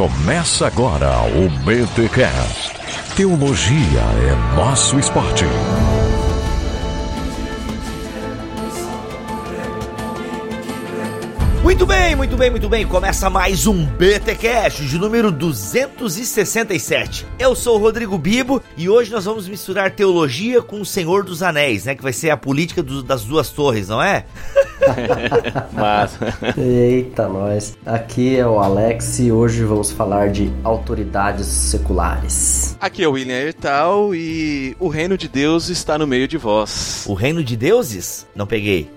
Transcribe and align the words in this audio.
Começa 0.00 0.66
agora 0.66 1.10
o 1.26 1.50
BTCast. 1.62 2.72
Teologia 3.14 4.00
é 4.00 4.56
nosso 4.56 4.98
esporte. 4.98 5.44
Muito 11.62 11.84
bem, 11.84 12.16
muito 12.16 12.34
bem, 12.38 12.50
muito 12.50 12.66
bem. 12.66 12.86
Começa 12.86 13.28
mais 13.28 13.66
um 13.66 13.84
BT 13.84 14.36
Cash 14.36 14.88
de 14.88 14.96
número 14.96 15.30
267. 15.30 17.26
Eu 17.38 17.54
sou 17.54 17.76
o 17.76 17.78
Rodrigo 17.78 18.16
Bibo 18.16 18.62
e 18.78 18.88
hoje 18.88 19.12
nós 19.12 19.26
vamos 19.26 19.46
misturar 19.46 19.90
teologia 19.90 20.62
com 20.62 20.80
o 20.80 20.86
Senhor 20.86 21.22
dos 21.22 21.42
Anéis, 21.42 21.84
né? 21.84 21.94
Que 21.94 22.02
vai 22.02 22.14
ser 22.14 22.30
a 22.30 22.38
política 22.38 22.82
do, 22.82 23.02
das 23.02 23.22
duas 23.22 23.50
torres, 23.50 23.88
não 23.88 24.02
é? 24.02 24.24
Mas... 25.72 26.18
Eita, 26.56 27.28
nós. 27.28 27.76
Aqui 27.84 28.36
é 28.36 28.46
o 28.46 28.58
Alex 28.58 29.18
e 29.20 29.32
hoje 29.32 29.64
vamos 29.64 29.90
falar 29.90 30.30
de 30.30 30.50
autoridades 30.64 31.46
seculares. 31.46 32.76
Aqui 32.80 33.02
é 33.02 33.08
o 33.08 33.12
William 33.12 33.38
Ertal 33.38 34.14
e 34.14 34.76
o 34.78 34.88
reino 34.88 35.16
de 35.16 35.28
Deus 35.28 35.68
está 35.68 35.98
no 35.98 36.06
meio 36.06 36.26
de 36.26 36.36
vós. 36.36 37.04
O 37.06 37.14
reino 37.14 37.42
de 37.42 37.56
deuses? 37.56 38.26
Não 38.34 38.46
peguei. 38.46 38.90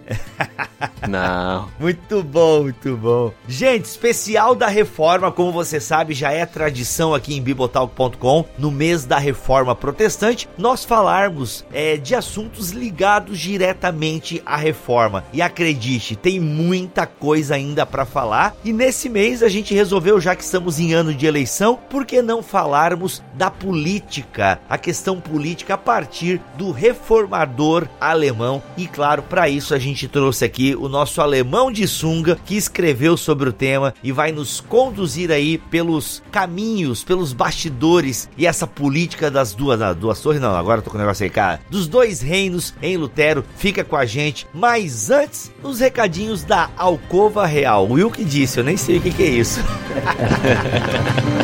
Não. 1.08 1.70
muito 1.80 2.24
bom, 2.24 2.64
muito 2.64 2.96
bom. 2.98 3.34
Gente, 3.48 3.86
especial 3.86 4.56
da 4.56 4.68
reforma, 4.68 5.32
como 5.32 5.52
você 5.52 5.80
sabe, 5.80 6.14
já 6.14 6.32
é 6.32 6.46
tradição 6.46 7.14
aqui 7.14 7.36
em 7.36 7.42
bibotalk.com, 7.42 8.46
no 8.58 8.72
mês 8.72 9.06
da 9.06 9.18
reforma 9.18 9.76
protestante, 9.76 10.48
nós 10.58 10.84
falarmos 10.84 11.66
é, 11.74 11.98
de 11.98 12.16
assuntos 12.16 12.72
ligados 12.72 13.40
diretamente 13.40 14.42
à 14.46 14.56
reforma. 14.56 15.24
E 15.34 15.42
acredite, 15.74 16.16
tem 16.16 16.40
muita 16.40 17.06
coisa 17.06 17.56
ainda 17.56 17.86
para 17.86 18.06
falar. 18.06 18.56
E 18.64 18.72
nesse 18.72 19.10
mês 19.10 19.42
a 19.42 19.50
gente 19.50 19.74
resolveu, 19.74 20.22
já 20.22 20.36
que 20.36 20.44
estamos 20.44 20.80
em 20.80 20.94
ano 20.94 21.14
de 21.14 21.26
eleição, 21.26 21.78
por 21.90 22.06
que 22.06 22.22
não 22.22 22.44
falarmos 22.44 23.24
da 23.34 23.50
política, 23.50 24.60
a 24.70 24.78
questão 24.78 25.20
política 25.20 25.74
a 25.74 25.78
partir 25.78 26.40
do 26.58 26.72
reformador 26.72 27.88
alemão? 28.00 28.62
E 28.78 28.88
claro, 28.88 29.24
para 29.24 29.50
isso 29.50 29.74
a 29.74 29.80
gente 29.80 30.08
trouxe 30.08 30.46
aqui 30.46 30.76
o 30.76 30.88
nosso 30.88 31.20
alemão 31.22 31.72
de 31.72 31.88
sunga 31.88 32.38
que 32.46 32.56
escreveu 32.56 33.18
sobre 33.18 33.50
o 33.50 33.54
tema 33.54 33.94
e 34.04 34.12
vai 34.12 34.32
nos 34.32 34.62
conduzir 34.62 35.32
aí 35.32 35.58
pelos 35.58 36.22
caminhos, 36.32 37.04
pelos 37.04 37.34
bastidores 37.34 38.30
e 38.38 38.46
essa 38.46 38.68
política 38.68 39.32
das 39.32 39.54
duas, 39.54 39.80
das 39.80 39.98
duas 39.98 40.22
torres, 40.22 40.40
não, 40.40 40.56
agora 40.56 40.80
eu 40.80 40.84
tô 40.84 40.92
com 40.92 40.98
o 40.98 41.00
negócio 41.00 41.24
aí, 41.24 41.30
cara, 41.30 41.60
dos 41.70 41.88
dois 41.88 42.22
reinos 42.22 42.74
em 42.82 42.96
Lutero. 42.96 43.44
Fica 43.58 43.84
com 43.84 43.96
a 43.96 44.06
gente. 44.06 44.48
Mas 44.54 45.10
antes, 45.10 45.52
os 45.64 45.80
recadinhos 45.80 46.44
da 46.44 46.70
Alcova 46.78 47.46
Real. 47.46 47.88
Will 47.90 48.12
que 48.12 48.24
disse, 48.24 48.60
eu 48.60 48.64
nem 48.64 48.78
sei 48.78 48.98
o 48.98 49.02
que, 49.02 49.12
que 49.12 49.24
é 49.24 49.30
isso. 49.30 49.62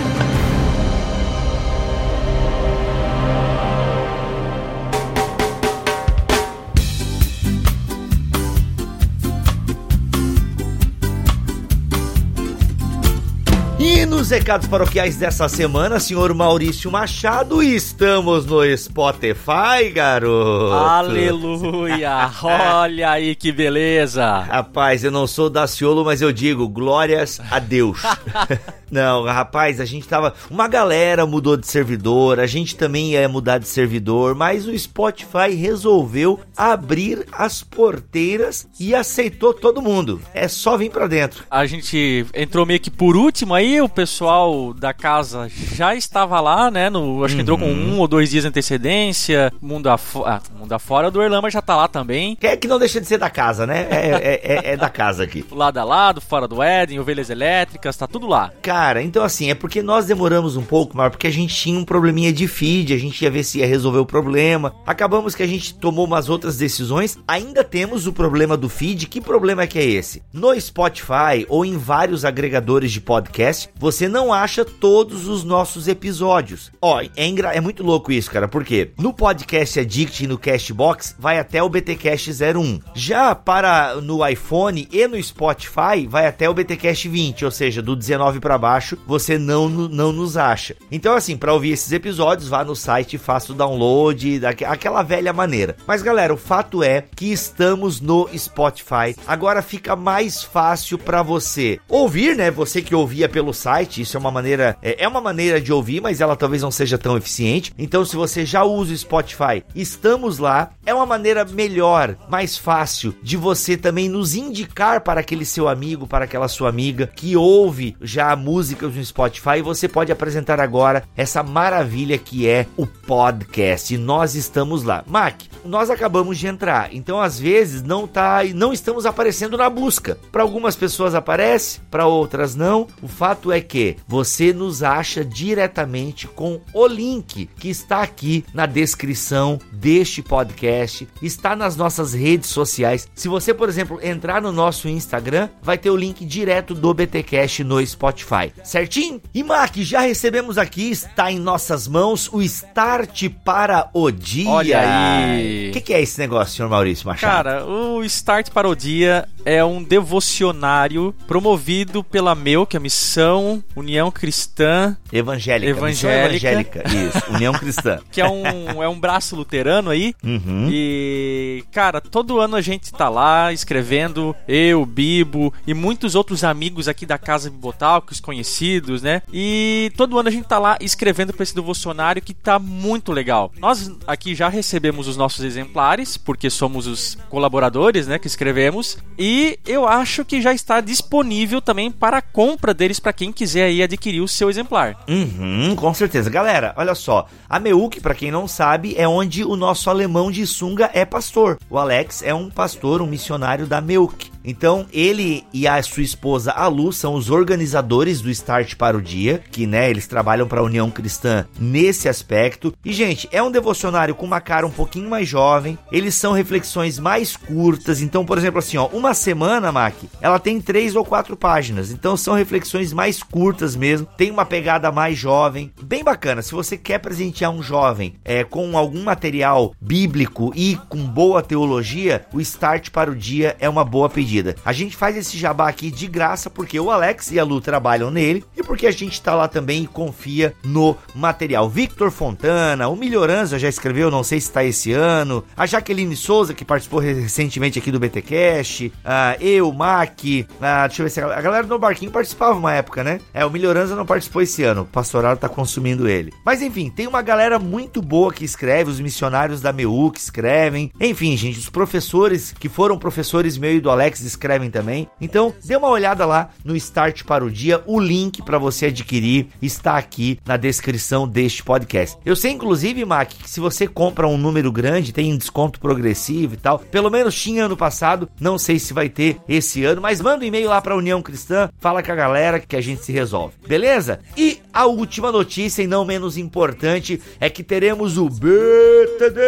E 13.79 14.05
nos 14.05 14.29
recados 14.29 14.67
paroquiais 14.67 15.15
dessa 15.15 15.47
semana, 15.47 16.01
senhor 16.01 16.33
Maurício 16.33 16.91
Machado, 16.91 17.63
estamos 17.63 18.45
no 18.45 18.77
Spotify, 18.77 19.89
garoto. 19.93 20.73
Aleluia! 20.73 22.29
Olha 22.43 23.11
aí 23.11 23.33
que 23.35 23.53
beleza! 23.53 24.39
Rapaz, 24.39 25.05
eu 25.05 25.11
não 25.11 25.25
sou 25.25 25.49
daciolo, 25.49 26.03
mas 26.03 26.21
eu 26.21 26.33
digo 26.33 26.67
glórias 26.67 27.39
a 27.49 27.57
Deus. 27.57 28.01
não, 28.91 29.23
rapaz, 29.25 29.79
a 29.79 29.85
gente 29.85 30.07
tava. 30.07 30.33
Uma 30.49 30.67
galera 30.67 31.25
mudou 31.25 31.55
de 31.57 31.67
servidor, 31.67 32.39
a 32.39 32.47
gente 32.47 32.75
também 32.75 33.11
ia 33.11 33.27
mudar 33.29 33.57
de 33.57 33.67
servidor, 33.67 34.35
mas 34.35 34.67
o 34.67 34.77
Spotify 34.77 35.53
resolveu 35.55 36.39
abrir 36.55 37.25
as 37.31 37.63
porteiras 37.63 38.67
e 38.79 38.93
aceitou 38.95 39.53
todo 39.53 39.81
mundo. 39.81 40.21
É 40.33 40.47
só 40.47 40.77
vir 40.77 40.89
pra 40.91 41.07
dentro. 41.07 41.43
A 41.49 41.65
gente 41.65 42.25
entrou 42.33 42.65
meio 42.65 42.79
que 42.79 42.89
por 42.91 43.15
último 43.15 43.53
aí, 43.53 43.81
o 43.81 43.89
pessoal 43.89 44.73
da 44.73 44.93
casa 44.93 45.49
já 45.75 45.95
estava 45.95 46.39
lá, 46.39 46.69
né? 46.71 46.89
No, 46.89 47.23
acho 47.23 47.35
que 47.35 47.41
entrou 47.41 47.57
com 47.57 47.65
Uhum. 47.65 47.95
um 47.95 47.99
ou 47.99 48.07
dois 48.07 48.29
dias 48.29 48.43
de 48.43 48.49
antecedência. 48.49 49.51
Mundo, 49.61 49.89
afo 49.89 50.23
ah, 50.25 50.41
mundo 50.57 50.71
afora 50.73 51.11
do 51.11 51.21
Erlama 51.21 51.49
já 51.49 51.61
tá 51.61 51.75
lá 51.75 51.87
também. 51.87 52.37
É 52.41 52.55
que 52.57 52.67
não 52.67 52.79
deixa 52.79 52.99
de 53.01 53.07
ser 53.07 53.17
da 53.17 53.29
casa, 53.29 53.65
né? 53.67 53.87
É, 53.89 53.95
é, 53.95 54.41
é- 54.69 54.73
é 54.73 54.77
da 54.77 54.89
casa 54.89 55.23
aqui. 55.23 55.45
Lado 55.51 55.77
a 55.77 55.83
lado, 55.83 56.21
fora 56.21 56.47
do 56.47 56.61
Éden, 56.63 56.99
ovelhas 56.99 57.29
elétricas, 57.29 57.95
tá 57.97 58.07
tudo 58.07 58.27
lá. 58.27 58.51
Cara, 58.61 58.78
então 59.03 59.23
assim, 59.23 59.49
é 59.49 59.55
porque 59.55 59.81
nós 59.81 60.05
demoramos 60.05 60.55
um 60.55 60.63
pouco, 60.63 60.95
mas 60.95 61.09
porque 61.09 61.27
a 61.27 61.31
gente 61.31 61.53
tinha 61.55 61.77
um 61.77 61.83
probleminha 61.85 62.31
de 62.31 62.47
feed, 62.47 62.93
a 62.93 62.97
gente 62.97 63.21
ia 63.23 63.29
ver 63.31 63.43
se 63.43 63.59
ia 63.59 63.67
resolver 63.67 63.99
o 63.99 64.05
problema. 64.05 64.73
Acabamos 64.85 65.35
que 65.35 65.43
a 65.43 65.47
gente 65.47 65.73
tomou 65.73 66.05
umas 66.05 66.29
outras 66.29 66.57
decisões. 66.57 67.17
Ainda 67.27 67.63
temos 67.63 68.07
o 68.07 68.13
problema 68.13 68.55
do 68.55 68.69
feed. 68.69 69.07
Que 69.07 69.19
problema 69.21 69.63
é 69.63 69.67
que 69.67 69.79
é 69.79 69.85
esse? 69.85 70.21
No 70.33 70.59
Spotify 70.59 71.45
ou 71.49 71.65
em 71.65 71.77
vários 71.77 72.23
agregadores 72.25 72.91
de 72.91 73.01
podcast, 73.01 73.69
você 73.77 74.07
não 74.07 74.31
acha 74.33 74.63
todos 74.63 75.27
os 75.27 75.43
nossos 75.43 75.87
episódios. 75.87 76.71
Ó, 76.81 77.01
é, 77.01 77.09
engra- 77.27 77.53
é 77.53 77.59
muito 77.61 77.83
louco 77.83 78.11
isso, 78.11 78.31
cara, 78.31 78.47
porque 78.47 78.91
no 78.97 79.13
podcast 79.13 79.79
Addict 79.79 80.23
e 80.23 80.27
no 80.27 80.37
Cashbox 80.37 81.15
vai 81.19 81.39
até 81.39 81.61
o 81.61 81.69
BTcast 81.69 82.31
01. 82.31 82.79
Já 82.95 83.33
para 83.35 83.95
no 84.01 84.25
iPhone 84.27 84.87
e 84.91 85.07
no 85.07 85.21
Spotify 85.21 86.05
vai 86.07 86.25
até 86.27 86.49
o 86.49 86.53
BTcast 86.53 87.07
20, 87.07 87.45
ou 87.45 87.51
seja, 87.51 87.81
do 87.81 87.95
19 87.95 88.39
para 88.39 88.57
baixo, 88.57 88.68
você 89.05 89.37
não, 89.37 89.69
não 89.69 90.11
nos 90.11 90.37
acha. 90.37 90.75
Então 90.91 91.15
assim, 91.15 91.37
para 91.37 91.53
ouvir 91.53 91.71
esses 91.71 91.91
episódios, 91.91 92.49
vá 92.49 92.63
no 92.63 92.75
site 92.75 93.17
faça 93.17 93.51
o 93.51 93.55
download 93.55 94.39
daquela 94.39 95.03
velha 95.03 95.31
maneira. 95.31 95.75
Mas 95.87 96.01
galera, 96.01 96.33
o 96.33 96.37
fato 96.37 96.83
é 96.83 97.05
que 97.15 97.31
estamos 97.31 98.01
no 98.01 98.29
Spotify. 98.37 99.15
Agora 99.27 99.61
fica 99.61 99.95
mais 99.95 100.43
fácil 100.43 100.97
para 100.97 101.21
você 101.21 101.79
ouvir, 101.87 102.35
né? 102.35 102.49
Você 102.51 102.81
que 102.81 102.95
ouvia 102.95 103.29
pelo 103.29 103.53
site, 103.53 104.01
isso 104.01 104.17
é 104.17 104.19
uma 104.19 104.31
maneira 104.31 104.77
é, 104.81 105.03
é 105.03 105.07
uma 105.07 105.21
maneira 105.21 105.61
de 105.61 105.71
ouvir, 105.71 106.01
mas 106.01 106.21
ela 106.21 106.35
talvez 106.35 106.61
não 106.61 106.71
seja 106.71 106.97
tão 106.97 107.17
eficiente. 107.17 107.73
Então, 107.77 108.03
se 108.03 108.15
você 108.15 108.45
já 108.45 108.63
usa 108.63 108.93
o 108.93 108.97
Spotify, 108.97 109.63
estamos 109.75 110.39
lá. 110.39 110.71
É 110.85 110.93
uma 110.93 111.05
maneira 111.05 111.45
melhor, 111.45 112.15
mais 112.29 112.57
fácil 112.57 113.13
de 113.21 113.37
você 113.37 113.77
também 113.77 114.09
nos 114.09 114.33
indicar 114.33 115.01
para 115.01 115.19
aquele 115.19 115.45
seu 115.45 115.67
amigo, 115.67 116.07
para 116.07 116.25
aquela 116.25 116.47
sua 116.47 116.69
amiga 116.69 117.07
que 117.15 117.35
ouve 117.35 117.95
já 118.01 118.35
músicas 118.59 118.93
no 118.93 119.05
Spotify. 119.05 119.59
E 119.59 119.61
você 119.61 119.87
pode 119.87 120.11
apresentar 120.11 120.59
agora 120.59 121.03
essa 121.15 121.41
maravilha 121.41 122.17
que 122.17 122.45
é 122.45 122.67
o 122.75 122.85
podcast. 122.85 123.93
E 123.93 123.97
nós 123.97 124.35
estamos 124.35 124.83
lá. 124.83 125.01
Mac, 125.07 125.43
nós 125.63 125.89
acabamos 125.89 126.37
de 126.37 126.47
entrar, 126.47 126.93
então 126.93 127.21
às 127.21 127.39
vezes 127.39 127.81
não 127.81 128.07
tá, 128.07 128.41
não 128.53 128.73
estamos 128.73 129.05
aparecendo 129.05 129.57
na 129.57 129.69
busca. 129.69 130.17
Para 130.31 130.43
algumas 130.43 130.75
pessoas 130.75 131.15
aparece, 131.15 131.79
para 131.89 132.05
outras 132.05 132.55
não. 132.55 132.87
O 133.01 133.07
fato 133.07 133.51
é 133.51 133.61
que 133.61 133.95
você 134.07 134.51
nos 134.51 134.83
acha 134.83 135.23
diretamente 135.23 136.27
com 136.27 136.59
o 136.73 136.87
link 136.87 137.49
que 137.57 137.69
está 137.69 138.01
aqui 138.01 138.43
na 138.53 138.65
descrição 138.65 139.59
deste 139.71 140.21
podcast, 140.21 141.07
está 141.21 141.55
nas 141.55 141.75
nossas 141.75 142.13
redes 142.13 142.49
sociais. 142.49 143.07
Se 143.15 143.27
você, 143.27 143.53
por 143.53 143.69
exemplo, 143.69 143.99
entrar 144.01 144.41
no 144.41 144.51
nosso 144.51 144.89
Instagram, 144.89 145.49
vai 145.61 145.77
ter 145.77 145.89
o 145.89 145.95
link 145.95 146.25
direto 146.25 146.73
do 146.73 146.93
BTcast 146.93 147.63
no 147.63 147.85
Spotify. 147.85 148.48
Certinho? 148.63 149.21
E 149.33 149.43
Mac, 149.43 149.75
já 149.77 150.01
recebemos 150.01 150.57
aqui, 150.57 150.89
está 150.89 151.31
em 151.31 151.39
nossas 151.39 151.87
mãos 151.87 152.29
o 152.31 152.41
Start 152.41 153.29
para 153.43 153.89
o 153.93 154.11
dia. 154.11 154.49
Olha 154.49 154.79
aí. 154.79 155.69
O 155.69 155.73
que, 155.73 155.81
que 155.81 155.93
é 155.93 156.01
esse 156.01 156.19
negócio, 156.19 156.55
senhor 156.55 156.69
Maurício 156.69 157.07
Machado? 157.07 157.31
Cara, 157.31 157.65
o 157.65 158.03
Start 158.03 158.49
para 158.51 158.67
o 158.67 158.75
Dia 158.75 159.27
é 159.45 159.63
um 159.63 159.83
devocionário 159.83 161.13
promovido 161.27 162.03
pela 162.03 162.35
MEU, 162.35 162.65
que 162.65 162.75
é 162.75 162.79
a 162.79 162.81
Missão 162.81 163.63
União 163.75 164.11
Cristã, 164.11 164.95
Evangélica. 165.11 165.69
Evangélica. 165.71 166.49
evangélica. 166.49 166.83
Isso, 166.87 167.33
União 167.33 167.53
Cristã. 167.53 167.99
que 168.11 168.21
é 168.21 168.27
um, 168.27 168.83
é 168.83 168.87
um 168.87 168.99
braço 168.99 169.35
luterano 169.35 169.89
aí. 169.89 170.13
Uhum. 170.23 170.69
E, 170.71 171.63
cara, 171.71 171.99
todo 171.99 172.39
ano 172.39 172.55
a 172.55 172.61
gente 172.61 172.91
tá 172.91 173.09
lá 173.09 173.51
escrevendo, 173.51 174.35
eu, 174.47 174.85
Bibo 174.85 175.53
e 175.65 175.73
muitos 175.73 176.15
outros 176.15 176.43
amigos 176.43 176.87
aqui 176.87 177.05
da 177.05 177.17
Casa 177.17 177.49
Bibotalcos, 177.49 178.19
conhecidos, 178.39 179.01
né? 179.01 179.21
E 179.31 179.91
todo 179.97 180.17
ano 180.17 180.29
a 180.29 180.31
gente 180.31 180.47
tá 180.47 180.57
lá 180.57 180.77
escrevendo 180.79 181.33
pra 181.33 181.43
esse 181.43 181.53
devocionário 181.53 182.21
que 182.21 182.33
tá 182.33 182.57
muito 182.57 183.11
legal. 183.11 183.51
Nós 183.59 183.91
aqui 184.07 184.33
já 184.33 184.47
recebemos 184.47 185.07
os 185.07 185.17
nossos 185.17 185.43
exemplares, 185.43 186.17
porque 186.17 186.49
somos 186.49 186.87
os 186.87 187.17
colaboradores, 187.29 188.07
né, 188.07 188.17
que 188.17 188.27
escrevemos. 188.27 188.97
E 189.17 189.59
eu 189.65 189.87
acho 189.87 190.23
que 190.23 190.41
já 190.41 190.53
está 190.53 190.79
disponível 190.79 191.61
também 191.61 191.91
para 191.91 192.17
a 192.17 192.21
compra 192.21 192.73
deles 192.73 192.99
para 192.99 193.13
quem 193.13 193.31
quiser 193.31 193.65
aí 193.65 193.83
adquirir 193.83 194.21
o 194.21 194.27
seu 194.27 194.49
exemplar. 194.49 194.95
Uhum, 195.07 195.75
com 195.75 195.93
certeza. 195.93 196.29
Galera, 196.29 196.73
olha 196.77 196.95
só. 196.95 197.27
A 197.49 197.59
Meuk, 197.59 197.99
pra 197.99 198.15
quem 198.15 198.31
não 198.31 198.47
sabe, 198.47 198.95
é 198.97 199.07
onde 199.07 199.43
o 199.43 199.55
nosso 199.55 199.89
alemão 199.89 200.31
de 200.31 200.47
sunga 200.47 200.89
é 200.93 201.03
pastor. 201.03 201.57
O 201.69 201.77
Alex 201.77 202.23
é 202.23 202.33
um 202.33 202.49
pastor, 202.49 203.01
um 203.01 203.07
missionário 203.07 203.67
da 203.67 203.81
Meuk. 203.81 204.28
Então, 204.43 204.85
ele 204.91 205.43
e 205.53 205.67
a 205.67 205.81
sua 205.83 206.03
esposa, 206.03 206.51
a 206.51 206.67
Lu, 206.67 206.91
são 206.93 207.13
os 207.13 207.29
organizadores 207.29 208.21
do 208.21 208.29
Start 208.29 208.75
para 208.75 208.97
o 208.97 209.01
Dia, 209.01 209.41
que, 209.51 209.67
né, 209.67 209.89
eles 209.89 210.07
trabalham 210.07 210.47
para 210.47 210.61
a 210.61 210.63
União 210.63 210.89
Cristã 210.89 211.45
nesse 211.59 212.07
aspecto. 212.07 212.73
E, 212.83 212.93
gente, 212.93 213.27
é 213.31 213.43
um 213.43 213.51
devocionário 213.51 214.15
com 214.15 214.25
uma 214.25 214.41
cara 214.41 214.65
um 214.65 214.71
pouquinho 214.71 215.09
mais 215.09 215.27
jovem, 215.27 215.77
eles 215.91 216.15
são 216.15 216.31
reflexões 216.31 216.97
mais 216.99 217.35
curtas. 217.35 218.01
Então, 218.01 218.25
por 218.25 218.37
exemplo, 218.37 218.59
assim, 218.59 218.77
ó, 218.77 218.87
uma 218.87 219.13
semana, 219.13 219.71
Mac, 219.71 219.95
ela 220.21 220.39
tem 220.39 220.61
três 220.61 220.95
ou 220.95 221.03
quatro 221.03 221.35
páginas. 221.35 221.91
Então, 221.91 222.15
são 222.15 222.33
reflexões 222.33 222.93
mais 222.93 223.21
curtas 223.21 223.75
mesmo, 223.75 224.07
tem 224.17 224.31
uma 224.31 224.45
pegada 224.45 224.91
mais 224.91 225.17
jovem, 225.17 225.71
bem 225.81 226.03
bacana. 226.03 226.41
Se 226.41 226.53
você 226.53 226.77
quer 226.77 226.99
presentear 226.99 227.51
um 227.51 227.61
jovem 227.61 228.15
é, 228.23 228.43
com 228.43 228.77
algum 228.77 229.03
material 229.03 229.73
bíblico 229.81 230.51
e 230.55 230.77
com 230.87 231.03
boa 231.05 231.41
teologia, 231.41 232.25
o 232.33 232.39
Start 232.39 232.89
para 232.89 233.11
o 233.11 233.15
Dia 233.15 233.55
é 233.59 233.67
uma 233.67 233.83
boa 233.83 234.09
pedida. 234.09 234.28
A 234.63 234.71
gente 234.71 234.95
faz 234.95 235.17
esse 235.17 235.37
jabá 235.37 235.67
aqui 235.67 235.89
de 235.89 236.07
graça 236.07 236.49
porque 236.49 236.79
o 236.79 236.91
Alex 236.91 237.31
e 237.31 237.39
a 237.39 237.43
Lu 237.43 237.59
trabalham 237.59 238.11
nele 238.11 238.43
e 238.55 238.63
porque 238.63 238.85
a 238.85 238.91
gente 238.91 239.21
tá 239.21 239.33
lá 239.33 239.47
também 239.47 239.83
e 239.83 239.87
confia 239.87 240.53
no 240.63 240.95
material. 241.15 241.69
Victor 241.69 242.11
Fontana, 242.11 242.87
o 242.87 242.95
Melhorança 242.95 243.57
já 243.57 243.67
escreveu, 243.67 244.11
não 244.11 244.23
sei 244.23 244.39
se 244.39 244.47
está 244.47 244.63
esse 244.63 244.91
ano, 244.91 245.43
a 245.55 245.65
Jaqueline 245.65 246.15
Souza, 246.15 246.53
que 246.53 246.65
participou 246.65 246.99
recentemente 246.99 247.79
aqui 247.79 247.91
do 247.91 247.99
BTcast, 247.99 248.87
uh, 248.87 249.41
eu, 249.41 249.71
Mac, 249.71 250.11
uh, 250.11 250.87
deixa 250.87 251.01
eu 251.01 251.05
ver 251.05 251.09
se 251.09 251.21
a, 251.21 251.41
galera 251.41 251.65
do 251.65 251.79
Barquinho 251.79 252.11
participava 252.11 252.57
uma 252.57 252.73
época, 252.73 253.03
né? 253.03 253.19
É, 253.33 253.45
o 253.45 253.49
Melhorança 253.49 253.95
não 253.95 254.05
participou 254.05 254.41
esse 254.41 254.63
ano, 254.63 254.81
o 254.81 254.85
Pastoral 254.85 255.37
tá 255.37 255.49
consumindo 255.49 256.07
ele. 256.07 256.33
Mas 256.45 256.61
enfim, 256.61 256.89
tem 256.89 257.07
uma 257.07 257.21
galera 257.21 257.57
muito 257.57 258.01
boa 258.01 258.33
que 258.33 258.45
escreve, 258.45 258.91
os 258.91 258.99
missionários 258.99 259.61
da 259.61 259.71
MEU 259.71 260.11
que 260.11 260.19
escrevem, 260.19 260.91
enfim, 260.99 261.35
gente, 261.37 261.59
os 261.59 261.69
professores 261.69 262.53
que 262.59 262.69
foram 262.69 262.97
professores 262.97 263.57
meu 263.57 263.73
e 263.73 263.79
do 263.79 263.89
Alex 263.89 264.18
escrevem 264.25 264.69
também. 264.69 265.07
Então, 265.19 265.53
dê 265.63 265.75
uma 265.75 265.89
olhada 265.89 266.25
lá 266.25 266.49
no 266.63 266.75
Start 266.75 267.23
para 267.23 267.43
o 267.43 267.51
Dia, 267.51 267.83
o 267.85 267.99
link 267.99 268.41
para 268.41 268.57
você 268.57 268.87
adquirir 268.87 269.47
está 269.61 269.97
aqui 269.97 270.39
na 270.45 270.57
descrição 270.57 271.27
deste 271.27 271.63
podcast. 271.63 272.17
Eu 272.25 272.35
sei, 272.35 272.51
inclusive, 272.51 273.05
Mac, 273.05 273.29
que 273.29 273.49
se 273.49 273.59
você 273.59 273.87
compra 273.87 274.27
um 274.27 274.37
número 274.37 274.71
grande, 274.71 275.13
tem 275.13 275.35
desconto 275.37 275.79
progressivo 275.79 276.53
e 276.53 276.57
tal. 276.57 276.79
Pelo 276.79 277.09
menos 277.09 277.39
tinha 277.39 277.65
ano 277.65 277.77
passado, 277.77 278.29
não 278.39 278.57
sei 278.57 278.79
se 278.79 278.93
vai 278.93 279.09
ter 279.09 279.37
esse 279.47 279.83
ano, 279.83 280.01
mas 280.01 280.21
manda 280.21 280.43
um 280.43 280.47
e-mail 280.47 280.69
lá 280.69 280.81
para 280.81 280.95
União 280.95 281.21
Cristã, 281.21 281.69
fala 281.79 282.03
com 282.03 282.11
a 282.11 282.15
galera 282.15 282.59
que 282.59 282.75
a 282.75 282.81
gente 282.81 283.03
se 283.03 283.11
resolve. 283.11 283.55
Beleza? 283.67 284.19
E 284.37 284.59
a 284.79 284.85
última 284.85 285.31
notícia, 285.31 285.83
e 285.83 285.87
não 285.87 286.05
menos 286.05 286.37
importante, 286.37 287.21
é 287.39 287.49
que 287.49 287.61
teremos 287.63 288.17
o 288.17 288.29
BTD. 288.29 289.41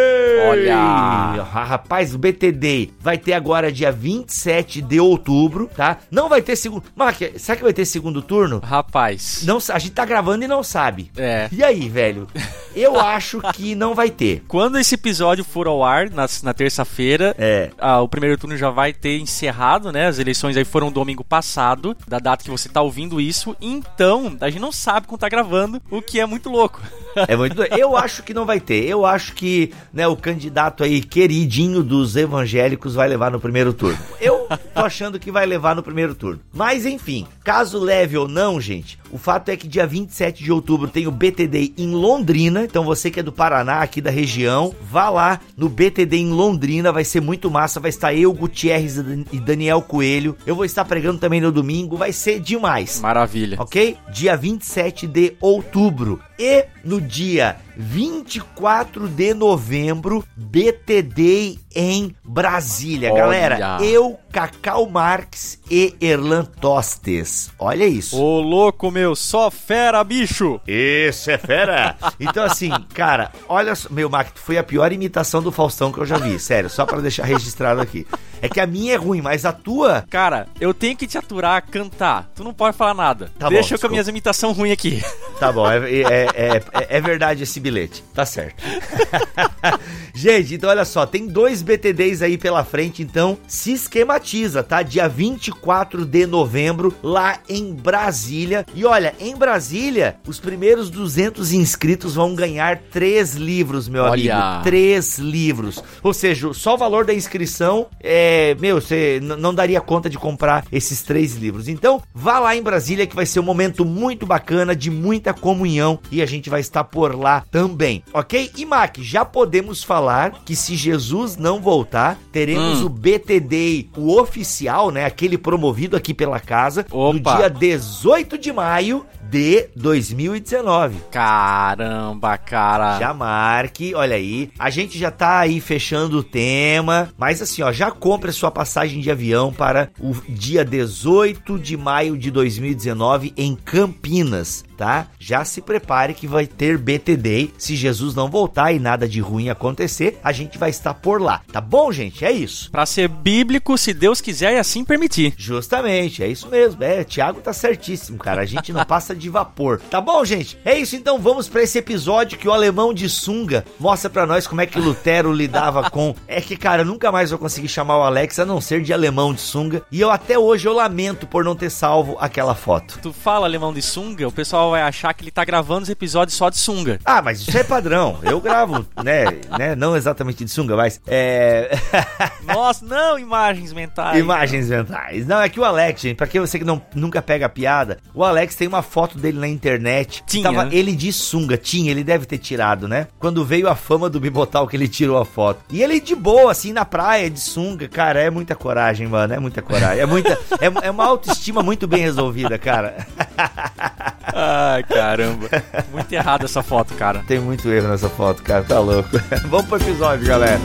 Olha! 0.50 1.42
Rapaz, 1.42 2.14
o 2.14 2.18
BTD 2.18 2.90
vai 3.00 3.16
ter 3.16 3.32
agora 3.32 3.72
dia 3.72 3.90
27 3.90 4.82
de 4.82 5.00
outubro, 5.00 5.70
tá? 5.74 5.98
Não 6.10 6.28
vai 6.28 6.42
ter 6.42 6.54
segundo. 6.56 6.84
Mark, 6.94 7.18
será 7.38 7.56
que 7.56 7.62
vai 7.62 7.72
ter 7.72 7.84
segundo 7.86 8.20
turno? 8.20 8.60
Rapaz. 8.62 9.42
Não, 9.46 9.58
a 9.72 9.78
gente 9.78 9.92
tá 9.92 10.04
gravando 10.04 10.44
e 10.44 10.48
não 10.48 10.62
sabe. 10.62 11.10
É. 11.16 11.48
E 11.50 11.62
aí, 11.64 11.88
velho? 11.88 12.28
Eu 12.76 12.98
acho 13.00 13.40
que 13.54 13.74
não 13.74 13.94
vai 13.94 14.10
ter. 14.10 14.42
Quando 14.46 14.78
esse 14.78 14.94
episódio 14.96 15.44
for 15.44 15.66
ao 15.66 15.82
ar, 15.82 16.10
na, 16.10 16.26
na 16.42 16.52
terça-feira, 16.52 17.34
É. 17.38 17.70
ah, 17.78 18.00
o 18.02 18.08
primeiro 18.08 18.36
turno 18.36 18.56
já 18.56 18.68
vai 18.68 18.92
ter 18.92 19.18
encerrado, 19.18 19.90
né? 19.90 20.08
As 20.08 20.18
eleições 20.18 20.56
aí 20.58 20.64
foram 20.64 20.92
domingo 20.92 21.24
passado, 21.24 21.96
da 22.06 22.18
data 22.18 22.44
que 22.44 22.50
você 22.50 22.68
tá 22.68 22.82
ouvindo 22.82 23.20
isso. 23.20 23.56
Então, 23.60 24.36
a 24.40 24.50
gente 24.50 24.60
não 24.60 24.72
sabe 24.72 25.06
quando 25.06 25.21
tá 25.22 25.28
gravando, 25.28 25.80
o 25.90 26.02
que 26.02 26.18
é 26.18 26.26
muito 26.26 26.50
louco. 26.50 26.80
É 27.28 27.36
muito 27.36 27.54
doido. 27.54 27.74
Eu 27.76 27.96
acho 27.96 28.22
que 28.22 28.32
não 28.32 28.46
vai 28.46 28.58
ter. 28.58 28.84
Eu 28.84 29.04
acho 29.04 29.34
que 29.34 29.72
né, 29.92 30.06
o 30.06 30.16
candidato 30.16 30.82
aí 30.82 31.02
queridinho 31.02 31.82
dos 31.82 32.16
evangélicos 32.16 32.94
vai 32.94 33.06
levar 33.06 33.30
no 33.30 33.38
primeiro 33.38 33.72
turno. 33.72 33.98
Eu 34.20 34.41
tô 34.74 34.80
achando 34.80 35.18
que 35.18 35.30
vai 35.30 35.46
levar 35.46 35.74
no 35.74 35.82
primeiro 35.82 36.14
turno. 36.14 36.40
Mas 36.52 36.86
enfim, 36.86 37.26
caso 37.44 37.78
leve 37.78 38.16
ou 38.16 38.28
não, 38.28 38.60
gente, 38.60 38.98
o 39.10 39.18
fato 39.18 39.48
é 39.50 39.56
que 39.56 39.68
dia 39.68 39.86
27 39.86 40.42
de 40.42 40.52
outubro 40.52 40.88
tem 40.88 41.06
o 41.06 41.10
BTD 41.10 41.74
em 41.76 41.92
Londrina. 41.92 42.64
Então 42.64 42.84
você 42.84 43.10
que 43.10 43.20
é 43.20 43.22
do 43.22 43.32
Paraná, 43.32 43.80
aqui 43.80 44.00
da 44.00 44.10
região, 44.10 44.74
vá 44.80 45.10
lá 45.10 45.40
no 45.56 45.68
BTD 45.68 46.16
em 46.16 46.30
Londrina, 46.30 46.92
vai 46.92 47.04
ser 47.04 47.20
muito 47.20 47.50
massa. 47.50 47.80
Vai 47.80 47.90
estar 47.90 48.14
eu, 48.14 48.32
Gutierrez 48.32 48.96
e 49.32 49.40
Daniel 49.40 49.82
Coelho. 49.82 50.36
Eu 50.46 50.54
vou 50.54 50.64
estar 50.64 50.84
pregando 50.84 51.18
também 51.18 51.40
no 51.40 51.52
domingo, 51.52 51.96
vai 51.96 52.12
ser 52.12 52.40
demais 52.40 53.00
Maravilha. 53.00 53.56
ok? 53.60 53.96
Dia 54.12 54.36
27 54.36 55.06
de 55.06 55.36
outubro. 55.40 56.20
E 56.38 56.66
no 56.84 57.00
dia 57.00 57.56
24 57.76 59.08
de 59.08 59.34
novembro, 59.34 60.24
BTD 60.36 61.58
em 61.74 62.14
Brasília. 62.24 63.12
Olha. 63.12 63.22
Galera, 63.22 63.78
eu, 63.82 64.18
Cacau 64.30 64.88
Marques 64.88 65.58
e 65.70 65.94
Erlan 66.00 66.44
Tostes. 66.44 67.50
Olha 67.58 67.84
isso. 67.86 68.20
Ô 68.20 68.40
louco, 68.40 68.90
meu, 68.90 69.14
só 69.14 69.50
fera, 69.50 70.02
bicho! 70.02 70.60
Isso 70.66 71.30
é 71.30 71.38
fera! 71.38 71.96
Então, 72.18 72.44
assim, 72.44 72.70
cara, 72.94 73.30
olha 73.48 73.74
só. 73.74 73.88
Meu, 73.90 74.08
Mac, 74.08 74.28
foi 74.36 74.58
a 74.58 74.64
pior 74.64 74.92
imitação 74.92 75.42
do 75.42 75.52
Faustão 75.52 75.92
que 75.92 75.98
eu 75.98 76.06
já 76.06 76.16
vi. 76.18 76.38
Sério, 76.38 76.70
só 76.70 76.86
pra 76.86 77.00
deixar 77.00 77.24
registrado 77.24 77.80
aqui. 77.80 78.06
É 78.42 78.48
que 78.48 78.58
a 78.58 78.66
minha 78.66 78.94
é 78.94 78.96
ruim, 78.96 79.20
mas 79.22 79.44
a 79.44 79.52
tua. 79.52 80.04
Cara, 80.10 80.48
eu 80.60 80.74
tenho 80.74 80.96
que 80.96 81.06
te 81.06 81.16
aturar 81.16 81.56
a 81.56 81.60
cantar. 81.60 82.28
Tu 82.34 82.42
não 82.42 82.52
pode 82.52 82.76
falar 82.76 82.92
nada. 82.92 83.30
Tá 83.38 83.46
bom, 83.48 83.54
Deixa 83.54 83.74
eu 83.74 83.78
com 83.78 83.86
as 83.86 83.92
minhas 83.92 84.08
imitações 84.08 84.56
ruins 84.56 84.72
aqui. 84.72 85.00
Tá 85.38 85.52
bom, 85.52 85.64
é, 85.70 85.78
é, 85.78 86.00
é, 86.34 86.56
é- 86.56 86.62
é 86.96 87.00
verdade 87.00 87.44
esse 87.44 87.60
bilhete. 87.60 88.02
Tá 88.12 88.26
certo. 88.26 88.62
Gente, 90.14 90.54
então 90.54 90.68
olha 90.70 90.84
só, 90.84 91.06
tem 91.06 91.26
dois 91.26 91.62
BTDs 91.62 92.20
aí 92.20 92.36
pela 92.36 92.64
frente, 92.64 93.02
então 93.02 93.38
se 93.46 93.72
esquematiza, 93.72 94.62
tá? 94.62 94.82
Dia 94.82 95.08
24 95.08 96.04
de 96.04 96.26
novembro, 96.26 96.94
lá 97.02 97.38
em 97.48 97.72
Brasília. 97.72 98.66
E 98.74 98.84
olha, 98.84 99.14
em 99.20 99.36
Brasília, 99.36 100.16
os 100.26 100.38
primeiros 100.40 100.90
200 100.90 101.52
inscritos 101.52 102.14
vão 102.16 102.34
ganhar 102.34 102.78
três 102.90 103.34
livros, 103.34 103.88
meu 103.88 104.02
Olha. 104.02 104.36
amigo. 104.36 104.64
Três 104.64 105.18
livros. 105.18 105.82
Ou 106.02 106.12
seja, 106.12 106.52
só 106.52 106.74
o 106.74 106.78
valor 106.78 107.04
da 107.04 107.14
inscrição 107.14 107.86
é. 108.00 108.31
Meu, 108.60 108.80
você 108.80 109.20
não 109.22 109.54
daria 109.54 109.80
conta 109.80 110.08
de 110.10 110.18
comprar 110.18 110.64
esses 110.72 111.02
três 111.02 111.34
livros. 111.36 111.68
Então, 111.68 112.02
vá 112.14 112.38
lá 112.38 112.56
em 112.56 112.62
Brasília 112.62 113.06
que 113.06 113.16
vai 113.16 113.26
ser 113.26 113.40
um 113.40 113.44
momento 113.44 113.84
muito 113.84 114.26
bacana, 114.26 114.74
de 114.74 114.90
muita 114.90 115.32
comunhão 115.32 115.98
e 116.10 116.20
a 116.22 116.26
gente 116.26 116.48
vai 116.50 116.60
estar 116.60 116.84
por 116.84 117.14
lá 117.18 117.44
também, 117.50 118.02
ok? 118.12 118.50
E 118.56 118.64
Mac, 118.64 118.96
já 119.00 119.24
podemos 119.24 119.82
falar 119.82 120.32
que 120.44 120.54
se 120.56 120.76
Jesus 120.76 121.36
não 121.36 121.60
voltar, 121.60 122.18
teremos 122.30 122.80
Hum. 122.82 122.86
o 122.86 122.88
BTD, 122.88 123.88
o 123.96 124.18
oficial, 124.20 124.90
né? 124.90 125.04
Aquele 125.04 125.36
promovido 125.38 125.96
aqui 125.96 126.12
pela 126.14 126.38
casa, 126.40 126.86
no 126.90 126.96
Opa. 127.10 127.36
dia 127.36 127.50
18 127.50 128.38
de 128.38 128.52
maio 128.52 129.04
de 129.30 129.68
2019. 129.74 130.96
Caramba, 131.10 132.36
cara. 132.38 132.98
Já 132.98 133.14
marque, 133.14 133.94
olha 133.94 134.16
aí. 134.16 134.50
A 134.58 134.70
gente 134.70 134.98
já 134.98 135.10
tá 135.10 135.38
aí 135.40 135.60
fechando 135.60 136.18
o 136.18 136.22
tema. 136.22 137.10
Mas 137.16 137.40
assim, 137.42 137.62
ó, 137.62 137.72
já 137.72 137.90
compre 138.22 138.30
sua 138.30 138.52
passagem 138.52 139.00
de 139.00 139.10
avião 139.10 139.52
para 139.52 139.90
o 139.98 140.14
dia 140.28 140.64
18 140.64 141.58
de 141.58 141.76
maio 141.76 142.16
de 142.16 142.30
2019 142.30 143.32
em 143.36 143.56
Campinas, 143.56 144.64
tá? 144.82 145.06
Já 145.16 145.44
se 145.44 145.62
prepare 145.62 146.12
que 146.12 146.26
vai 146.26 146.44
ter 146.44 146.76
BTD. 146.76 147.50
Se 147.56 147.76
Jesus 147.76 148.16
não 148.16 148.28
voltar 148.28 148.72
e 148.72 148.80
nada 148.80 149.08
de 149.08 149.20
ruim 149.20 149.48
acontecer, 149.48 150.18
a 150.24 150.32
gente 150.32 150.58
vai 150.58 150.70
estar 150.70 150.92
por 150.92 151.22
lá. 151.22 151.40
Tá 151.52 151.60
bom, 151.60 151.92
gente? 151.92 152.24
É 152.24 152.32
isso. 152.32 152.68
Pra 152.68 152.84
ser 152.84 153.06
bíblico, 153.06 153.78
se 153.78 153.94
Deus 153.94 154.20
quiser 154.20 154.54
e 154.54 154.58
assim 154.58 154.84
permitir. 154.84 155.34
Justamente, 155.36 156.24
é 156.24 156.26
isso 156.26 156.48
mesmo. 156.48 156.82
É, 156.82 157.04
Thiago 157.04 157.40
tá 157.40 157.52
certíssimo, 157.52 158.18
cara. 158.18 158.42
A 158.42 158.44
gente 158.44 158.72
não 158.72 158.82
passa 158.84 159.14
de 159.14 159.28
vapor. 159.28 159.80
Tá 159.88 160.00
bom, 160.00 160.24
gente? 160.24 160.58
É 160.64 160.76
isso 160.76 160.96
então, 160.96 161.16
vamos 161.16 161.48
pra 161.48 161.62
esse 161.62 161.78
episódio 161.78 162.36
que 162.36 162.48
o 162.48 162.52
alemão 162.52 162.92
de 162.92 163.08
sunga 163.08 163.64
mostra 163.78 164.10
pra 164.10 164.26
nós 164.26 164.48
como 164.48 164.62
é 164.62 164.66
que 164.66 164.80
Lutero 164.80 165.30
lidava 165.32 165.88
com. 165.90 166.12
É 166.26 166.40
que, 166.40 166.56
cara, 166.56 166.82
eu 166.82 166.86
nunca 166.86 167.12
mais 167.12 167.30
vou 167.30 167.38
conseguir 167.38 167.68
chamar 167.68 167.98
o 167.98 168.02
Alex 168.02 168.40
a 168.40 168.44
não 168.44 168.60
ser 168.60 168.82
de 168.82 168.92
alemão 168.92 169.32
de 169.32 169.42
sunga. 169.42 169.84
E 169.92 170.00
eu 170.00 170.10
até 170.10 170.36
hoje 170.36 170.66
eu 170.66 170.72
lamento 170.72 171.24
por 171.24 171.44
não 171.44 171.54
ter 171.54 171.70
salvo 171.70 172.16
aquela 172.18 172.56
foto. 172.56 172.98
Tu 173.00 173.12
fala 173.12 173.46
alemão 173.46 173.72
de 173.72 173.80
sunga, 173.80 174.26
o 174.26 174.32
pessoal 174.32 174.71
vai 174.72 174.82
achar 174.82 175.12
que 175.12 175.22
ele 175.22 175.30
tá 175.30 175.44
gravando 175.44 175.82
os 175.82 175.90
episódios 175.90 176.36
só 176.36 176.48
de 176.48 176.56
sunga. 176.56 176.98
Ah, 177.04 177.20
mas 177.20 177.40
isso 177.40 177.56
é 177.56 177.62
padrão. 177.62 178.18
Eu 178.22 178.40
gravo, 178.40 178.86
né? 179.04 179.24
né? 179.58 179.74
Não 179.76 179.94
exatamente 179.94 180.44
de 180.44 180.50
sunga, 180.50 180.76
mas. 180.76 181.00
É. 181.06 181.70
Nossa, 182.42 182.84
não 182.84 183.18
imagens 183.18 183.72
mentais. 183.72 184.18
Imagens 184.18 184.68
mentais. 184.68 185.26
Não, 185.26 185.40
é 185.40 185.48
que 185.48 185.60
o 185.60 185.64
Alex, 185.64 186.00
gente, 186.00 186.16
pra 186.16 186.26
quem 186.26 186.40
você 186.40 186.58
que 186.58 186.64
não, 186.64 186.80
nunca 186.94 187.20
pega 187.20 187.46
a 187.46 187.48
piada, 187.48 187.98
o 188.14 188.24
Alex 188.24 188.54
tem 188.54 188.66
uma 188.66 188.82
foto 188.82 189.18
dele 189.18 189.38
na 189.38 189.48
internet. 189.48 190.24
Tinha, 190.26 190.44
Tava 190.44 190.74
ele 190.74 190.96
de 190.96 191.12
sunga, 191.12 191.56
tinha, 191.56 191.90
ele 191.90 192.02
deve 192.02 192.24
ter 192.24 192.38
tirado, 192.38 192.88
né? 192.88 193.08
Quando 193.18 193.44
veio 193.44 193.68
a 193.68 193.74
fama 193.74 194.08
do 194.08 194.18
Bibotal 194.18 194.66
que 194.66 194.76
ele 194.76 194.88
tirou 194.88 195.18
a 195.18 195.24
foto. 195.24 195.60
E 195.70 195.82
ele 195.82 196.00
de 196.00 196.14
boa, 196.14 196.50
assim, 196.50 196.72
na 196.72 196.84
praia, 196.84 197.30
de 197.30 197.40
sunga, 197.40 197.88
cara, 197.88 198.20
é 198.20 198.30
muita 198.30 198.54
coragem, 198.54 199.06
mano, 199.06 199.34
é 199.34 199.38
muita 199.38 199.60
coragem. 199.60 200.00
É 200.00 200.06
muita, 200.06 200.32
é, 200.60 200.86
é 200.86 200.90
uma 200.90 201.04
autoestima 201.04 201.62
muito 201.62 201.86
bem 201.86 202.00
resolvida, 202.00 202.58
cara. 202.58 203.06
Ai, 204.54 204.82
caramba. 204.82 205.48
Muito 205.90 206.12
errado 206.12 206.44
essa 206.44 206.62
foto, 206.62 206.94
cara. 206.94 207.24
Tem 207.26 207.40
muito 207.40 207.68
erro 207.70 207.88
nessa 207.88 208.10
foto, 208.10 208.42
cara, 208.42 208.62
tá 208.62 208.78
louco. 208.78 209.08
Vamos 209.48 209.66
pro 209.66 209.78
episódio, 209.78 210.26
galera. 210.26 210.60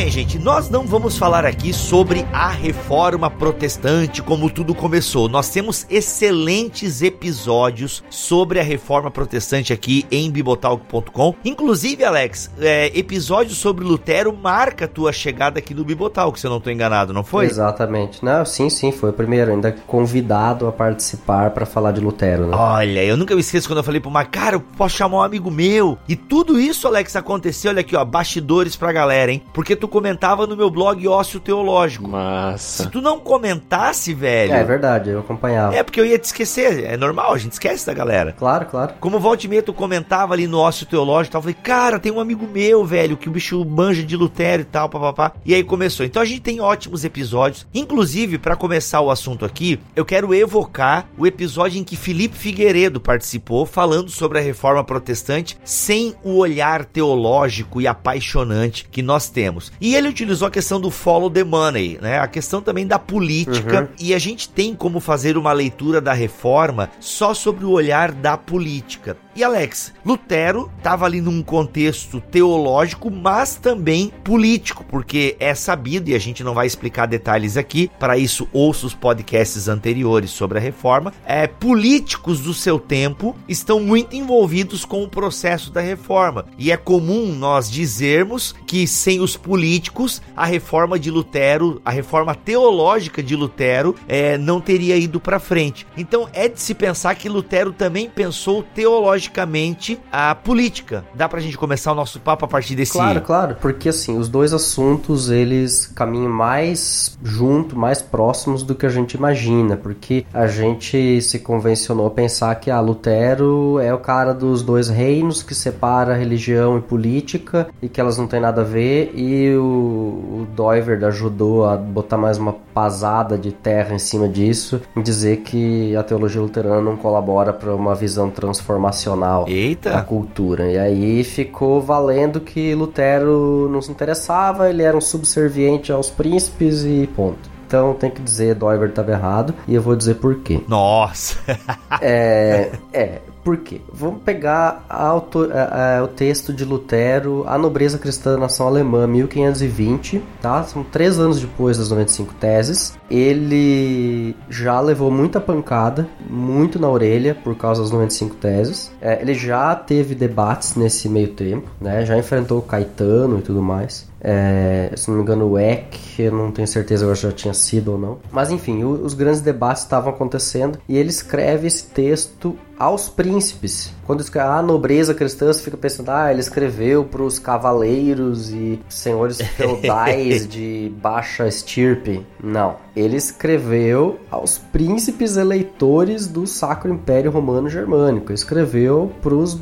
Bem, 0.00 0.10
gente. 0.10 0.38
Nós 0.38 0.70
não 0.70 0.86
vamos 0.86 1.18
falar 1.18 1.44
aqui 1.44 1.74
sobre 1.74 2.24
a 2.32 2.48
reforma 2.48 3.28
protestante, 3.28 4.22
como 4.22 4.48
tudo 4.48 4.74
começou. 4.74 5.28
Nós 5.28 5.50
temos 5.50 5.86
excelentes 5.90 7.02
episódios 7.02 8.02
sobre 8.08 8.58
a 8.58 8.62
reforma 8.62 9.10
protestante 9.10 9.74
aqui 9.74 10.06
em 10.10 10.30
bibotalk.com. 10.30 11.34
Inclusive, 11.44 12.02
Alex, 12.02 12.50
é, 12.58 12.90
episódio 12.98 13.54
sobre 13.54 13.84
Lutero 13.84 14.32
marca 14.32 14.86
a 14.86 14.88
tua 14.88 15.12
chegada 15.12 15.58
aqui 15.58 15.74
no 15.74 15.84
Bibotalk, 15.84 16.40
se 16.40 16.46
eu 16.46 16.50
não 16.50 16.56
estou 16.56 16.72
enganado, 16.72 17.12
não 17.12 17.22
foi? 17.22 17.44
Exatamente. 17.44 18.24
Não, 18.24 18.42
sim, 18.46 18.70
sim, 18.70 18.92
foi 18.92 19.10
o 19.10 19.12
primeiro. 19.12 19.50
Ainda 19.50 19.70
convidado 19.86 20.66
a 20.66 20.72
participar 20.72 21.50
para 21.50 21.66
falar 21.66 21.92
de 21.92 22.00
Lutero, 22.00 22.46
né? 22.46 22.56
Olha, 22.56 23.04
eu 23.04 23.18
nunca 23.18 23.34
me 23.34 23.42
esqueço 23.42 23.68
quando 23.68 23.78
eu 23.78 23.84
falei 23.84 24.00
pro 24.00 24.10
Mar, 24.10 24.26
cara, 24.30 24.56
eu 24.56 24.60
posso 24.60 24.96
chamar 24.96 25.18
um 25.18 25.22
amigo 25.22 25.50
meu. 25.50 25.98
E 26.08 26.16
tudo 26.16 26.58
isso, 26.58 26.88
Alex, 26.88 27.16
aconteceu, 27.16 27.70
olha 27.70 27.80
aqui, 27.80 27.94
ó, 27.94 28.02
bastidores 28.02 28.76
pra 28.76 28.92
galera, 28.92 29.30
hein? 29.30 29.42
Porque 29.52 29.76
tu 29.76 29.89
comentava 29.90 30.46
no 30.46 30.56
meu 30.56 30.70
blog 30.70 31.06
Ócio 31.06 31.40
Teológico. 31.40 32.08
Massa. 32.08 32.84
Se 32.84 32.90
tu 32.90 33.02
não 33.02 33.18
comentasse, 33.18 34.14
velho. 34.14 34.52
É, 34.52 34.60
é 34.60 34.64
verdade, 34.64 35.10
eu 35.10 35.20
acompanhava. 35.20 35.74
É, 35.74 35.82
porque 35.82 36.00
eu 36.00 36.06
ia 36.06 36.18
te 36.18 36.24
esquecer. 36.24 36.84
É 36.84 36.96
normal, 36.96 37.34
a 37.34 37.38
gente 37.38 37.52
esquece 37.52 37.86
da 37.86 37.92
galera. 37.92 38.32
Claro, 38.32 38.66
claro. 38.66 38.94
Como 39.00 39.18
volta 39.18 39.44
e 39.44 39.48
meia 39.48 39.62
tu 39.62 39.74
comentava 39.74 40.32
ali 40.32 40.46
no 40.46 40.58
Ócio 40.58 40.86
Teológico 40.86 41.30
e 41.30 41.32
tal, 41.32 41.38
eu 41.40 41.42
falei, 41.42 41.56
cara, 41.62 41.98
tem 41.98 42.12
um 42.12 42.20
amigo 42.20 42.46
meu, 42.46 42.84
velho, 42.84 43.16
que 43.16 43.28
o 43.28 43.32
bicho 43.32 43.62
manja 43.64 44.02
de 44.02 44.16
Lutero 44.16 44.62
e 44.62 44.64
tal, 44.64 44.88
papapá. 44.88 45.32
E 45.44 45.54
aí 45.54 45.64
começou. 45.64 46.06
Então 46.06 46.22
a 46.22 46.24
gente 46.24 46.40
tem 46.40 46.60
ótimos 46.60 47.04
episódios. 47.04 47.66
Inclusive, 47.74 48.38
para 48.38 48.56
começar 48.56 49.00
o 49.00 49.10
assunto 49.10 49.44
aqui, 49.44 49.80
eu 49.96 50.04
quero 50.04 50.32
evocar 50.34 51.06
o 51.18 51.26
episódio 51.26 51.80
em 51.80 51.84
que 51.84 51.96
Felipe 51.96 52.36
Figueiredo 52.36 53.00
participou, 53.00 53.66
falando 53.66 54.10
sobre 54.10 54.38
a 54.38 54.42
reforma 54.42 54.84
protestante, 54.84 55.58
sem 55.64 56.14
o 56.22 56.36
olhar 56.36 56.84
teológico 56.84 57.80
e 57.80 57.86
apaixonante 57.86 58.86
que 58.90 59.02
nós 59.02 59.28
temos. 59.28 59.72
E 59.80 59.94
ele 59.94 60.08
utilizou 60.08 60.46
a 60.46 60.50
questão 60.50 60.80
do 60.80 60.90
follow 60.90 61.30
the 61.30 61.42
money, 61.42 61.98
né? 62.00 62.18
A 62.18 62.28
questão 62.28 62.60
também 62.60 62.86
da 62.86 62.98
política. 62.98 63.82
Uhum. 63.82 63.88
E 63.98 64.12
a 64.12 64.18
gente 64.18 64.48
tem 64.48 64.74
como 64.74 65.00
fazer 65.00 65.38
uma 65.38 65.52
leitura 65.52 66.00
da 66.00 66.12
reforma 66.12 66.90
só 67.00 67.32
sobre 67.32 67.64
o 67.64 67.70
olhar 67.70 68.12
da 68.12 68.36
política. 68.36 69.16
E 69.34 69.44
Alex, 69.44 69.92
Lutero 70.04 70.68
estava 70.76 71.06
ali 71.06 71.20
num 71.20 71.40
contexto 71.40 72.20
teológico, 72.20 73.12
mas 73.12 73.54
também 73.54 74.12
político, 74.24 74.84
porque 74.84 75.36
é 75.38 75.54
sabido, 75.54 76.10
e 76.10 76.16
a 76.16 76.18
gente 76.18 76.42
não 76.42 76.52
vai 76.52 76.66
explicar 76.66 77.06
detalhes 77.06 77.56
aqui, 77.56 77.88
para 77.96 78.18
isso 78.18 78.48
ouça 78.52 78.86
os 78.86 78.94
podcasts 78.94 79.68
anteriores 79.68 80.30
sobre 80.30 80.58
a 80.58 80.60
reforma, 80.60 81.12
é, 81.24 81.46
políticos 81.46 82.40
do 82.40 82.52
seu 82.52 82.76
tempo 82.80 83.36
estão 83.48 83.78
muito 83.78 84.16
envolvidos 84.16 84.84
com 84.84 85.04
o 85.04 85.08
processo 85.08 85.70
da 85.70 85.80
reforma. 85.80 86.46
E 86.58 86.72
é 86.72 86.76
comum 86.76 87.32
nós 87.32 87.70
dizermos 87.70 88.52
que 88.66 88.84
sem 88.84 89.20
os 89.20 89.36
políticos, 89.36 90.20
a 90.36 90.44
reforma 90.44 90.98
de 90.98 91.08
Lutero, 91.08 91.80
a 91.84 91.90
reforma 91.92 92.34
teológica 92.34 93.22
de 93.22 93.36
Lutero, 93.36 93.94
é, 94.08 94.36
não 94.36 94.60
teria 94.60 94.96
ido 94.96 95.20
para 95.20 95.38
frente. 95.38 95.86
Então 95.96 96.28
é 96.32 96.48
de 96.48 96.60
se 96.60 96.74
pensar 96.74 97.14
que 97.14 97.28
Lutero 97.28 97.72
também 97.72 98.10
pensou 98.10 98.64
teologicamente 98.74 99.19
logicamente 99.20 100.00
a 100.10 100.34
política. 100.34 101.04
Dá 101.14 101.28
pra 101.28 101.40
gente 101.40 101.58
começar 101.58 101.92
o 101.92 101.94
nosso 101.94 102.18
papo 102.20 102.46
a 102.46 102.48
partir 102.48 102.74
desse... 102.74 102.92
Claro, 102.92 103.20
claro, 103.20 103.56
porque 103.60 103.90
assim, 103.90 104.16
os 104.16 104.28
dois 104.28 104.54
assuntos, 104.54 105.30
eles 105.30 105.86
caminham 105.86 106.32
mais 106.32 107.18
junto, 107.22 107.76
mais 107.76 108.00
próximos 108.00 108.62
do 108.62 108.74
que 108.74 108.86
a 108.86 108.88
gente 108.88 109.14
imagina, 109.14 109.76
porque 109.76 110.24
a 110.32 110.46
gente 110.46 111.20
se 111.20 111.38
convencionou 111.40 112.06
a 112.06 112.10
pensar 112.10 112.54
que, 112.54 112.70
ah, 112.70 112.80
Lutero 112.80 113.78
é 113.78 113.92
o 113.92 113.98
cara 113.98 114.32
dos 114.32 114.62
dois 114.62 114.88
reinos 114.88 115.42
que 115.42 115.54
separa 115.54 116.14
religião 116.14 116.78
e 116.78 116.80
política 116.80 117.68
e 117.82 117.88
que 117.88 118.00
elas 118.00 118.16
não 118.16 118.26
têm 118.26 118.40
nada 118.40 118.62
a 118.62 118.64
ver, 118.64 119.12
e 119.14 119.54
o, 119.54 120.46
o 120.56 120.70
ajudou 121.06 121.66
a 121.66 121.76
botar 121.76 122.16
mais 122.16 122.38
uma 122.38 122.54
pasada 122.80 123.36
de 123.36 123.52
terra 123.52 123.94
em 123.94 123.98
cima 123.98 124.26
disso 124.26 124.80
e 124.96 125.02
dizer 125.02 125.38
que 125.38 125.94
a 125.94 126.02
teologia 126.02 126.40
luterana 126.40 126.80
não 126.80 126.96
colabora 126.96 127.52
para 127.52 127.74
uma 127.74 127.94
visão 127.94 128.30
transformacional 128.30 129.44
Eita. 129.46 129.90
da 129.90 130.00
cultura. 130.00 130.70
E 130.70 130.78
aí 130.78 131.22
ficou 131.22 131.82
valendo 131.82 132.40
que 132.40 132.74
Lutero 132.74 133.68
não 133.70 133.82
se 133.82 133.90
interessava, 133.90 134.70
ele 134.70 134.82
era 134.82 134.96
um 134.96 135.00
subserviente 135.00 135.92
aos 135.92 136.08
príncipes 136.08 136.82
e 136.86 137.06
ponto. 137.14 137.50
Então 137.66 137.92
tem 137.92 138.10
que 138.10 138.22
dizer 138.22 138.54
Doiver 138.54 138.88
estava 138.88 139.12
errado 139.12 139.54
e 139.68 139.74
eu 139.74 139.82
vou 139.82 139.94
dizer 139.94 140.14
por 140.14 140.36
quê. 140.36 140.62
Nossa! 140.66 141.36
é, 142.00 142.72
é, 142.94 143.20
por 143.42 143.58
quê? 143.58 143.80
Vamos 143.92 144.22
pegar 144.22 144.84
é, 144.90 145.98
é, 145.98 146.02
o 146.02 146.08
texto 146.08 146.52
de 146.52 146.64
Lutero, 146.64 147.44
A 147.46 147.56
Nobreza 147.56 147.98
Cristã 147.98 148.32
da 148.32 148.38
Nação 148.38 148.66
Alemã, 148.66 149.06
1520, 149.06 150.22
tá? 150.40 150.62
São 150.64 150.84
três 150.84 151.18
anos 151.18 151.40
depois 151.40 151.78
das 151.78 151.90
95 151.90 152.34
teses. 152.34 152.98
Ele 153.10 154.36
já 154.48 154.80
levou 154.80 155.10
muita 155.10 155.40
pancada, 155.40 156.08
muito 156.28 156.78
na 156.78 156.88
orelha 156.88 157.34
por 157.34 157.56
causa 157.56 157.82
das 157.82 157.90
95 157.90 158.36
teses. 158.36 158.92
É, 159.00 159.20
ele 159.20 159.34
já 159.34 159.74
teve 159.74 160.14
debates 160.14 160.76
nesse 160.76 161.08
meio 161.08 161.28
tempo, 161.28 161.68
né? 161.80 162.04
Já 162.04 162.18
enfrentou 162.18 162.60
Caetano 162.62 163.38
e 163.38 163.42
tudo 163.42 163.62
mais. 163.62 164.08
É, 164.20 164.92
se 164.94 165.08
não 165.08 165.16
me 165.16 165.22
engano, 165.22 165.46
o 165.46 165.58
Eck, 165.58 165.98
eu 166.22 166.32
não 166.32 166.52
tenho 166.52 166.68
certeza 166.68 167.14
se 167.14 167.22
já 167.22 167.32
tinha 167.32 167.54
sido 167.54 167.92
ou 167.92 167.98
não. 167.98 168.18
Mas 168.30 168.50
enfim, 168.50 168.84
o, 168.84 168.90
os 168.90 169.14
grandes 169.14 169.40
debates 169.40 169.82
estavam 169.82 170.12
acontecendo 170.12 170.78
e 170.88 170.96
ele 170.96 171.08
escreve 171.08 171.66
esse 171.66 171.86
texto 171.86 172.56
aos 172.80 173.10
príncipes. 173.10 173.92
Quando 174.06 174.22
escreve 174.22 174.48
a 174.48 174.62
nobreza 174.62 175.14
cristã, 175.14 175.46
você 175.52 175.62
fica 175.62 175.76
pensando, 175.76 176.10
ah, 176.10 176.32
ele 176.32 176.40
escreveu 176.40 177.04
para 177.04 177.22
os 177.22 177.38
cavaleiros 177.38 178.50
e 178.50 178.80
senhores 178.88 179.40
feudais 179.54 180.48
de 180.48 180.90
baixa 181.00 181.46
estirpe. 181.46 182.26
Não. 182.42 182.76
Ele 182.96 183.16
escreveu 183.16 184.18
aos 184.28 184.58
príncipes 184.58 185.36
eleitores 185.36 186.26
do 186.26 186.44
Sacro 186.44 186.92
Império 186.92 187.30
Romano 187.30 187.68
Germânico. 187.68 188.32
Escreveu 188.32 189.12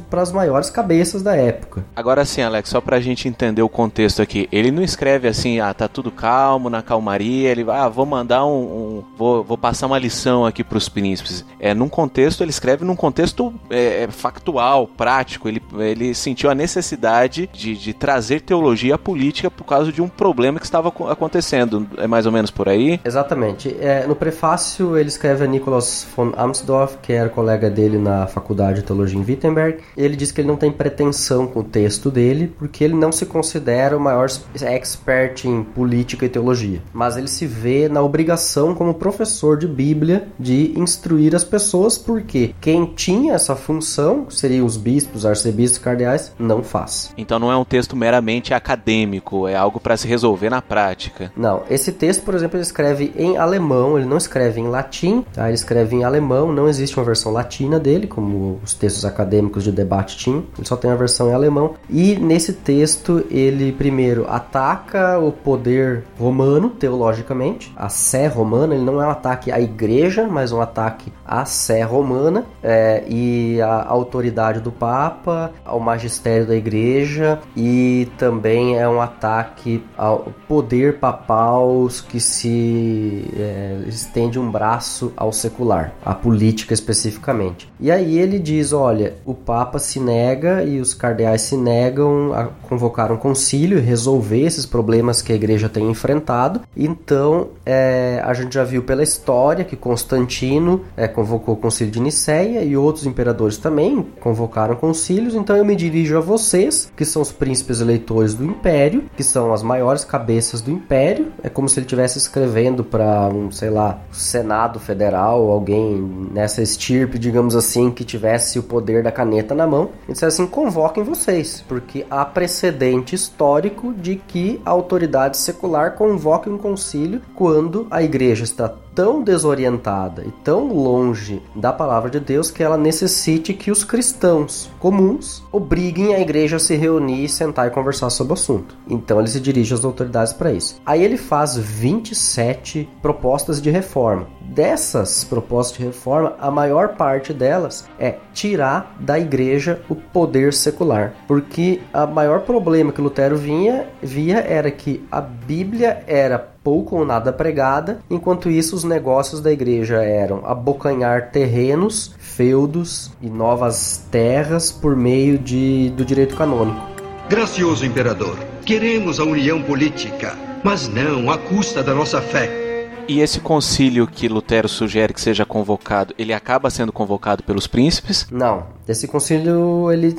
para 0.08 0.22
as 0.22 0.32
maiores 0.32 0.70
cabeças 0.70 1.22
da 1.22 1.36
época. 1.36 1.84
Agora 1.94 2.24
sim, 2.24 2.40
Alex, 2.40 2.70
só 2.70 2.80
para 2.80 2.96
a 2.96 3.00
gente 3.00 3.28
entender 3.28 3.60
o 3.60 3.68
contexto 3.68 4.22
aqui. 4.22 4.48
Ele 4.50 4.70
não 4.70 4.82
escreve 4.82 5.28
assim, 5.28 5.60
ah, 5.60 5.74
tá 5.74 5.88
tudo 5.88 6.10
calmo, 6.10 6.70
na 6.70 6.80
calmaria. 6.80 7.50
Ele 7.50 7.64
vai, 7.64 7.78
ah, 7.78 7.88
vou 7.88 8.06
mandar 8.06 8.46
um. 8.46 8.62
um 8.62 9.04
vou, 9.14 9.44
vou 9.44 9.58
passar 9.58 9.88
uma 9.88 9.98
lição 9.98 10.46
aqui 10.46 10.64
para 10.64 10.78
os 10.78 10.88
príncipes. 10.88 11.44
É, 11.60 11.74
num 11.74 11.88
contexto, 11.88 12.42
ele 12.42 12.50
escreve 12.50 12.82
num 12.82 12.96
contexto 12.96 13.07
contexto 13.08 13.54
é, 13.70 14.04
é, 14.04 14.08
factual, 14.08 14.86
prático. 14.86 15.48
Ele, 15.48 15.62
ele 15.78 16.14
sentiu 16.14 16.50
a 16.50 16.54
necessidade 16.54 17.48
de, 17.52 17.74
de 17.74 17.94
trazer 17.94 18.42
teologia 18.42 18.96
à 18.96 18.98
política 18.98 19.50
por 19.50 19.64
causa 19.64 19.90
de 19.90 20.02
um 20.02 20.08
problema 20.08 20.58
que 20.58 20.66
estava 20.66 20.88
acontecendo. 20.88 21.86
É 21.96 22.06
mais 22.06 22.26
ou 22.26 22.32
menos 22.32 22.50
por 22.50 22.68
aí? 22.68 23.00
Exatamente. 23.02 23.74
É, 23.80 24.06
no 24.06 24.14
prefácio, 24.14 24.96
ele 24.96 25.08
escreve 25.08 25.44
a 25.44 25.46
Nicholas 25.46 26.06
von 26.14 26.32
Amsdorff, 26.36 26.98
que 26.98 27.14
era 27.14 27.30
colega 27.30 27.70
dele 27.70 27.96
na 27.96 28.26
Faculdade 28.26 28.80
de 28.80 28.86
Teologia 28.86 29.18
em 29.18 29.24
Wittenberg. 29.24 29.78
Ele 29.96 30.14
diz 30.14 30.30
que 30.30 30.42
ele 30.42 30.48
não 30.48 30.56
tem 30.56 30.70
pretensão 30.70 31.46
com 31.46 31.60
o 31.60 31.64
texto 31.64 32.10
dele, 32.10 32.52
porque 32.58 32.84
ele 32.84 32.94
não 32.94 33.10
se 33.10 33.24
considera 33.24 33.96
o 33.96 34.00
maior 34.00 34.28
expert 34.60 35.46
em 35.46 35.64
política 35.64 36.26
e 36.26 36.28
teologia. 36.28 36.82
Mas 36.92 37.16
ele 37.16 37.28
se 37.28 37.46
vê 37.46 37.88
na 37.88 38.02
obrigação, 38.02 38.74
como 38.74 38.92
professor 38.92 39.56
de 39.56 39.66
Bíblia, 39.66 40.28
de 40.38 40.78
instruir 40.78 41.34
as 41.34 41.44
pessoas, 41.44 41.96
porque 41.96 42.54
quem 42.60 42.97
tinha 42.98 43.34
essa 43.34 43.54
função, 43.54 44.26
seriam 44.28 44.66
os 44.66 44.76
bispos, 44.76 45.24
arcebispos, 45.24 45.78
cardeais, 45.78 46.32
não 46.36 46.64
faz. 46.64 47.14
Então 47.16 47.38
não 47.38 47.50
é 47.50 47.56
um 47.56 47.64
texto 47.64 47.94
meramente 47.94 48.52
acadêmico, 48.52 49.46
é 49.46 49.54
algo 49.54 49.78
para 49.78 49.96
se 49.96 50.08
resolver 50.08 50.50
na 50.50 50.60
prática. 50.60 51.30
Não, 51.36 51.62
esse 51.70 51.92
texto, 51.92 52.24
por 52.24 52.34
exemplo, 52.34 52.56
ele 52.56 52.64
escreve 52.64 53.12
em 53.16 53.36
alemão, 53.36 53.96
ele 53.96 54.06
não 54.06 54.16
escreve 54.16 54.60
em 54.60 54.66
latim, 54.66 55.24
tá? 55.32 55.46
Ele 55.46 55.54
escreve 55.54 55.94
em 55.94 56.02
alemão, 56.02 56.52
não 56.52 56.68
existe 56.68 56.98
uma 56.98 57.04
versão 57.04 57.32
latina 57.32 57.78
dele, 57.78 58.08
como 58.08 58.58
os 58.64 58.74
textos 58.74 59.04
acadêmicos 59.04 59.62
de 59.62 59.70
debate 59.70 60.16
tinham, 60.16 60.44
ele 60.58 60.66
só 60.66 60.76
tem 60.76 60.90
a 60.90 60.96
versão 60.96 61.30
em 61.30 61.34
alemão. 61.34 61.74
E 61.88 62.16
nesse 62.16 62.52
texto 62.52 63.24
ele 63.30 63.70
primeiro 63.70 64.26
ataca 64.28 65.20
o 65.20 65.30
poder 65.30 66.02
romano, 66.18 66.68
teologicamente, 66.70 67.72
a 67.76 67.88
sé 67.88 68.26
romana, 68.26 68.74
ele 68.74 68.84
não 68.84 69.00
é 69.00 69.06
um 69.06 69.10
ataque 69.10 69.52
à 69.52 69.60
igreja, 69.60 70.26
mas 70.26 70.50
um 70.50 70.60
ataque 70.60 71.12
à 71.24 71.44
sé 71.44 71.82
romana. 71.82 72.44
É, 72.60 72.77
é, 72.78 73.04
e 73.08 73.60
a 73.60 73.84
autoridade 73.88 74.60
do 74.60 74.70
Papa, 74.70 75.52
ao 75.64 75.80
magistério 75.80 76.46
da 76.46 76.54
Igreja 76.54 77.40
e 77.56 78.08
também 78.16 78.78
é 78.78 78.88
um 78.88 79.00
ataque 79.00 79.82
ao 79.96 80.32
poder 80.46 80.98
papal 80.98 81.88
que 82.08 82.20
se 82.20 83.24
é, 83.36 83.82
estende 83.86 84.38
um 84.38 84.50
braço 84.50 85.12
ao 85.16 85.32
secular, 85.32 85.92
à 86.04 86.14
política 86.14 86.72
especificamente. 86.72 87.70
E 87.80 87.90
aí 87.90 88.18
ele 88.18 88.38
diz: 88.38 88.72
olha, 88.72 89.14
o 89.24 89.34
Papa 89.34 89.78
se 89.78 89.98
nega 89.98 90.62
e 90.62 90.80
os 90.80 90.94
cardeais 90.94 91.42
se 91.42 91.56
negam 91.56 92.32
a 92.32 92.44
convocar 92.68 93.10
um 93.10 93.16
concílio 93.16 93.78
e 93.78 93.80
resolver 93.80 94.44
esses 94.44 94.66
problemas 94.66 95.20
que 95.22 95.32
a 95.32 95.34
igreja 95.34 95.68
tem 95.68 95.90
enfrentado. 95.90 96.60
Então, 96.76 97.48
é, 97.66 98.22
a 98.24 98.32
gente 98.34 98.54
já 98.54 98.64
viu 98.64 98.82
pela 98.82 99.02
história 99.02 99.64
que 99.64 99.76
Constantino 99.76 100.84
é, 100.96 101.08
convocou 101.08 101.54
o 101.54 101.56
concílio 101.56 101.92
de 101.92 102.00
Nicéia 102.00 102.62
e 102.68 102.76
outros 102.76 103.06
imperadores 103.06 103.56
também 103.56 104.06
convocaram 104.20 104.76
concílios. 104.76 105.34
Então, 105.34 105.56
eu 105.56 105.64
me 105.64 105.74
dirijo 105.74 106.16
a 106.16 106.20
vocês, 106.20 106.92
que 106.96 107.04
são 107.04 107.22
os 107.22 107.32
príncipes 107.32 107.80
eleitores 107.80 108.34
do 108.34 108.44
império, 108.44 109.04
que 109.16 109.22
são 109.22 109.52
as 109.52 109.62
maiores 109.62 110.04
cabeças 110.04 110.60
do 110.60 110.70
império. 110.70 111.32
É 111.42 111.48
como 111.48 111.68
se 111.68 111.78
ele 111.78 111.86
estivesse 111.86 112.18
escrevendo 112.18 112.84
para 112.84 113.28
um, 113.28 113.50
sei 113.50 113.70
lá, 113.70 114.00
Senado 114.12 114.78
Federal, 114.78 115.50
alguém 115.50 116.28
nessa 116.32 116.62
estirpe, 116.62 117.18
digamos 117.18 117.56
assim, 117.56 117.90
que 117.90 118.04
tivesse 118.04 118.58
o 118.58 118.62
poder 118.62 119.02
da 119.02 119.12
caneta 119.12 119.54
na 119.54 119.66
mão. 119.66 119.90
E 120.08 120.12
disse 120.12 120.24
assim: 120.24 120.46
convoquem 120.46 121.02
vocês, 121.02 121.64
porque 121.66 122.06
há 122.10 122.24
precedente 122.24 123.14
histórico 123.14 123.92
de 123.92 124.16
que 124.16 124.60
a 124.64 124.70
autoridade 124.70 125.36
secular 125.36 125.94
convoque 125.94 126.48
um 126.48 126.58
concílio 126.58 127.20
quando 127.34 127.86
a 127.90 128.02
igreja 128.02 128.44
está 128.44 128.72
tão 128.98 129.22
desorientada 129.22 130.24
e 130.26 130.32
tão 130.42 130.72
longe 130.72 131.40
da 131.54 131.72
palavra 131.72 132.10
de 132.10 132.18
Deus 132.18 132.50
que 132.50 132.64
ela 132.64 132.76
necessite 132.76 133.54
que 133.54 133.70
os 133.70 133.84
cristãos 133.84 134.68
comuns 134.80 135.40
obriguem 135.52 136.16
a 136.16 136.20
igreja 136.20 136.56
a 136.56 136.58
se 136.58 136.74
reunir, 136.74 137.28
sentar 137.28 137.68
e 137.68 137.70
conversar 137.70 138.10
sobre 138.10 138.32
o 138.32 138.34
assunto. 138.34 138.76
Então 138.88 139.20
ele 139.20 139.28
se 139.28 139.38
dirige 139.38 139.72
às 139.72 139.84
autoridades 139.84 140.32
para 140.32 140.52
isso. 140.52 140.82
Aí 140.84 141.04
ele 141.04 141.16
faz 141.16 141.56
27 141.56 142.88
propostas 143.00 143.62
de 143.62 143.70
reforma. 143.70 144.26
Dessas 144.48 145.24
propostas 145.24 145.76
de 145.76 145.84
reforma, 145.84 146.34
a 146.40 146.50
maior 146.50 146.96
parte 146.96 147.34
delas 147.34 147.86
é 147.98 148.16
tirar 148.32 148.96
da 148.98 149.18
igreja 149.18 149.82
o 149.90 149.94
poder 149.94 150.54
secular, 150.54 151.12
porque 151.26 151.80
a 151.92 152.06
maior 152.06 152.40
problema 152.40 152.90
que 152.90 153.00
Lutero 153.00 153.36
vinha 153.36 153.86
via 154.02 154.38
era 154.38 154.70
que 154.70 155.06
a 155.12 155.20
Bíblia 155.20 156.02
era 156.06 156.38
pouco 156.38 156.96
ou 156.96 157.04
nada 157.04 157.30
pregada, 157.30 158.00
enquanto 158.08 158.48
isso 158.48 158.74
os 158.74 158.84
negócios 158.84 159.42
da 159.42 159.52
igreja 159.52 160.02
eram 160.02 160.40
abocanhar 160.46 161.30
terrenos, 161.30 162.14
feudos 162.18 163.12
e 163.20 163.28
novas 163.28 164.06
terras 164.10 164.72
por 164.72 164.96
meio 164.96 165.38
de, 165.38 165.90
do 165.90 166.06
direito 166.06 166.34
canônico. 166.34 166.80
Gracioso 167.28 167.84
imperador, 167.84 168.38
queremos 168.64 169.20
a 169.20 169.24
união 169.24 169.62
política, 169.62 170.34
mas 170.64 170.88
não 170.88 171.30
à 171.30 171.36
custa 171.36 171.82
da 171.82 171.94
nossa 171.94 172.22
fé. 172.22 172.67
E 173.08 173.20
esse 173.20 173.40
concílio 173.40 174.06
que 174.06 174.28
Lutero 174.28 174.68
sugere 174.68 175.14
que 175.14 175.20
seja 175.20 175.46
convocado, 175.46 176.14
ele 176.18 176.34
acaba 176.34 176.68
sendo 176.68 176.92
convocado 176.92 177.42
pelos 177.42 177.66
príncipes? 177.66 178.26
Não. 178.30 178.66
Esse 178.86 179.08
concílio 179.08 179.90
ele 179.90 180.14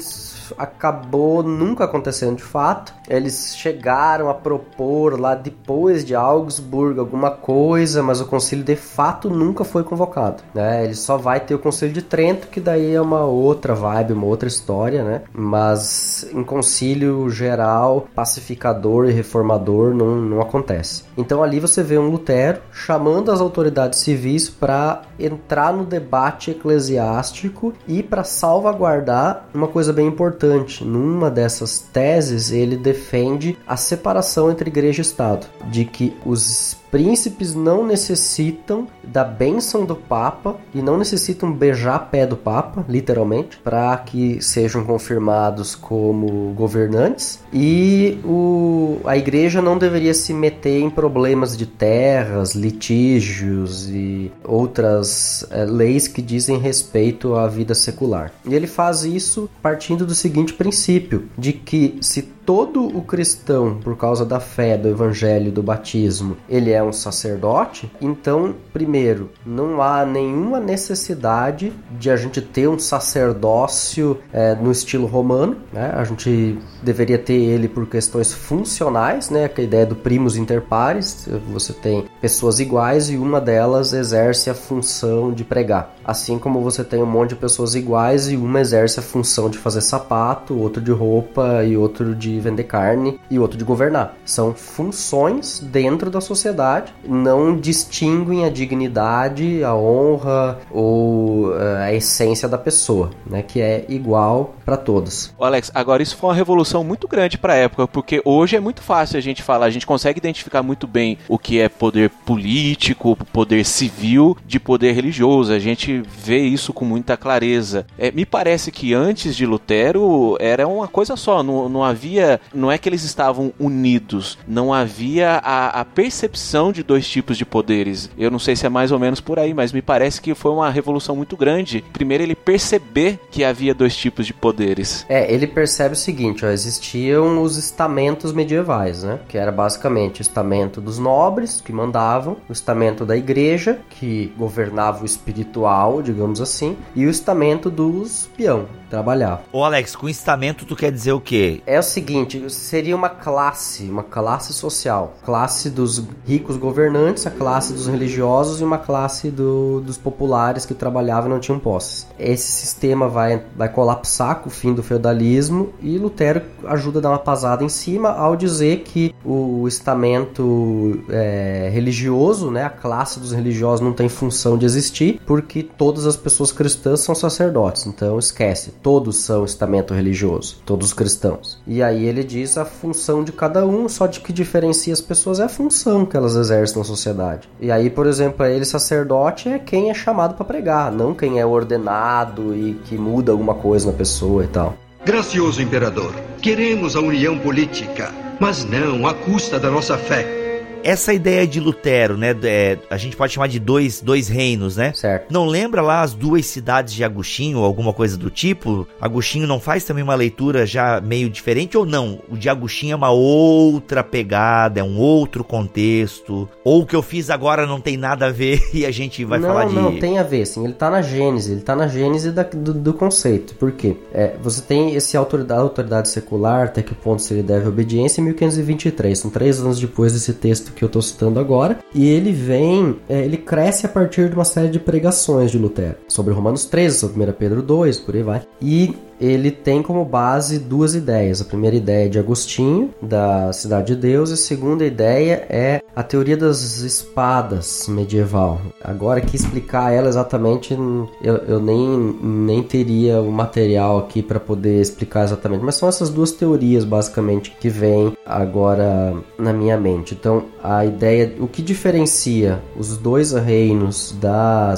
acabou 0.58 1.44
nunca 1.44 1.86
acontecendo 1.86 2.38
de 2.38 2.44
fato. 2.44 2.94
Eles 3.08 3.56
chegaram 3.56 4.30
a 4.30 4.34
propor 4.34 5.20
lá 5.20 5.36
depois 5.36 6.06
de 6.06 6.16
Augsburg 6.16 7.00
alguma 7.00 7.32
coisa, 7.32 8.04
mas 8.04 8.22
o 8.22 8.26
concílio 8.26 8.64
de 8.64 8.76
fato 8.76 9.30
nunca 9.30 9.64
foi 9.64 9.84
convocado. 9.84 10.44
Né? 10.54 10.84
Ele 10.86 10.96
só 10.96 11.18
vai 11.18 11.40
ter 11.40 11.56
o 11.56 11.60
concílio 11.60 11.94
de 11.94 12.02
Trento, 12.02 12.48
que 12.48 12.60
daí 12.60 12.94
é 12.94 13.02
uma 13.02 13.26
outra 13.26 13.74
vibe, 13.74 14.14
uma 14.14 14.26
outra 14.26 14.48
história, 14.48 15.04
né? 15.04 15.22
Mas 15.34 16.28
em 16.34 16.44
concílio 16.44 17.30
geral, 17.30 18.08
pacificador 18.16 19.10
e 19.10 19.12
reformador 19.12 19.94
não, 19.94 20.16
não 20.16 20.42
acontece. 20.42 21.04
Então 21.18 21.44
ali 21.44 21.60
você 21.60 21.84
vê 21.84 21.98
um 21.98 22.10
Lutero 22.10 22.62
chamando 22.72 23.32
as 23.32 23.42
autoridades 23.42 24.00
civis 24.00 24.50
para 24.50 25.02
entrar 25.20 25.74
no 25.74 25.86
debate 25.86 26.52
eclesiástico 26.52 27.74
e 27.88 28.02
para 28.02 28.24
salvaguardar 28.24 29.46
uma 29.54 29.68
coisa 29.68 29.92
bem 29.92 30.08
importante. 30.08 30.39
Numa 30.86 31.30
dessas 31.30 31.80
teses, 31.80 32.52
ele 32.52 32.78
defende 32.78 33.58
a 33.68 33.76
separação 33.76 34.50
entre 34.52 34.70
igreja 34.70 35.02
e 35.02 35.04
Estado, 35.04 35.48
de 35.70 35.86
que 35.86 36.16
os 36.26 36.78
príncipes 36.92 37.54
não 37.54 37.86
necessitam 37.86 38.88
da 39.04 39.24
bênção 39.24 39.86
do 39.86 39.96
Papa 39.96 40.58
e 40.74 40.82
não 40.82 40.98
necessitam 40.98 41.52
beijar 41.52 42.10
pé 42.12 42.26
do 42.26 42.36
Papa, 42.36 42.86
literalmente, 42.88 43.58
para 43.58 43.98
que 43.98 44.42
sejam 44.42 44.84
confirmados 44.84 45.76
como 45.76 46.54
governantes. 46.54 47.40
E 47.54 48.20
o, 48.24 49.00
a 49.06 49.18
igreja 49.18 49.62
não 49.62 49.78
deveria 49.78 50.14
se 50.14 50.34
meter 50.34 50.80
em 50.80 50.90
problemas 50.90 51.58
de 51.58 51.66
terras, 51.66 52.54
litígios 52.54 53.90
e 53.90 54.32
outras 54.44 55.46
é, 55.52 55.66
leis 55.66 56.08
que 56.08 56.22
dizem 56.22 56.58
respeito 56.58 57.36
à 57.36 57.48
vida 57.48 57.74
secular. 57.74 58.32
E 58.46 58.54
ele 58.54 58.68
faz 58.68 59.04
isso 59.04 59.50
partindo 59.62 60.06
do 60.06 60.16
seguinte 60.16 60.54
princípio: 60.54 61.30
de 61.38 61.54
que 61.54 61.98
se 62.02 62.39
todo 62.50 62.88
o 62.88 63.04
cristão, 63.04 63.78
por 63.80 63.96
causa 63.96 64.26
da 64.26 64.40
fé, 64.40 64.76
do 64.76 64.88
evangelho, 64.88 65.52
do 65.52 65.62
batismo, 65.62 66.36
ele 66.50 66.72
é 66.72 66.82
um 66.82 66.92
sacerdote, 66.92 67.92
então, 68.02 68.56
primeiro, 68.74 69.30
não 69.46 69.84
há 69.84 70.04
nenhuma 70.04 70.60
necessidade 70.60 71.72
de 72.00 72.10
a 72.10 72.18
gente 72.18 72.42
ter 72.42 72.68
um 72.68 72.80
sacerdócio 72.80 74.18
é, 74.34 74.56
no 74.56 74.72
estilo 74.72 75.06
romano, 75.06 75.58
né? 75.72 75.94
A 75.96 76.04
gente 76.04 76.58
deveria 76.82 77.20
ter 77.20 77.36
ele 77.36 77.68
por 77.68 77.86
questões 77.86 78.34
funcionais, 78.34 79.30
né? 79.30 79.48
Que 79.48 79.62
a 79.62 79.64
ideia 79.64 79.86
do 79.86 79.96
primus 79.96 80.36
inter 80.36 80.60
pares, 80.60 81.30
você 81.54 81.72
tem 81.72 82.06
pessoas 82.20 82.60
iguais 82.60 83.12
e 83.12 83.16
uma 83.16 83.40
delas 83.40 83.94
exerce 83.94 84.50
a 84.50 84.56
função 84.56 85.32
de 85.32 85.44
pregar. 85.44 85.94
Assim 86.04 86.40
como 86.40 86.62
você 86.62 86.84
tem 86.84 87.04
um 87.04 87.06
monte 87.06 87.30
de 87.30 87.36
pessoas 87.36 87.76
iguais 87.76 88.28
e 88.28 88.36
uma 88.36 88.60
exerce 88.60 89.00
a 89.00 89.04
função 89.04 89.52
de 89.52 89.60
fazer 89.60 89.82
sapato, 89.82 90.58
outro 90.58 90.82
de 90.82 90.92
roupa 90.92 91.64
e 91.64 91.78
outro 91.78 92.16
de 92.16 92.39
vender 92.40 92.64
carne 92.64 93.20
e 93.30 93.40
outro 93.40 93.58
de 93.58 93.64
governar. 93.64 94.16
São 94.26 94.54
funções 94.54 95.60
dentro 95.60 96.10
da 96.10 96.22
sociedade, 96.22 96.94
não 97.08 97.56
distinguem 97.56 98.46
a 98.46 98.50
dignidade, 98.50 99.64
a 99.64 99.76
honra 99.76 100.60
ou 100.72 101.50
uh, 101.50 101.54
a 101.84 101.94
essência 101.94 102.48
da 102.48 102.58
pessoa, 102.58 103.12
né, 103.26 103.42
que 103.42 103.62
é 103.62 103.86
igual 103.90 104.56
para 104.66 104.78
todos. 104.78 105.34
Alex, 105.40 105.72
agora 105.74 106.04
isso 106.04 106.18
foi 106.18 106.30
uma 106.30 106.36
revolução 106.36 106.84
muito 106.84 107.08
grande 107.08 107.38
para 107.38 107.54
a 107.54 107.58
época, 107.58 107.88
porque 107.88 108.22
hoje 108.24 108.56
é 108.56 108.60
muito 108.60 108.82
fácil 108.82 109.18
a 109.18 109.22
gente 109.22 109.42
falar, 109.42 109.66
a 109.66 109.70
gente 109.70 109.86
consegue 109.86 110.20
identificar 110.20 110.62
muito 110.62 110.88
bem 110.88 111.18
o 111.28 111.38
que 111.38 111.60
é 111.60 111.70
poder 111.70 112.10
político, 112.26 113.18
poder 113.32 113.66
civil, 113.66 114.38
de 114.46 114.60
poder 114.60 114.94
religioso. 114.94 115.54
A 115.54 115.60
gente 115.60 116.02
vê 116.02 116.40
isso 116.40 116.74
com 116.74 116.86
muita 116.86 117.18
clareza. 117.18 117.86
É, 117.98 118.12
me 118.12 118.26
parece 118.26 118.72
que 118.72 118.94
antes 118.94 119.36
de 119.36 119.46
Lutero 119.46 120.38
era 120.40 120.68
uma 120.68 120.88
coisa 120.88 121.16
só, 121.16 121.42
não, 121.42 121.70
não 121.70 121.84
havia 121.84 122.19
não 122.54 122.72
é 122.72 122.78
que 122.78 122.88
eles 122.88 123.04
estavam 123.04 123.54
unidos, 123.60 124.38
não 124.48 124.74
havia 124.74 125.42
a, 125.44 125.82
a, 125.82 125.86
percepção 125.86 126.72
de 126.72 126.84
dois 126.84 127.08
tipos 127.08 127.38
de 127.38 127.46
poderes. 127.46 128.10
Eu 128.18 128.32
não 128.32 128.40
sei 128.40 128.56
se 128.56 128.66
é 128.66 128.70
mais 128.70 128.92
ou 128.92 129.00
menos 129.00 129.20
por 129.20 129.40
aí, 129.40 129.54
mas 129.54 129.72
me 129.72 129.82
parece 129.82 130.22
que 130.22 130.34
foi 130.36 130.52
uma 130.52 130.70
revolução 130.70 131.16
muito 131.16 131.36
grande. 131.36 131.84
Primeiro 131.94 132.24
ele 132.24 132.36
perceber 132.36 133.20
que 133.32 133.44
havia 133.44 133.74
dois 133.74 133.96
tipos 133.96 134.26
de 134.26 134.34
poderes. 134.34 135.06
É, 135.10 135.32
ele 135.34 135.48
percebe 135.48 135.94
o 135.94 135.98
seguinte, 135.98 136.46
ó, 136.46 136.50
existiam 136.50 137.42
os 137.42 137.58
estamentos 137.58 138.34
medievais, 138.34 139.04
né? 139.04 139.20
Que 139.28 139.38
era 139.38 139.52
basicamente 139.52 140.22
o 140.22 140.24
estamento 140.24 140.82
dos 140.82 141.00
nobres, 141.00 141.62
que 141.62 141.72
mandavam, 141.72 142.38
o 142.48 142.52
estamento 142.52 143.06
da 143.06 143.16
igreja, 143.16 143.80
que 143.90 144.34
governava 144.38 145.04
o 145.04 145.06
espiritual, 145.06 146.02
digamos 146.02 146.42
assim, 146.42 146.78
e 146.96 147.06
o 147.06 147.10
estamento 147.10 147.70
dos 147.70 148.30
peão, 148.36 148.68
trabalhava. 148.90 149.44
Ô 149.52 149.64
Alex, 149.64 149.96
com 149.96 150.10
estamento 150.10 150.66
tu 150.66 150.76
quer 150.76 150.92
dizer 150.92 151.14
o 151.14 151.22
quê? 151.22 151.62
É 151.66 151.80
o 151.80 151.84
seguinte, 151.84 152.09
seria 152.50 152.96
uma 152.96 153.10
classe, 153.10 153.84
uma 153.90 154.04
classe 154.04 154.54
social. 154.54 155.16
Classe 155.24 155.70
dos 155.70 156.04
ricos 156.26 156.58
governantes, 156.58 157.26
a 157.28 157.32
classe 157.32 157.74
dos 157.74 157.88
religiosos 157.88 158.62
e 158.62 158.64
uma 158.64 158.78
classe 158.78 159.30
do, 159.30 159.82
dos 159.82 159.98
populares 159.98 160.66
que 160.66 160.74
trabalhavam 160.74 161.30
e 161.30 161.34
não 161.34 161.40
tinham 161.40 161.60
posses. 161.60 162.08
Esse 162.18 162.52
sistema 162.52 163.08
vai, 163.08 163.44
vai 163.56 163.70
colapsar 163.70 164.38
com 164.38 164.50
o 164.50 164.52
fim 164.52 164.74
do 164.74 164.84
feudalismo 164.84 165.74
e 165.82 165.98
Lutero 165.98 166.42
ajuda 166.66 167.00
a 167.00 167.02
dar 167.02 167.10
uma 167.10 167.20
pasada 167.20 167.64
em 167.64 167.70
cima 167.70 168.10
ao 168.10 168.36
dizer 168.36 168.82
que 168.82 169.14
o 169.24 169.68
estamento 169.68 171.02
é, 171.10 171.70
religioso, 171.72 172.52
né, 172.52 172.64
a 172.64 172.70
classe 172.70 173.20
dos 173.20 173.32
religiosos 173.32 173.82
não 173.82 173.94
tem 173.94 174.10
função 174.10 174.58
de 174.58 174.66
existir 174.66 175.20
porque 175.26 175.64
todas 175.64 176.06
as 176.06 176.16
pessoas 176.16 176.52
cristãs 176.52 177.02
são 177.02 177.14
sacerdotes. 177.14 177.86
Então 177.86 178.18
esquece, 178.18 178.72
todos 178.82 179.18
são 179.18 179.46
estamento 179.46 179.94
religioso, 179.94 180.58
todos 180.66 180.88
os 180.88 180.94
cristãos. 180.94 181.60
E 181.68 181.82
aí 181.84 181.99
ele 182.06 182.24
diz 182.24 182.58
a 182.58 182.66
função 182.66 183.24
de 183.24 183.32
cada 183.32 183.66
um, 183.66 183.88
só 183.90 184.08
de 184.08 184.20
que 184.20 184.34
diferencia 184.34 184.94
as 184.94 185.02
pessoas 185.02 185.40
é 185.40 185.44
a 185.44 185.50
função 185.50 186.06
que 186.06 186.16
elas 186.16 186.36
exercem 186.36 186.78
na 186.78 186.84
sociedade. 186.84 187.50
E 187.60 187.72
aí, 187.72 187.90
por 187.90 188.08
exemplo, 188.08 188.46
ele 188.46 188.66
sacerdote 188.66 189.50
é 189.50 189.60
quem 189.60 189.90
é 189.90 189.94
chamado 189.94 190.36
para 190.36 190.46
pregar, 190.46 190.92
não 190.92 191.14
quem 191.14 191.40
é 191.40 191.46
ordenado 191.46 192.56
e 192.56 192.74
que 192.86 192.98
muda 192.98 193.32
alguma 193.32 193.56
coisa 193.56 193.92
na 193.92 193.98
pessoa 193.98 194.44
e 194.44 194.48
tal. 194.48 194.76
Gracioso 195.06 195.62
imperador, 195.62 196.14
queremos 196.42 196.96
a 196.96 197.00
união 197.00 197.38
política, 197.40 198.12
mas 198.40 198.66
não 198.66 199.08
à 199.08 199.14
custa 199.14 199.60
da 199.60 199.72
nossa 199.72 199.98
fé. 199.98 200.39
Essa 200.84 201.14
ideia 201.14 201.46
de 201.46 201.60
Lutero, 201.60 202.18
né? 202.18 202.36
É, 202.44 202.78
a 202.90 202.98
gente 202.98 203.16
pode 203.16 203.34
chamar 203.34 203.48
de 203.48 203.60
dois, 203.60 204.02
dois 204.02 204.28
reinos, 204.28 204.78
né? 204.78 204.94
Certo. 204.94 205.32
Não 205.32 205.46
lembra 205.46 205.82
lá 205.82 206.02
as 206.02 206.14
duas 206.14 206.46
cidades 206.46 206.94
de 206.94 207.04
Agostinho 207.04 207.60
ou 207.60 207.66
alguma 207.66 207.94
coisa 207.94 208.18
do 208.18 208.30
tipo? 208.30 208.88
Agostinho 209.00 209.48
não 209.48 209.60
faz 209.60 209.84
também 209.84 210.04
uma 210.04 210.16
leitura 210.16 210.66
já 210.66 211.02
meio 211.02 211.30
diferente 211.30 211.78
ou 211.78 211.86
não? 211.86 212.20
O 212.30 212.38
de 212.38 212.50
Agostinho 212.50 212.94
é 212.94 212.96
uma 212.96 213.12
outra 213.12 214.04
pegada, 214.04 214.80
é 214.80 214.84
um 214.84 214.98
outro 214.98 215.44
contexto. 215.44 216.48
Ou 216.64 216.82
o 216.82 216.86
que 216.86 216.96
eu 216.96 217.02
fiz 217.02 217.30
agora 217.30 217.66
não 217.66 217.80
tem 217.80 217.98
nada 217.98 218.28
a 218.28 218.32
ver 218.32 218.60
e 218.74 218.86
a 218.86 218.92
gente 218.92 219.24
vai 219.26 219.40
não, 219.40 219.50
falar 219.50 219.66
de. 219.66 219.76
Não, 219.76 220.00
tem 220.00 220.18
a 220.18 220.24
ver, 220.24 220.46
sim. 220.46 220.64
Ele 220.64 220.74
tá 220.74 220.90
na 220.90 221.02
gênese, 221.02 221.52
ele 221.52 221.62
tá 221.62 221.76
na 221.76 221.88
gênese 221.88 222.32
da, 222.32 222.44
do, 222.44 222.74
do, 222.74 222.94
conceito. 222.94 223.54
Por 223.56 223.72
quê? 223.72 223.96
É, 224.14 224.36
você 224.42 224.62
tem 224.62 224.96
esse 224.96 225.16
autoridade, 225.16 225.62
autoridade 225.62 226.10
secular, 226.10 226.66
até 226.66 226.82
que 226.82 226.94
ponto 226.94 227.22
se 227.22 227.34
ele 227.34 227.44
deve 227.44 227.68
obediência, 227.68 228.22
em 228.22 228.26
1523. 228.26 229.18
São 229.18 229.30
três 229.30 229.60
anos 229.60 229.80
depois 229.80 230.14
desse 230.14 230.34
texto 230.34 230.69
que 230.74 230.84
eu 230.84 230.90
tô 230.90 231.02
citando 231.02 231.40
agora. 231.40 231.80
E 231.94 232.08
ele 232.08 232.32
vem, 232.32 232.98
é, 233.08 233.24
ele 233.24 233.38
cresce 233.38 233.86
a 233.86 233.90
partir 233.90 234.30
de 234.30 234.36
uma 234.36 234.46
série 234.46 234.70
de 234.70 234.80
pregações 234.80 235.52
de 235.52 235.58
Lutero. 235.58 235.96
Sobre 236.08 236.34
Romanos 236.34 236.66
13, 236.66 236.98
sobre 236.98 237.24
1 237.24 237.34
Pedro 237.34 237.62
2, 237.62 238.00
por 238.00 238.16
aí 238.16 238.24
vai. 238.24 238.42
E 238.62 238.96
ele 239.20 239.52
tem 239.52 239.82
como 239.82 240.06
base 240.06 240.60
duas 240.60 240.96
ideias. 240.96 241.42
A 241.42 241.46
primeira 241.46 241.76
ideia 241.76 242.06
é 242.06 242.10
de 242.10 242.20
Agostinho, 242.20 242.94
da 243.02 243.52
Cidade 243.52 243.96
de 243.96 244.02
Deus, 244.02 244.30
e 244.30 244.34
a 244.34 244.38
segunda 244.38 244.86
ideia 244.86 245.46
é 245.50 245.82
a 245.96 246.04
teoria 246.04 246.38
das 246.38 246.80
espadas 246.80 247.88
medieval. 247.88 248.62
Agora 248.82 249.20
que 249.20 249.36
explicar 249.36 249.92
ela 249.92 250.08
exatamente, 250.08 250.74
eu, 251.22 251.36
eu 251.48 251.60
nem, 251.60 252.18
nem 252.22 252.64
teria 252.64 253.22
o 253.22 253.32
material 253.32 254.00
aqui 254.00 254.22
para 254.22 254.40
poder 254.40 254.80
explicar 254.80 255.26
exatamente, 255.26 255.64
mas 255.64 255.76
são 255.76 255.90
essas 255.90 256.10
duas 256.10 256.32
teorias 256.32 256.86
basicamente 256.86 257.56
que 257.60 257.70
vêm 257.70 258.16
agora 258.26 259.14
na 259.38 259.52
minha 259.52 259.78
mente. 259.78 260.14
Então, 260.14 260.46
a 260.64 260.86
ideia, 260.86 261.36
o 261.40 261.48
que 261.48 261.62
diferencia 261.62 262.62
os 262.78 262.98
dois 262.98 263.34
reinos 263.34 264.16
da, 264.22 264.74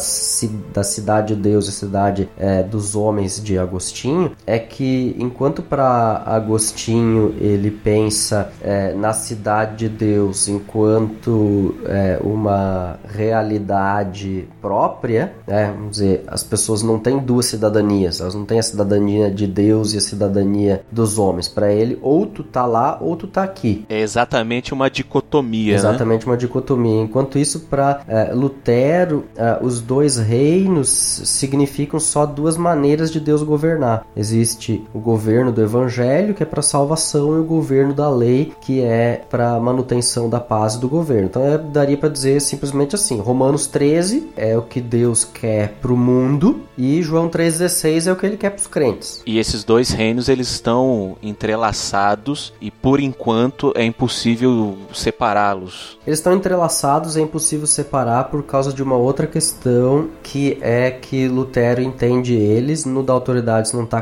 da 0.74 0.84
Cidade 0.84 1.36
de 1.36 1.42
Deus 1.42 1.68
e 1.68 1.72
Cidade 1.72 2.30
é, 2.38 2.64
dos 2.64 2.96
Homens 2.96 3.42
de 3.44 3.58
Agostinho 3.58 4.31
é 4.46 4.60
que 4.60 5.16
enquanto 5.18 5.62
para 5.62 6.24
Agostinho 6.26 7.36
ele 7.40 7.72
pensa 7.72 8.52
é, 8.62 8.94
na 8.94 9.14
cidade 9.14 9.78
de 9.78 9.90
Deus 9.90 10.48
enquanto 10.48 11.76
é, 11.86 12.20
uma 12.24 13.00
realidade 13.08 14.48
própria, 14.62 15.34
né? 15.48 15.74
vamos 15.76 15.92
dizer, 15.92 16.24
as 16.28 16.44
pessoas 16.44 16.84
não 16.84 17.00
têm 17.00 17.20
duas 17.20 17.46
cidadanias, 17.46 18.22
elas 18.22 18.36
não 18.36 18.46
têm 18.46 18.60
a 18.60 18.64
cidadania 18.64 19.32
de 19.32 19.48
Deus 19.48 19.94
e 19.94 19.98
a 19.98 20.02
cidadania 20.02 20.84
dos 20.92 21.18
homens. 21.18 21.48
Para 21.48 21.72
ele, 21.72 21.98
ou 22.02 22.26
tu 22.26 22.44
tá 22.44 22.66
lá 22.66 22.98
ou 23.02 23.16
tu 23.16 23.28
tá 23.28 23.44
aqui. 23.44 23.86
É 23.90 24.00
exatamente 24.02 24.74
uma 24.74 24.90
dicotomia. 24.90 25.74
Né? 25.74 25.78
Exatamente 25.78 26.26
né? 26.26 26.32
uma 26.32 26.38
dicotomia. 26.38 27.02
Enquanto 27.02 27.38
isso, 27.38 27.62
para 27.62 28.02
é, 28.08 28.34
Lutero, 28.34 29.26
é, 29.36 29.60
os 29.62 29.82
dois 29.82 30.18
reinos 30.18 30.90
significam 30.90 32.00
só 32.00 32.26
duas 32.26 32.58
maneiras 32.58 33.12
de 33.12 33.20
Deus 33.20 33.44
governar 33.44 34.06
existe 34.22 34.86
o 34.94 35.00
governo 35.00 35.52
do 35.52 35.62
evangelho, 35.62 36.34
que 36.34 36.44
é 36.44 36.46
para 36.46 36.62
salvação, 36.62 37.36
e 37.36 37.40
o 37.40 37.44
governo 37.44 37.94
da 37.94 38.10
lei, 38.10 38.54
que 38.62 38.82
é 38.82 39.22
para 39.30 39.60
manutenção 39.60 40.30
da 40.30 40.40
paz 40.40 40.78
do 40.78 40.88
governo. 40.88 41.26
Então, 41.26 41.44
é, 41.44 41.58
daria 41.58 41.98
para 41.98 42.10
dizer 42.10 42.40
simplesmente 42.40 42.96
assim: 42.96 43.20
Romanos 43.20 43.68
13 43.68 44.30
é 44.38 44.58
o 44.58 44.62
que 44.62 44.80
Deus 44.80 45.26
quer 45.26 45.74
para 45.82 45.92
o 45.92 45.98
mundo 45.98 46.62
e 46.78 47.02
João 47.02 47.30
3,16 47.30 48.08
é 48.08 48.12
o 48.12 48.16
que 48.16 48.26
ele 48.26 48.38
quer 48.38 48.52
para 48.52 48.60
os 48.60 48.68
crentes. 48.68 49.22
E 49.26 49.38
esses 49.38 49.64
dois 49.64 49.92
reinos 49.92 50.30
eles 50.30 50.50
estão 50.50 51.16
entrelaçados 51.22 52.54
e 52.62 52.72
por 52.72 53.00
enquanto 53.00 53.74
é 53.76 53.84
impossível 53.84 54.78
separá-los. 54.94 55.98
Eles 56.06 56.20
estão 56.20 56.34
entrelaçados, 56.34 57.18
é 57.18 57.22
impossível 57.22 57.68
separar 57.68 58.26
por 58.26 58.44
causa 58.44 58.74
de 58.74 58.82
uma 58.82 58.96
outra 58.96 59.28
questão 59.28 60.10
que 60.24 60.58
é 60.62 60.92
que 60.92 61.28
Lutero 61.28 61.82
entende 61.82 62.34
eles, 62.34 62.86
no 62.86 63.04
da 63.04 63.14
autoridade 63.14 63.74
não 63.74 63.84
está 63.84 64.02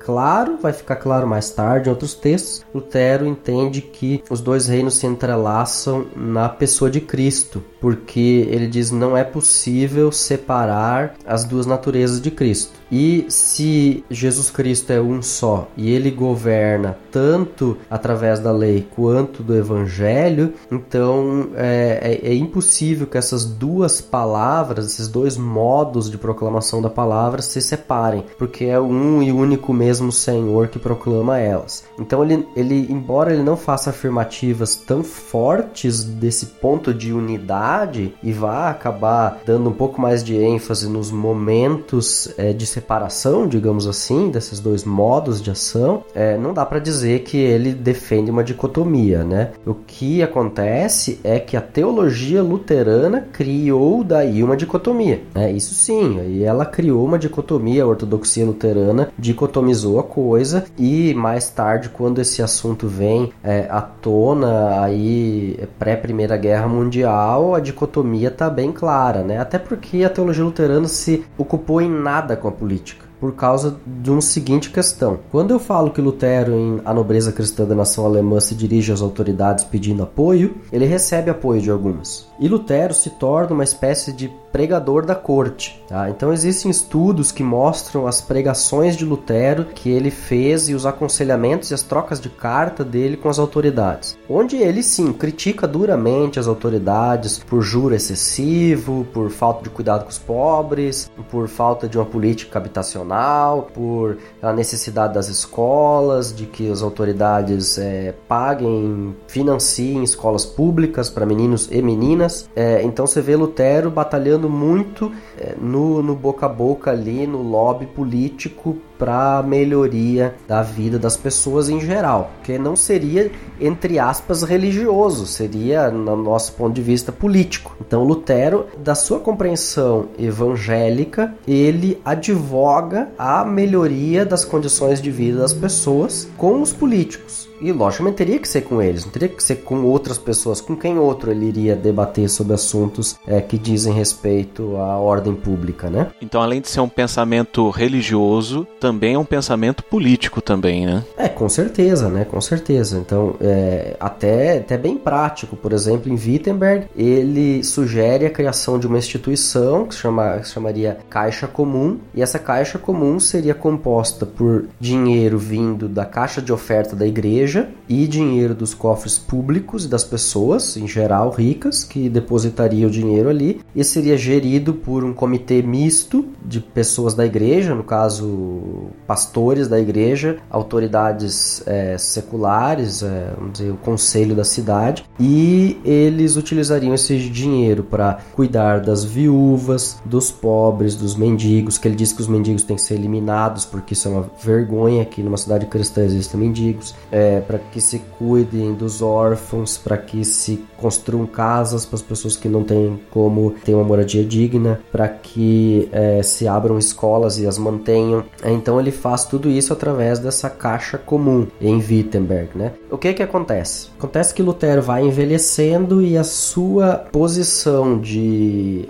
claro, 0.03 0.57
vai 0.61 0.73
ficar 0.73 0.95
claro 0.95 1.27
mais 1.27 1.49
tarde 1.51 1.87
em 1.87 1.91
outros 1.91 2.13
textos. 2.13 2.65
Lutero 2.73 3.25
entende 3.25 3.81
que 3.81 4.23
os 4.29 4.41
dois 4.41 4.67
reinos 4.67 4.97
se 4.97 5.05
entrelaçam 5.05 6.05
na 6.15 6.49
pessoa 6.49 6.89
de 6.89 7.01
Cristo, 7.01 7.63
porque 7.79 8.47
ele 8.49 8.67
diz 8.67 8.91
não 8.91 9.15
é 9.15 9.23
possível 9.23 10.11
separar 10.11 11.15
as 11.25 11.43
duas 11.43 11.65
naturezas 11.65 12.21
de 12.21 12.31
Cristo. 12.31 12.81
E 12.91 13.25
se 13.29 14.03
Jesus 14.09 14.51
Cristo 14.51 14.91
é 14.91 14.99
um 14.99 15.21
só 15.21 15.69
e 15.77 15.89
ele 15.89 16.11
governa 16.11 16.97
tanto 17.09 17.77
através 17.89 18.39
da 18.39 18.51
lei 18.51 18.85
quanto 18.93 19.41
do 19.41 19.55
evangelho, 19.55 20.53
então 20.69 21.51
é, 21.55 22.19
é, 22.23 22.31
é, 22.31 22.35
impossível 22.35 23.07
que 23.07 23.17
essas 23.17 23.45
duas 23.45 24.01
palavras, 24.01 24.85
esses 24.87 25.07
dois 25.07 25.37
modos 25.37 26.11
de 26.11 26.17
proclamação 26.17 26.81
da 26.81 26.89
palavra 26.89 27.41
se 27.41 27.61
separem, 27.61 28.25
porque 28.37 28.65
é 28.65 28.79
um 28.79 29.23
e 29.23 29.31
único 29.31 29.73
mesmo 29.73 30.00
Senhor 30.09 30.69
que 30.69 30.79
proclama 30.79 31.37
elas. 31.37 31.83
Então 31.99 32.23
ele, 32.23 32.47
ele 32.55 32.87
embora 32.89 33.33
ele 33.33 33.43
não 33.43 33.57
faça 33.57 33.89
afirmativas 33.89 34.75
tão 34.75 35.03
fortes 35.03 36.03
desse 36.03 36.45
ponto 36.45 36.93
de 36.93 37.11
unidade 37.11 38.13
e 38.23 38.31
vá 38.31 38.69
acabar 38.69 39.41
dando 39.45 39.69
um 39.69 39.73
pouco 39.73 39.99
mais 39.99 40.23
de 40.23 40.37
ênfase 40.37 40.87
nos 40.87 41.11
momentos 41.11 42.33
é, 42.37 42.53
de 42.53 42.65
separação, 42.65 43.47
digamos 43.47 43.87
assim, 43.87 44.29
desses 44.29 44.59
dois 44.59 44.85
modos 44.85 45.41
de 45.41 45.51
ação, 45.51 46.03
é, 46.15 46.37
não 46.37 46.53
dá 46.53 46.65
para 46.65 46.79
dizer 46.79 47.23
que 47.23 47.37
ele 47.37 47.73
defende 47.73 48.31
uma 48.31 48.43
dicotomia, 48.43 49.23
né? 49.23 49.51
O 49.65 49.73
que 49.73 50.23
acontece 50.23 51.19
é 51.23 51.39
que 51.39 51.57
a 51.57 51.61
teologia 51.61 52.41
luterana 52.41 53.27
criou 53.33 54.03
daí 54.03 54.43
uma 54.43 54.55
dicotomia, 54.55 55.21
né? 55.33 55.51
Isso 55.51 55.73
sim, 55.73 56.19
e 56.27 56.43
ela 56.43 56.65
criou 56.65 57.03
uma 57.03 57.19
dicotomia, 57.19 57.83
a 57.83 57.87
ortodoxia 57.87 58.45
luterana 58.45 59.11
dicotomizou 59.17 59.80
a 59.85 60.03
coisa 60.03 60.65
e 60.77 61.13
mais 61.13 61.49
tarde, 61.49 61.89
quando 61.89 62.19
esse 62.19 62.41
assunto 62.41 62.87
vem 62.87 63.31
é, 63.43 63.67
à 63.69 63.81
tona 63.81 64.83
aí 64.83 65.59
pré 65.79 65.95
Primeira 65.95 66.37
Guerra 66.37 66.67
Mundial, 66.67 67.55
a 67.55 67.59
dicotomia 67.59 68.31
tá 68.31 68.49
bem 68.49 68.71
clara, 68.71 69.23
né? 69.23 69.39
Até 69.39 69.57
porque 69.57 70.03
a 70.03 70.09
teologia 70.09 70.43
luterana 70.43 70.87
se 70.87 71.25
ocupou 71.37 71.81
em 71.81 71.89
nada 71.89 72.35
com 72.35 72.47
a 72.47 72.51
política 72.51 73.11
por 73.21 73.35
causa 73.35 73.77
de 73.85 74.09
uma 74.09 74.19
seguinte 74.19 74.71
questão. 74.71 75.19
Quando 75.31 75.51
eu 75.51 75.59
falo 75.59 75.91
que 75.91 76.01
Lutero, 76.01 76.53
em 76.53 76.81
A 76.83 76.91
Nobreza 76.91 77.31
Cristã 77.31 77.65
da 77.65 77.75
Nação 77.75 78.03
Alemã, 78.03 78.39
se 78.39 78.55
dirige 78.55 78.91
às 78.91 78.99
autoridades 78.99 79.63
pedindo 79.63 80.01
apoio, 80.01 80.55
ele 80.73 80.85
recebe 80.85 81.29
apoio 81.29 81.61
de 81.61 81.69
algumas. 81.69 82.27
E 82.39 82.47
Lutero 82.47 82.95
se 82.95 83.11
torna 83.11 83.53
uma 83.53 83.63
espécie 83.63 84.11
de 84.11 84.33
pregador 84.51 85.05
da 85.05 85.15
corte. 85.15 85.81
Tá? 85.87 86.09
Então 86.09 86.31
existem 86.33 86.69
estudos 86.69 87.31
que 87.31 87.43
mostram 87.43 88.07
as 88.07 88.21
pregações 88.21 88.95
de 88.95 89.05
Lutero 89.05 89.65
que 89.65 89.89
ele 89.89 90.11
fez 90.11 90.69
e 90.69 90.73
os 90.73 90.85
aconselhamentos 90.85 91.71
e 91.71 91.73
as 91.73 91.83
trocas 91.83 92.19
de 92.19 92.29
carta 92.29 92.83
dele 92.83 93.17
com 93.17 93.29
as 93.29 93.39
autoridades, 93.39 94.17
onde 94.29 94.57
ele 94.57 94.83
sim 94.83 95.13
critica 95.13 95.67
duramente 95.67 96.39
as 96.39 96.47
autoridades 96.47 97.39
por 97.39 97.61
juro 97.61 97.95
excessivo, 97.95 99.05
por 99.13 99.29
falta 99.29 99.63
de 99.63 99.69
cuidado 99.69 100.03
com 100.03 100.09
os 100.09 100.17
pobres, 100.17 101.09
por 101.29 101.47
falta 101.47 101.87
de 101.87 101.97
uma 101.97 102.05
política 102.05 102.59
habitacional, 102.59 103.69
por 103.73 104.17
a 104.41 104.53
necessidade 104.53 105.13
das 105.13 105.27
escolas, 105.27 106.33
de 106.33 106.45
que 106.45 106.69
as 106.69 106.81
autoridades 106.81 107.77
é, 107.77 108.13
paguem, 108.27 109.15
financiem 109.27 110.03
escolas 110.03 110.45
públicas 110.45 111.09
para 111.09 111.25
meninos 111.25 111.69
e 111.71 111.81
meninas. 111.81 112.49
É, 112.55 112.81
então 112.83 113.05
você 113.07 113.21
vê 113.21 113.35
Lutero 113.35 113.89
batalhando 113.89 114.40
muito 114.49 115.11
é, 115.37 115.55
no, 115.59 116.01
no 116.01 116.15
boca 116.15 116.45
a 116.45 116.49
boca 116.49 116.91
ali, 116.91 117.27
no 117.27 117.41
lobby 117.41 117.85
político 117.85 118.77
para 118.97 119.41
melhoria 119.41 120.35
da 120.47 120.61
vida 120.61 120.99
das 120.99 121.17
pessoas 121.17 121.69
em 121.69 121.79
geral, 121.79 122.31
que 122.43 122.57
não 122.59 122.75
seria 122.75 123.31
entre 123.59 123.97
aspas 123.97 124.43
religioso, 124.43 125.25
seria 125.25 125.89
no 125.89 126.15
nosso 126.15 126.53
ponto 126.53 126.73
de 126.73 126.81
vista 126.81 127.11
político. 127.11 127.75
Então 127.81 128.03
Lutero, 128.03 128.67
da 128.77 128.93
sua 128.93 129.19
compreensão 129.19 130.09
evangélica, 130.19 131.33
ele 131.47 131.99
advoga 132.05 133.09
a 133.17 133.43
melhoria 133.43 134.25
das 134.25 134.45
condições 134.45 135.01
de 135.01 135.09
vida 135.09 135.39
das 135.39 135.53
pessoas 135.53 136.29
com 136.37 136.61
os 136.61 136.71
políticos. 136.71 137.50
E 137.61 137.71
logicamente 137.71 138.15
teria 138.15 138.39
que 138.39 138.47
ser 138.47 138.61
com 138.61 138.81
eles, 138.81 139.05
não 139.05 139.11
teria 139.11 139.29
que 139.29 139.43
ser 139.43 139.57
com 139.57 139.83
outras 139.83 140.17
pessoas. 140.17 140.59
Com 140.59 140.75
quem 140.75 140.97
outro 140.97 141.31
ele 141.31 141.45
iria 141.45 141.75
debater 141.75 142.27
sobre 142.27 142.53
assuntos 142.53 143.17
é, 143.27 143.39
que 143.39 143.57
dizem 143.57 143.93
respeito 143.93 144.75
à 144.77 144.97
ordem 144.97 145.35
pública, 145.35 145.89
né? 145.89 146.07
Então, 146.21 146.41
além 146.41 146.59
de 146.59 146.67
ser 146.67 146.79
um 146.79 146.89
pensamento 146.89 147.69
religioso, 147.69 148.65
também 148.79 149.13
é 149.13 149.19
um 149.19 149.25
pensamento 149.25 149.83
político 149.83 150.41
também, 150.41 150.85
né? 150.85 151.03
É, 151.15 151.29
com 151.29 151.47
certeza, 151.47 152.09
né? 152.09 152.25
Com 152.25 152.41
certeza. 152.41 152.97
Então, 152.97 153.35
é, 153.39 153.95
até, 153.99 154.57
até 154.57 154.77
bem 154.77 154.97
prático. 154.97 155.55
Por 155.55 155.71
exemplo, 155.71 156.11
em 156.11 156.15
Wittenberg, 156.15 156.87
ele 156.95 157.63
sugere 157.63 158.25
a 158.25 158.29
criação 158.29 158.79
de 158.79 158.87
uma 158.87 158.97
instituição 158.97 159.85
que 159.85 159.93
se, 159.93 160.01
chama, 160.01 160.39
que 160.39 160.47
se 160.47 160.53
chamaria 160.53 160.97
Caixa 161.09 161.47
Comum, 161.47 161.99
e 162.13 162.21
essa 162.21 162.39
Caixa 162.39 162.79
Comum 162.79 163.19
seria 163.19 163.53
composta 163.53 164.25
por 164.25 164.65
dinheiro 164.79 165.37
vindo 165.37 165.87
da 165.87 166.05
caixa 166.05 166.41
de 166.41 166.51
oferta 166.51 166.95
da 166.95 167.05
igreja 167.05 167.50
e 167.87 168.07
dinheiro 168.07 168.55
dos 168.55 168.73
cofres 168.73 169.17
públicos 169.17 169.85
e 169.85 169.87
das 169.87 170.03
pessoas, 170.03 170.77
em 170.77 170.87
geral 170.87 171.29
ricas, 171.29 171.83
que 171.83 172.09
depositariam 172.09 172.87
o 172.87 172.91
dinheiro 172.91 173.29
ali, 173.29 173.61
e 173.75 173.83
seria 173.83 174.17
gerido 174.17 174.73
por 174.73 175.03
um 175.03 175.13
comitê 175.13 175.61
misto 175.61 176.25
de 176.45 176.59
pessoas 176.59 177.13
da 177.13 177.25
igreja, 177.25 177.75
no 177.75 177.83
caso, 177.83 178.89
pastores 179.05 179.67
da 179.67 179.79
igreja, 179.79 180.37
autoridades 180.49 181.61
é, 181.67 181.97
seculares, 181.97 183.03
é, 183.03 183.33
vamos 183.35 183.53
dizer, 183.53 183.71
o 183.71 183.77
conselho 183.77 184.35
da 184.35 184.43
cidade, 184.43 185.03
e 185.19 185.77
eles 185.83 186.35
utilizariam 186.35 186.93
esse 186.93 187.17
dinheiro 187.17 187.83
para 187.83 188.19
cuidar 188.33 188.79
das 188.81 189.03
viúvas, 189.03 189.99
dos 190.05 190.31
pobres, 190.31 190.95
dos 190.95 191.15
mendigos, 191.15 191.77
que 191.77 191.87
ele 191.87 191.95
diz 191.95 192.13
que 192.13 192.21
os 192.21 192.27
mendigos 192.27 192.63
têm 192.63 192.75
que 192.75 192.81
ser 192.81 192.95
eliminados, 192.95 193.65
porque 193.65 193.93
isso 193.93 194.07
é 194.07 194.11
uma 194.11 194.31
vergonha 194.43 195.05
que 195.05 195.21
numa 195.21 195.37
cidade 195.37 195.65
cristã 195.65 196.03
existem 196.03 196.39
mendigos, 196.39 196.95
é, 197.11 197.40
para 197.41 197.59
que 197.59 197.81
se 197.81 197.99
cuidem 198.17 198.73
dos 198.73 199.01
órfãos, 199.01 199.77
para 199.77 199.97
que 199.97 200.23
se 200.23 200.63
construam 200.77 201.25
casas 201.25 201.85
para 201.85 201.95
as 201.95 202.01
pessoas 202.01 202.35
que 202.35 202.49
não 202.49 202.63
têm 202.63 202.99
como 203.11 203.51
ter 203.63 203.73
uma 203.73 203.83
moradia 203.83 204.23
digna, 204.23 204.79
para 204.91 205.07
que 205.07 205.89
é, 205.91 206.23
se 206.23 206.47
abram 206.47 206.77
escolas 206.77 207.37
e 207.39 207.45
as 207.45 207.57
mantenham. 207.57 208.23
Então 208.43 208.79
ele 208.79 208.91
faz 208.91 209.25
tudo 209.25 209.49
isso 209.49 209.73
através 209.73 210.19
dessa 210.19 210.49
caixa 210.49 210.97
comum 210.97 211.47
em 211.59 211.77
Wittenberg, 211.77 212.57
né? 212.57 212.73
O 212.89 212.97
que 212.97 213.13
que 213.13 213.23
acontece? 213.23 213.89
Acontece 213.97 214.33
que 214.33 214.43
Lutero 214.43 214.81
vai 214.81 215.05
envelhecendo 215.05 216.01
e 216.01 216.17
a 216.17 216.23
sua 216.23 217.05
posição 217.11 217.99
de, 217.99 218.85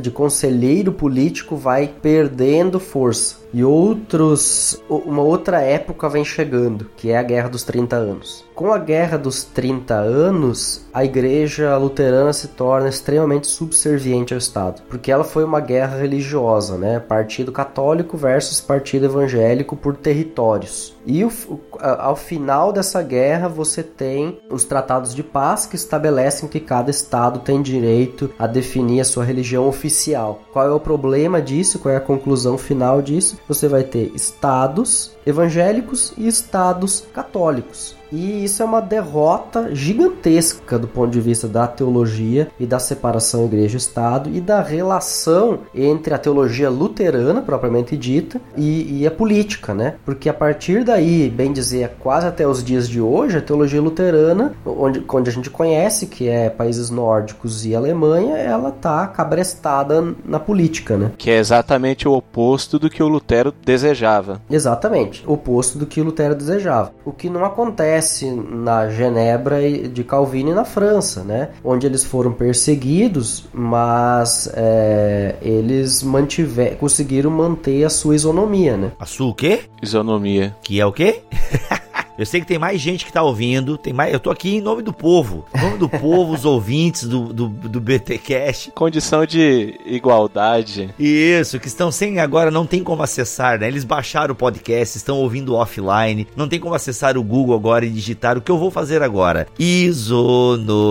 de 0.00 0.10
conselheiro 0.10 0.92
político 0.92 1.56
vai 1.56 1.90
perdendo 2.00 2.78
força 2.78 3.41
e 3.52 3.62
outros 3.62 4.82
uma 4.88 5.22
outra 5.22 5.60
época 5.60 6.08
vem 6.08 6.24
chegando, 6.24 6.90
que 6.96 7.10
é 7.10 7.18
a 7.18 7.22
Guerra 7.22 7.48
dos 7.48 7.62
30 7.62 7.96
anos. 7.96 8.44
Com 8.54 8.70
a 8.70 8.78
Guerra 8.78 9.16
dos 9.16 9.44
30 9.44 9.94
anos, 9.94 10.82
a 10.92 11.04
igreja 11.04 11.74
luterana 11.78 12.34
se 12.34 12.48
torna 12.48 12.88
extremamente 12.88 13.46
subserviente 13.46 14.34
ao 14.34 14.38
Estado, 14.38 14.82
porque 14.90 15.10
ela 15.10 15.24
foi 15.24 15.42
uma 15.42 15.58
guerra 15.58 15.96
religiosa, 15.96 16.76
né? 16.76 17.00
Partido 17.00 17.50
católico 17.50 18.16
versus 18.16 18.60
partido 18.60 19.06
evangélico 19.06 19.74
por 19.74 19.96
territórios. 19.96 20.94
E 21.06 21.24
o, 21.24 21.32
ao 21.80 22.14
final 22.14 22.72
dessa 22.72 23.02
guerra, 23.02 23.48
você 23.48 23.82
tem 23.82 24.38
os 24.50 24.64
tratados 24.64 25.14
de 25.14 25.22
paz 25.22 25.64
que 25.64 25.74
estabelecem 25.74 26.48
que 26.48 26.60
cada 26.60 26.90
estado 26.90 27.40
tem 27.40 27.62
direito 27.62 28.30
a 28.38 28.46
definir 28.46 29.00
a 29.00 29.04
sua 29.04 29.24
religião 29.24 29.66
oficial. 29.66 30.40
Qual 30.52 30.66
é 30.66 30.70
o 30.70 30.78
problema 30.78 31.40
disso? 31.40 31.78
Qual 31.78 31.92
é 31.92 31.96
a 31.96 32.00
conclusão 32.00 32.58
final 32.58 33.00
disso? 33.00 33.38
Você 33.48 33.66
vai 33.66 33.82
ter 33.82 34.12
estados 34.14 35.16
evangélicos 35.26 36.12
e 36.18 36.28
estados 36.28 37.04
católicos. 37.14 38.01
E 38.12 38.44
isso 38.44 38.62
é 38.62 38.66
uma 38.66 38.82
derrota 38.82 39.74
gigantesca 39.74 40.78
do 40.78 40.86
ponto 40.86 41.10
de 41.10 41.20
vista 41.20 41.48
da 41.48 41.66
teologia 41.66 42.48
e 42.60 42.66
da 42.66 42.78
separação 42.78 43.46
igreja-estado 43.46 44.28
e 44.30 44.40
da 44.40 44.60
relação 44.60 45.60
entre 45.74 46.12
a 46.12 46.18
teologia 46.18 46.68
luterana, 46.68 47.40
propriamente 47.40 47.96
dita, 47.96 48.38
e, 48.54 49.00
e, 49.00 49.06
a 49.06 49.10
política, 49.10 49.72
né? 49.72 49.94
Porque 50.04 50.28
a 50.28 50.34
partir 50.34 50.84
daí, 50.84 51.30
bem 51.30 51.52
dizer, 51.52 51.96
quase 51.98 52.26
até 52.26 52.46
os 52.46 52.62
dias 52.62 52.86
de 52.86 53.00
hoje, 53.00 53.38
a 53.38 53.40
teologia 53.40 53.80
luterana, 53.80 54.52
onde, 54.66 55.02
onde 55.08 55.30
a 55.30 55.32
gente 55.32 55.48
conhece, 55.48 56.06
que 56.06 56.28
é 56.28 56.50
países 56.50 56.90
nórdicos 56.90 57.64
e 57.64 57.74
Alemanha, 57.74 58.36
ela 58.36 58.70
tá 58.70 59.06
cabrestada 59.06 60.14
na 60.24 60.38
política, 60.38 60.98
né? 60.98 61.12
Que 61.16 61.30
é 61.30 61.38
exatamente 61.38 62.06
o 62.06 62.12
oposto 62.12 62.78
do 62.78 62.90
que 62.90 63.02
o 63.02 63.08
Lutero 63.08 63.54
desejava. 63.64 64.42
Exatamente, 64.50 65.24
o 65.26 65.32
oposto 65.32 65.78
do 65.78 65.86
que 65.86 66.00
o 66.00 66.04
Lutero 66.04 66.34
desejava. 66.34 66.92
O 67.04 67.12
que 67.12 67.30
não 67.30 67.44
acontece 67.44 68.01
acontece 68.02 68.30
na 68.30 68.90
Genebra 68.90 69.60
de 69.88 70.02
Calvino 70.02 70.50
e 70.50 70.54
na 70.54 70.64
França, 70.64 71.22
né? 71.22 71.50
Onde 71.64 71.86
eles 71.86 72.04
foram 72.04 72.32
perseguidos, 72.32 73.44
mas 73.52 74.50
é, 74.54 75.36
eles 75.40 76.02
mantiver, 76.02 76.76
conseguiram 76.76 77.30
manter 77.30 77.84
a 77.84 77.90
sua 77.90 78.16
isonomia, 78.16 78.76
né? 78.76 78.92
A 78.98 79.06
sua 79.06 79.28
o 79.28 79.34
quê? 79.34 79.60
Isonomia. 79.80 80.54
Que 80.62 80.80
é 80.80 80.86
o 80.86 80.92
quê? 80.92 81.22
Eu 82.22 82.26
sei 82.26 82.40
que 82.40 82.46
tem 82.46 82.58
mais 82.58 82.80
gente 82.80 83.04
que 83.04 83.12
tá 83.12 83.20
ouvindo, 83.20 83.76
tem 83.76 83.92
mais. 83.92 84.12
Eu 84.12 84.20
tô 84.20 84.30
aqui 84.30 84.54
em 84.54 84.60
nome 84.60 84.80
do 84.80 84.92
povo. 84.92 85.44
Em 85.52 85.60
nome 85.60 85.76
do 85.76 85.88
povo, 85.88 86.32
os 86.32 86.44
ouvintes 86.46 87.08
do, 87.08 87.32
do, 87.32 87.48
do 87.48 87.80
BTcast. 87.80 88.70
Condição 88.70 89.26
de 89.26 89.74
igualdade. 89.84 90.94
Isso, 90.96 91.58
que 91.58 91.66
estão 91.66 91.90
sem 91.90 92.20
agora, 92.20 92.48
não 92.48 92.64
tem 92.64 92.84
como 92.84 93.02
acessar, 93.02 93.58
né? 93.58 93.66
Eles 93.66 93.82
baixaram 93.82 94.34
o 94.34 94.36
podcast, 94.36 94.96
estão 94.96 95.18
ouvindo 95.18 95.56
offline, 95.56 96.28
não 96.36 96.46
tem 96.48 96.60
como 96.60 96.76
acessar 96.76 97.18
o 97.18 97.24
Google 97.24 97.56
agora 97.56 97.84
e 97.84 97.90
digitar 97.90 98.38
o 98.38 98.40
que 98.40 98.52
eu 98.52 98.58
vou 98.58 98.70
fazer 98.70 99.02
agora. 99.02 99.48
Isonomia, 99.58 100.88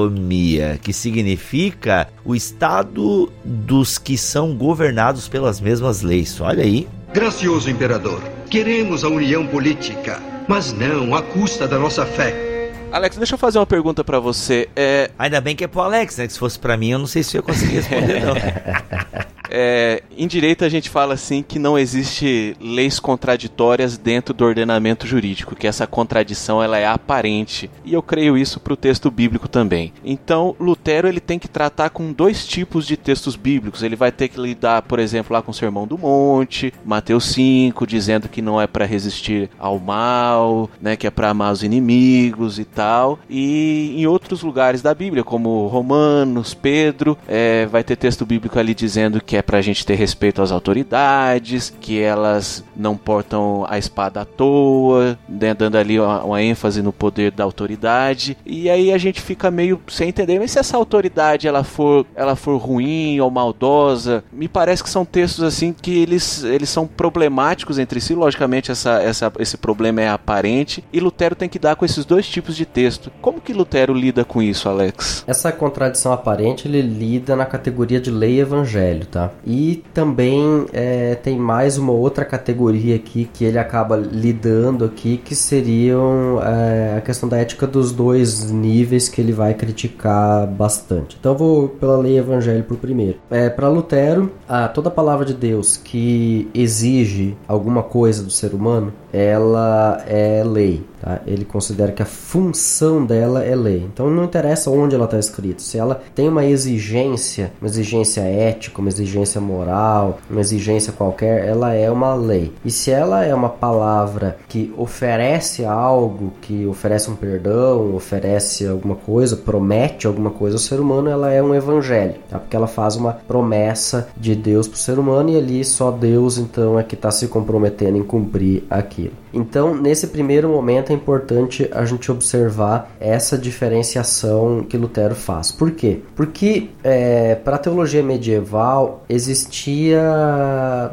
que 0.84 0.92
significa 0.92 2.10
o 2.26 2.36
estado 2.36 3.32
dos 3.42 3.98
que 3.98 4.18
são 4.18 4.54
governados 4.54 5.30
pelas 5.30 5.62
mesmas 5.62 6.02
leis. 6.02 6.42
Olha 6.42 6.62
aí. 6.62 6.90
Gracioso 7.14 7.70
imperador, 7.70 8.22
queremos 8.50 9.04
a 9.04 9.10
união 9.10 9.46
política 9.46 10.32
mas 10.52 10.74
não 10.74 11.16
à 11.16 11.22
custa 11.22 11.68
da 11.68 11.80
nossa 11.80 12.06
fé. 12.06 12.70
Alex, 12.92 13.16
deixa 13.16 13.36
eu 13.36 13.38
fazer 13.38 13.58
uma 13.58 13.66
pergunta 13.66 14.04
para 14.04 14.20
você. 14.20 14.68
É... 14.76 15.10
Ainda 15.18 15.40
bem 15.40 15.56
que 15.56 15.64
é 15.64 15.68
pro 15.68 15.80
Alex, 15.80 16.18
né? 16.18 16.28
Que 16.28 16.34
se 16.34 16.40
fosse 16.40 16.60
para 16.60 16.76
mim, 16.76 16.90
eu 16.90 17.00
não 17.00 17.08
sei 17.08 17.24
se 17.24 17.38
eu 17.38 17.40
ia 17.40 17.44
conseguir 17.44 17.76
responder, 17.80 18.20
não. 18.20 18.36
É, 19.52 20.02
em 20.18 20.28
direito 20.28 20.64
a 20.64 20.70
gente 20.70 20.90
fala 20.90 21.14
assim 21.14 21.44
que 21.44 21.60
não 21.60 21.78
existe 21.78 22.56
leis 22.60 23.00
contraditórias 23.00 23.98
dentro 23.98 24.34
do 24.34 24.46
ordenamento 24.46 25.06
jurídico, 25.06 25.56
que 25.56 25.68
essa 25.68 25.86
contradição 25.86 26.64
ela 26.64 26.78
é 26.78 26.88
aparente. 26.88 27.70
E 27.84 27.94
eu 27.94 28.02
creio 28.02 28.38
isso 28.38 28.60
para 28.60 28.74
o 28.74 28.78
texto 28.78 29.12
bíblico 29.12 29.48
também. 29.48 29.94
Então, 30.04 30.56
Lutero 30.60 31.08
ele 31.08 31.20
tem 31.20 31.38
que 31.38 31.48
tratar 31.48 31.90
com 31.90 32.14
dois 32.14 32.48
tipos 32.48 32.88
de 32.88 32.96
textos 32.96 33.36
bíblicos. 33.36 33.84
Ele 33.84 33.96
vai 33.96 34.12
ter 34.12 34.30
que 34.30 34.40
lidar, 34.40 34.82
por 34.84 35.00
exemplo, 35.00 35.34
lá 35.34 35.42
com 35.42 35.52
o 35.52 35.54
Sermão 35.54 35.86
do 35.86 35.98
Monte, 35.98 36.74
Mateus 36.86 37.26
5, 37.26 37.86
dizendo 37.86 38.30
que 38.30 38.42
não 38.42 38.62
é 38.62 38.68
para 38.68 38.86
resistir 38.86 39.50
ao 39.60 39.80
mal, 39.80 40.70
né, 40.82 40.96
que 40.96 41.06
é 41.06 41.12
para 41.12 41.30
amar 41.30 41.52
os 41.52 41.64
inimigos 41.64 42.58
e 42.58 42.66
tal. 42.66 43.20
E 43.30 43.96
em 43.98 44.08
outros 44.08 44.42
lugares 44.42 44.82
da 44.82 44.94
Bíblia, 44.94 45.24
como 45.24 45.68
Romanos, 45.68 46.54
Pedro, 46.54 47.18
é, 47.28 47.66
vai 47.66 47.84
ter 47.84 47.96
texto 47.96 48.26
bíblico 48.26 48.58
ali 48.58 48.74
dizendo 48.74 49.22
que 49.22 49.36
é 49.36 49.41
é 49.42 49.44
para 49.44 49.58
a 49.58 49.62
gente 49.62 49.86
ter 49.86 49.96
respeito 49.96 50.42
às 50.42 50.52
autoridades, 50.52 51.74
que 51.82 52.00
elas 52.00 52.64
não 52.76 52.96
portam 52.96 53.66
a 53.68 53.78
espada 53.78 54.22
à 54.22 54.26
toa, 54.26 55.18
né, 55.28 55.54
dando 55.54 55.78
ali 55.78 56.00
uma, 56.00 56.24
uma, 56.24 56.42
ênfase 56.42 56.82
no 56.82 56.94
poder 56.94 57.32
da 57.32 57.44
autoridade. 57.44 58.38
E 58.46 58.70
aí 58.70 58.94
a 58.94 58.98
gente 58.98 59.20
fica 59.20 59.52
meio 59.52 59.82
sem 59.88 60.10
entender, 60.10 60.40
mas 60.40 60.52
se 60.52 60.60
essa 60.60 60.78
autoridade 60.78 61.48
ela 61.48 61.64
for, 61.64 62.06
ela 62.16 62.36
for 62.36 62.58
ruim 62.58 63.20
ou 63.20 63.30
maldosa, 63.30 64.24
me 64.32 64.48
parece 64.48 64.84
que 64.84 64.90
são 64.90 65.04
textos 65.04 65.44
assim 65.44 65.74
que 65.74 66.02
eles, 66.02 66.44
eles 66.44 66.70
são 66.70 66.86
problemáticos 66.86 67.80
entre 67.80 68.00
si. 68.00 68.14
Logicamente 68.14 68.72
essa, 68.72 69.02
essa, 69.02 69.32
esse 69.40 69.58
problema 69.58 70.02
é 70.02 70.10
aparente 70.10 70.84
e 70.94 71.00
Lutero 71.00 71.36
tem 71.36 71.50
que 71.50 71.60
dar 71.60 71.76
com 71.76 71.84
esses 71.84 72.06
dois 72.06 72.28
tipos 72.28 72.56
de 72.56 72.66
texto. 72.66 73.12
Como 73.22 73.42
que 73.42 73.54
Lutero 73.54 73.94
lida 73.94 74.24
com 74.24 74.42
isso, 74.42 74.70
Alex? 74.70 75.24
Essa 75.26 75.52
contradição 75.52 76.14
aparente 76.14 76.68
ele 76.68 76.82
lida 76.82 77.36
na 77.36 77.46
categoria 77.46 78.00
de 78.00 78.12
lei 78.12 78.36
e 78.36 78.40
evangelho, 78.40 79.06
tá? 79.06 79.31
E 79.46 79.84
também 79.94 80.66
é, 80.74 81.16
tem 81.16 81.38
mais 81.38 81.78
uma 81.78 81.92
outra 81.92 82.26
categoria 82.26 82.96
aqui 82.96 83.30
que 83.34 83.44
ele 83.46 83.58
acaba 83.58 83.96
lidando 83.96 84.86
aqui, 84.86 85.18
que 85.18 85.36
seriam 85.36 86.42
é, 86.42 86.98
a 86.98 87.02
questão 87.02 87.28
da 87.28 87.38
ética 87.38 87.66
dos 87.68 87.92
dois 87.92 88.52
níveis 88.52 89.10
que 89.10 89.22
ele 89.22 89.32
vai 89.32 89.54
criticar 89.54 90.48
bastante. 90.48 91.18
Então 91.20 91.36
vou 91.36 91.70
pela 91.70 91.98
lei 91.98 92.18
evangélica 92.18 92.72
primeiro. 92.76 93.18
É, 93.30 93.50
Para 93.50 93.68
Lutero, 93.68 94.32
a, 94.48 94.68
toda 94.68 94.90
palavra 94.90 95.26
de 95.26 95.34
Deus 95.34 95.78
que 95.78 96.50
exige 96.54 97.36
alguma 97.48 97.84
coisa 97.84 98.24
do 98.24 98.32
ser 98.32 98.54
humano, 98.54 98.94
ela 99.12 100.04
é 100.08 100.44
lei. 100.44 100.84
Tá? 101.02 101.20
Ele 101.26 101.44
considera 101.44 101.92
que 101.92 102.02
a 102.02 102.06
função 102.06 103.04
dela 103.04 103.44
é 103.44 103.56
lei. 103.56 103.88
Então 103.92 104.10
não 104.10 104.24
interessa 104.24 104.70
onde 104.70 104.96
ela 104.96 105.06
está 105.06 105.18
escrita. 105.18 105.62
Se 105.62 105.78
ela 105.78 106.02
tem 106.14 106.30
uma 106.30 106.46
exigência, 106.46 107.52
uma 107.60 107.68
exigência 107.68 108.22
ética, 108.22 108.80
uma 108.80 108.90
exigência 108.90 109.42
moral, 109.42 110.20
uma 110.30 110.42
exigência 110.42 110.94
qualquer, 110.94 111.48
ela 111.48 111.74
é 111.74 111.90
uma 111.90 112.14
lei. 112.14 112.54
E 112.64 112.70
se 112.70 112.92
ela 112.92 113.26
é 113.26 113.34
uma 113.34 113.50
palavra 113.50 114.38
que 114.48 114.74
oferece 114.78 115.66
algo, 115.66 116.34
que 116.42 116.66
oferece 116.68 117.10
um 117.10 117.16
perdão, 117.16 117.96
oferece 117.96 118.68
alguma 118.68 118.96
coisa, 118.96 119.36
promete 119.36 120.06
alguma 120.06 120.30
coisa 120.30 120.56
ao 120.56 120.60
ser 120.60 120.80
humano, 120.80 121.10
ela 121.10 121.32
é 121.32 121.42
um 121.42 121.56
evangelho, 121.56 122.16
tá? 122.30 122.38
Porque 122.38 122.56
ela 122.56 122.68
faz 122.68 122.96
uma 122.96 123.14
promessa 123.14 124.10
de 124.16 124.36
Deus 124.36 124.68
para 124.68 124.76
o 124.76 124.80
ser 124.80 125.00
humano 125.00 125.30
e 125.32 125.38
ali 125.38 125.64
só 125.66 125.92
Deus 125.92 126.38
então 126.38 126.80
é 126.80 126.84
que 126.84 126.96
está 126.96 127.10
se 127.10 127.28
comprometendo 127.28 127.98
em 127.98 128.04
cumprir 128.04 128.64
aquilo. 129.02 129.14
Então, 129.34 129.76
nesse 129.76 130.08
primeiro 130.08 130.50
momento 130.50 130.92
é 130.92 130.96
importante 130.96 131.70
a 131.72 131.86
gente 131.86 132.12
observar 132.12 132.92
essa 133.00 133.38
diferenciação 133.38 134.64
que 134.68 134.78
Lutero 134.78 135.16
faz. 135.16 135.52
Por 135.52 135.72
quê? 135.72 136.02
Porque 136.16 136.70
é, 136.84 137.36
para 137.36 137.56
a 137.56 137.60
teologia 137.60 138.04
medieval 138.04 139.04
existia 139.08 140.02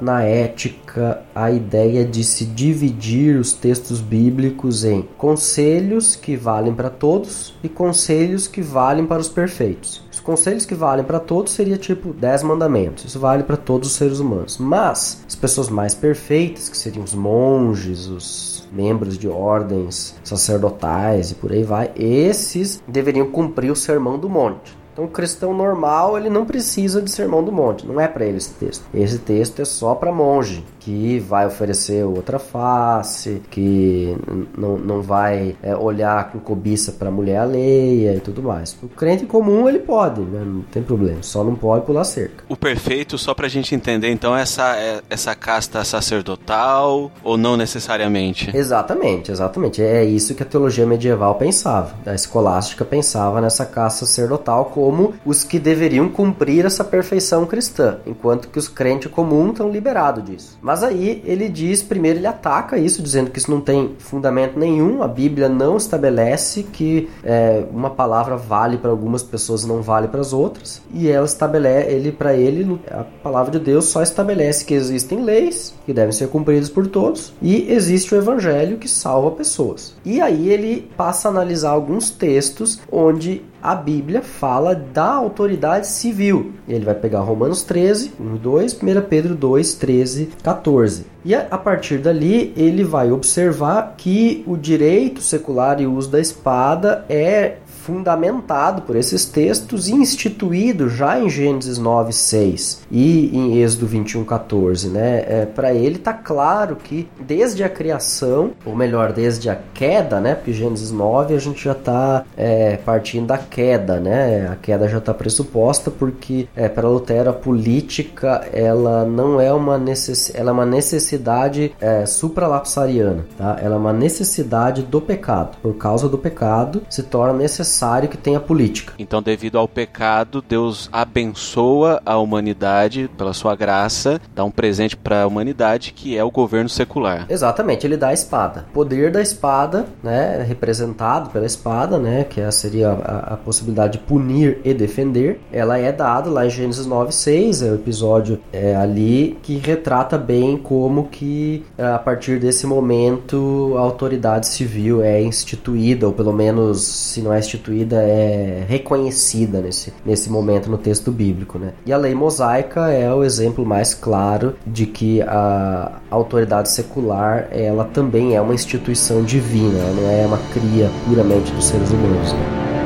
na 0.01 0.23
ética 0.23 1.23
a 1.35 1.51
ideia 1.51 2.05
de 2.05 2.23
se 2.23 2.45
dividir 2.45 3.37
os 3.37 3.53
textos 3.53 4.01
bíblicos 4.01 4.85
em 4.85 5.03
conselhos 5.17 6.15
que 6.15 6.37
valem 6.37 6.75
para 6.75 6.91
todos 6.91 7.55
e 7.63 7.69
conselhos 7.69 8.47
que 8.47 8.63
valem 8.63 9.07
para 9.07 9.21
os 9.21 9.29
perfeitos. 9.29 10.08
Os 10.29 10.35
conselhos 10.41 10.67
que 10.67 10.75
valem 10.75 11.07
para 11.07 11.19
todos 11.19 11.55
seria 11.55 11.79
tipo 11.79 12.13
10 12.13 12.43
mandamentos. 12.43 13.03
Isso 13.07 13.19
vale 13.19 13.45
para 13.45 13.57
todos 13.57 13.89
os 13.89 13.95
seres 13.95 14.19
humanos. 14.21 14.59
Mas 14.59 15.25
as 15.27 15.35
pessoas 15.35 15.71
mais 15.71 15.95
perfeitas, 15.95 16.69
que 16.69 16.77
seriam 16.77 17.03
os 17.03 17.15
monges, 17.15 18.09
os 18.09 18.69
membros 18.71 19.17
de 19.17 19.27
ordens 19.27 20.15
sacerdotais 20.23 21.31
e 21.31 21.35
por 21.35 21.51
aí 21.51 21.63
vai, 21.63 21.91
esses 21.97 22.83
deveriam 22.87 23.31
cumprir 23.31 23.71
o 23.71 23.77
sermão 23.77 24.19
do 24.19 24.29
monte. 24.29 24.78
Então, 24.99 25.07
o 25.07 25.11
cristão 25.11 25.55
normal, 25.55 26.19
ele 26.19 26.29
não 26.29 26.45
precisa 26.45 27.01
de 27.01 27.09
sermão 27.09 27.45
do 27.45 27.53
monte, 27.53 27.87
não 27.87 28.01
é 28.01 28.09
para 28.09 28.27
ele 28.27 28.39
esse 28.39 28.51
texto. 28.55 28.85
Esse 28.93 29.21
texto 29.21 29.63
é 29.63 29.65
só 29.65 29.95
para 29.95 30.11
monge, 30.11 30.65
que 30.81 31.21
vai 31.21 31.47
oferecer 31.47 32.03
outra 32.05 32.41
face, 32.41 33.41
que 33.49 34.17
não, 34.57 34.77
não 34.77 35.01
vai 35.01 35.55
é, 35.63 35.77
olhar 35.77 36.33
com 36.33 36.41
cobiça 36.41 36.91
para 36.91 37.13
mulher 37.13 37.39
alheia 37.39 38.17
e 38.17 38.19
tudo 38.21 38.43
mais. 38.43 38.77
O 38.83 38.89
crente 38.89 39.25
comum 39.25 39.69
ele 39.69 39.79
pode, 39.79 40.21
né? 40.21 40.43
não 40.45 40.63
tem 40.63 40.83
problema, 40.83 41.23
só 41.23 41.45
não 41.45 41.55
pode 41.55 41.87
pular 41.87 42.03
cerca. 42.03 42.43
O 42.49 42.57
perfeito, 42.57 43.17
só 43.17 43.35
pra 43.35 43.47
gente 43.47 43.77
entender, 43.77 44.11
então, 44.11 44.37
essa, 44.37 44.77
é, 44.77 45.01
essa 45.09 45.33
casta 45.33 45.85
sacerdotal 45.85 47.13
ou 47.23 47.39
não 47.39 47.57
necessariamente? 47.57 48.51
Exatamente, 48.53 49.31
exatamente. 49.31 49.81
É 49.81 50.05
isso 50.05 50.35
que 50.35 50.43
a 50.43 50.47
teologia 50.47 50.85
medieval 50.85 51.37
pensava. 51.37 51.95
A 52.05 52.15
escolástica 52.15 52.85
pensava 52.85 53.41
nessa 53.41 53.65
casta 53.65 54.05
sacerdotal 54.05 54.65
como 54.89 55.13
os 55.23 55.45
que 55.45 55.59
deveriam 55.59 56.09
cumprir 56.09 56.65
essa 56.65 56.83
perfeição 56.83 57.45
cristã, 57.45 57.99
enquanto 58.07 58.49
que 58.49 58.59
os 58.59 58.69
crentes 58.69 59.13
comuns 59.13 59.51
estão 59.51 59.71
liberados 59.71 60.25
disso. 60.25 60.59
Mas 60.63 60.83
aí 60.83 61.23
ele 61.27 61.47
diz, 61.51 61.83
primeiro 61.83 62.19
ele 62.19 62.27
ataca 62.27 62.79
isso, 62.79 63.03
dizendo 63.03 63.31
que 63.31 63.39
isso 63.39 63.51
não 63.51 63.61
tem 63.61 63.97
fundamento 63.99 64.59
nenhum, 64.59 65.03
a 65.03 65.07
Bíblia 65.07 65.47
não 65.47 65.77
estabelece 65.77 66.63
que 66.63 67.07
é, 67.23 67.67
uma 67.71 67.91
palavra 67.91 68.39
vale 68.39 68.79
para 68.79 68.91
algumas 68.91 69.23
pessoas 69.23 69.65
e 69.65 69.69
não 69.69 69.83
vale 69.83 70.09
para 70.09 70.23
as 70.23 70.33
outras, 70.33 70.81
e 70.91 71.07
ela 71.11 71.27
estabelece, 71.27 71.91
ele 71.91 72.11
para 72.11 72.35
ele, 72.35 72.81
a 72.91 73.05
palavra 73.05 73.59
de 73.59 73.59
Deus 73.59 73.85
só 73.85 74.03
estabelece 74.03 74.65
que 74.65 74.73
existem 74.73 75.23
leis 75.23 75.75
que 75.85 75.93
devem 75.93 76.13
ser 76.13 76.29
cumpridas 76.29 76.71
por 76.71 76.87
todos 76.87 77.35
e 77.43 77.71
existe 77.71 78.15
o 78.15 78.19
evangelho 78.19 78.79
que 78.79 78.89
salva 78.89 79.33
pessoas. 79.33 79.95
E 80.03 80.19
aí 80.19 80.49
ele 80.49 80.91
passa 80.97 81.29
a 81.29 81.31
analisar 81.31 81.73
alguns 81.73 82.11
textos 82.11 82.81
onde 82.91 83.43
a 83.63 83.75
Bíblia 83.75 84.23
fala 84.23 84.75
da 84.75 85.13
autoridade 85.13 85.87
civil. 85.87 86.53
Ele 86.69 86.85
vai 86.85 86.95
pegar 86.95 87.21
Romanos 87.21 87.63
13, 87.63 88.13
1 88.19 88.37
e 88.37 88.39
2, 88.39 88.75
1 88.75 89.01
Pedro 89.09 89.35
2, 89.35 89.75
13, 89.75 90.31
14. 90.43 91.07
E 91.25 91.35
a 91.35 91.59
partir 91.59 91.99
dali 91.99 92.53
ele 92.57 92.85
vai 92.85 93.11
observar 93.11 93.95
que 93.97 94.43
o 94.47 94.57
direito 94.57 95.21
secular 95.21 95.81
e 95.81 95.87
o 95.87 95.95
uso 95.95 96.11
da 96.11 96.21
espada 96.21 97.05
é 97.09 97.57
fundamentado 97.89 98.83
por 98.83 98.97
esses 98.97 99.25
textos 99.25 99.89
e 99.89 99.95
instituído 99.95 100.91
já 100.91 101.19
em 101.19 101.31
Gênesis 101.31 101.79
9, 101.79 102.13
6 102.13 102.83
e 102.91 103.35
em 103.35 103.63
Êxodo 103.63 103.87
21, 103.87 104.25
14. 104.25 104.89
Né? 104.89 105.25
É, 105.27 105.47
Para 105.47 105.73
ele 105.73 105.97
está 105.97 106.13
claro 106.13 106.77
que 106.77 107.09
desde 107.19 107.65
a 107.65 107.69
criação, 107.71 108.53
ou 108.67 108.77
melhor, 108.77 109.15
desde 109.15 109.49
a 109.49 109.57
queda, 109.73 110.21
né? 110.21 110.35
porque 110.35 110.53
Gênesis 110.53 110.91
9 110.91 111.35
a 111.35 111.39
gente 111.39 111.65
já 111.65 111.73
está 111.73 112.25
é, 112.37 112.77
partindo 112.77 113.29
da 113.29 113.39
queda, 113.39 113.99
né? 113.99 114.49
a 114.53 114.57
queda 114.57 114.87
já 114.87 114.99
está 114.99 115.15
pressuposta 115.15 115.91
porque 115.91 116.47
é, 116.55 116.69
para 116.69 116.87
Lutero 116.87 117.31
a 117.31 117.33
política 117.33 118.47
ela 118.53 119.07
não 119.07 119.41
é 119.41 119.51
uma, 119.51 119.79
necess... 119.79 120.31
ela 120.35 120.51
é 120.51 120.53
uma 120.53 120.67
necessidade 120.67 121.75
é, 121.81 122.05
supralapsariana, 122.05 123.25
tá? 123.39 123.59
ela 123.63 123.77
é 123.77 123.79
uma 123.79 123.95
necessidade 123.95 124.83
do 124.83 125.01
pecado. 125.01 125.57
Por 125.63 125.75
causa 125.79 126.07
do 126.07 126.19
pecado 126.19 126.83
se 126.91 127.03
torna 127.03 127.33
necessário 127.33 127.78
necessário 127.79 128.09
que 128.09 128.17
tenha 128.17 128.41
política. 128.41 128.95
Então, 128.99 129.23
devido 129.23 129.57
ao 129.57 129.69
pecado, 129.69 130.43
Deus 130.47 130.89
abençoa 130.93 132.03
a 132.05 132.19
humanidade 132.19 133.09
pela 133.17 133.33
sua 133.33 133.55
graça, 133.55 134.21
dá 134.35 134.45
um 134.45 134.51
presente 134.51 134.97
para 134.97 135.23
a 135.23 135.27
humanidade 135.27 135.93
que 135.93 136.17
é 136.17 136.25
o 136.25 136.31
governo 136.31 136.69
secular. 136.69 137.27
Exatamente, 137.29 137.87
ele 137.87 137.97
dá 137.97 138.09
a 138.09 138.13
espada. 138.13 138.67
O 138.71 138.73
poder 138.73 139.13
da 139.13 139.23
espada, 139.23 139.87
né, 140.03 140.45
representado 140.47 141.31
pela 141.31 141.47
espada, 141.47 141.99
né, 141.99 142.25
que 142.25 142.41
é, 142.41 142.51
seria 142.51 142.91
a, 142.91 143.35
a 143.35 143.37
possibilidade 143.37 143.93
de 143.93 143.99
punir 143.99 144.59
e 144.65 144.75
defender, 144.75 145.41
ela 145.53 145.79
é 145.79 145.93
dada 145.93 146.29
lá 146.29 146.47
em 146.47 146.51
Gênesis 146.51 146.87
9:6, 146.87 147.63
é 147.63 147.71
o 147.71 147.75
episódio 147.75 148.41
é, 148.53 148.75
ali 148.75 149.39
que 149.43 149.57
retrata 149.59 150.19
bem 150.19 150.57
como 150.57 151.09
que 151.09 151.65
é, 151.77 151.87
a 151.87 151.99
partir 151.99 152.41
desse 152.41 152.67
momento 152.67 153.75
a 153.77 153.81
autoridade 153.81 154.47
civil 154.47 155.03
é 155.03 155.23
instituída, 155.23 156.07
ou 156.07 156.13
pelo 156.13 156.33
menos 156.33 156.83
se 156.83 157.23
não 157.23 157.33
é 157.33 157.39
instituída 157.39 157.58
é 157.97 158.65
reconhecida 158.69 159.61
nesse, 159.61 159.93
nesse 160.05 160.31
momento 160.31 160.71
no 160.71 160.79
texto 160.79 161.11
bíblico. 161.11 161.59
Né? 161.59 161.73
E 161.85 161.93
a 161.93 161.97
lei 161.97 162.15
mosaica 162.15 162.91
é 162.91 163.13
o 163.13 163.25
exemplo 163.25 163.65
mais 163.65 163.95
claro 163.95 164.55
de 164.67 164.87
que 164.87 165.23
a 165.23 166.01
autoridade 166.11 166.71
secular 166.71 167.49
ela 167.51 167.85
também 167.85 168.35
é 168.35 168.41
uma 168.41 168.55
instituição 168.55 169.23
divina, 169.23 169.79
ela 169.79 169.93
não 169.93 170.11
é 170.11 170.27
uma 170.27 170.39
cria 170.53 170.91
puramente 171.07 171.53
dos 171.53 171.67
seres 171.67 171.91
humanos. 171.91 172.33
Né? 172.33 172.78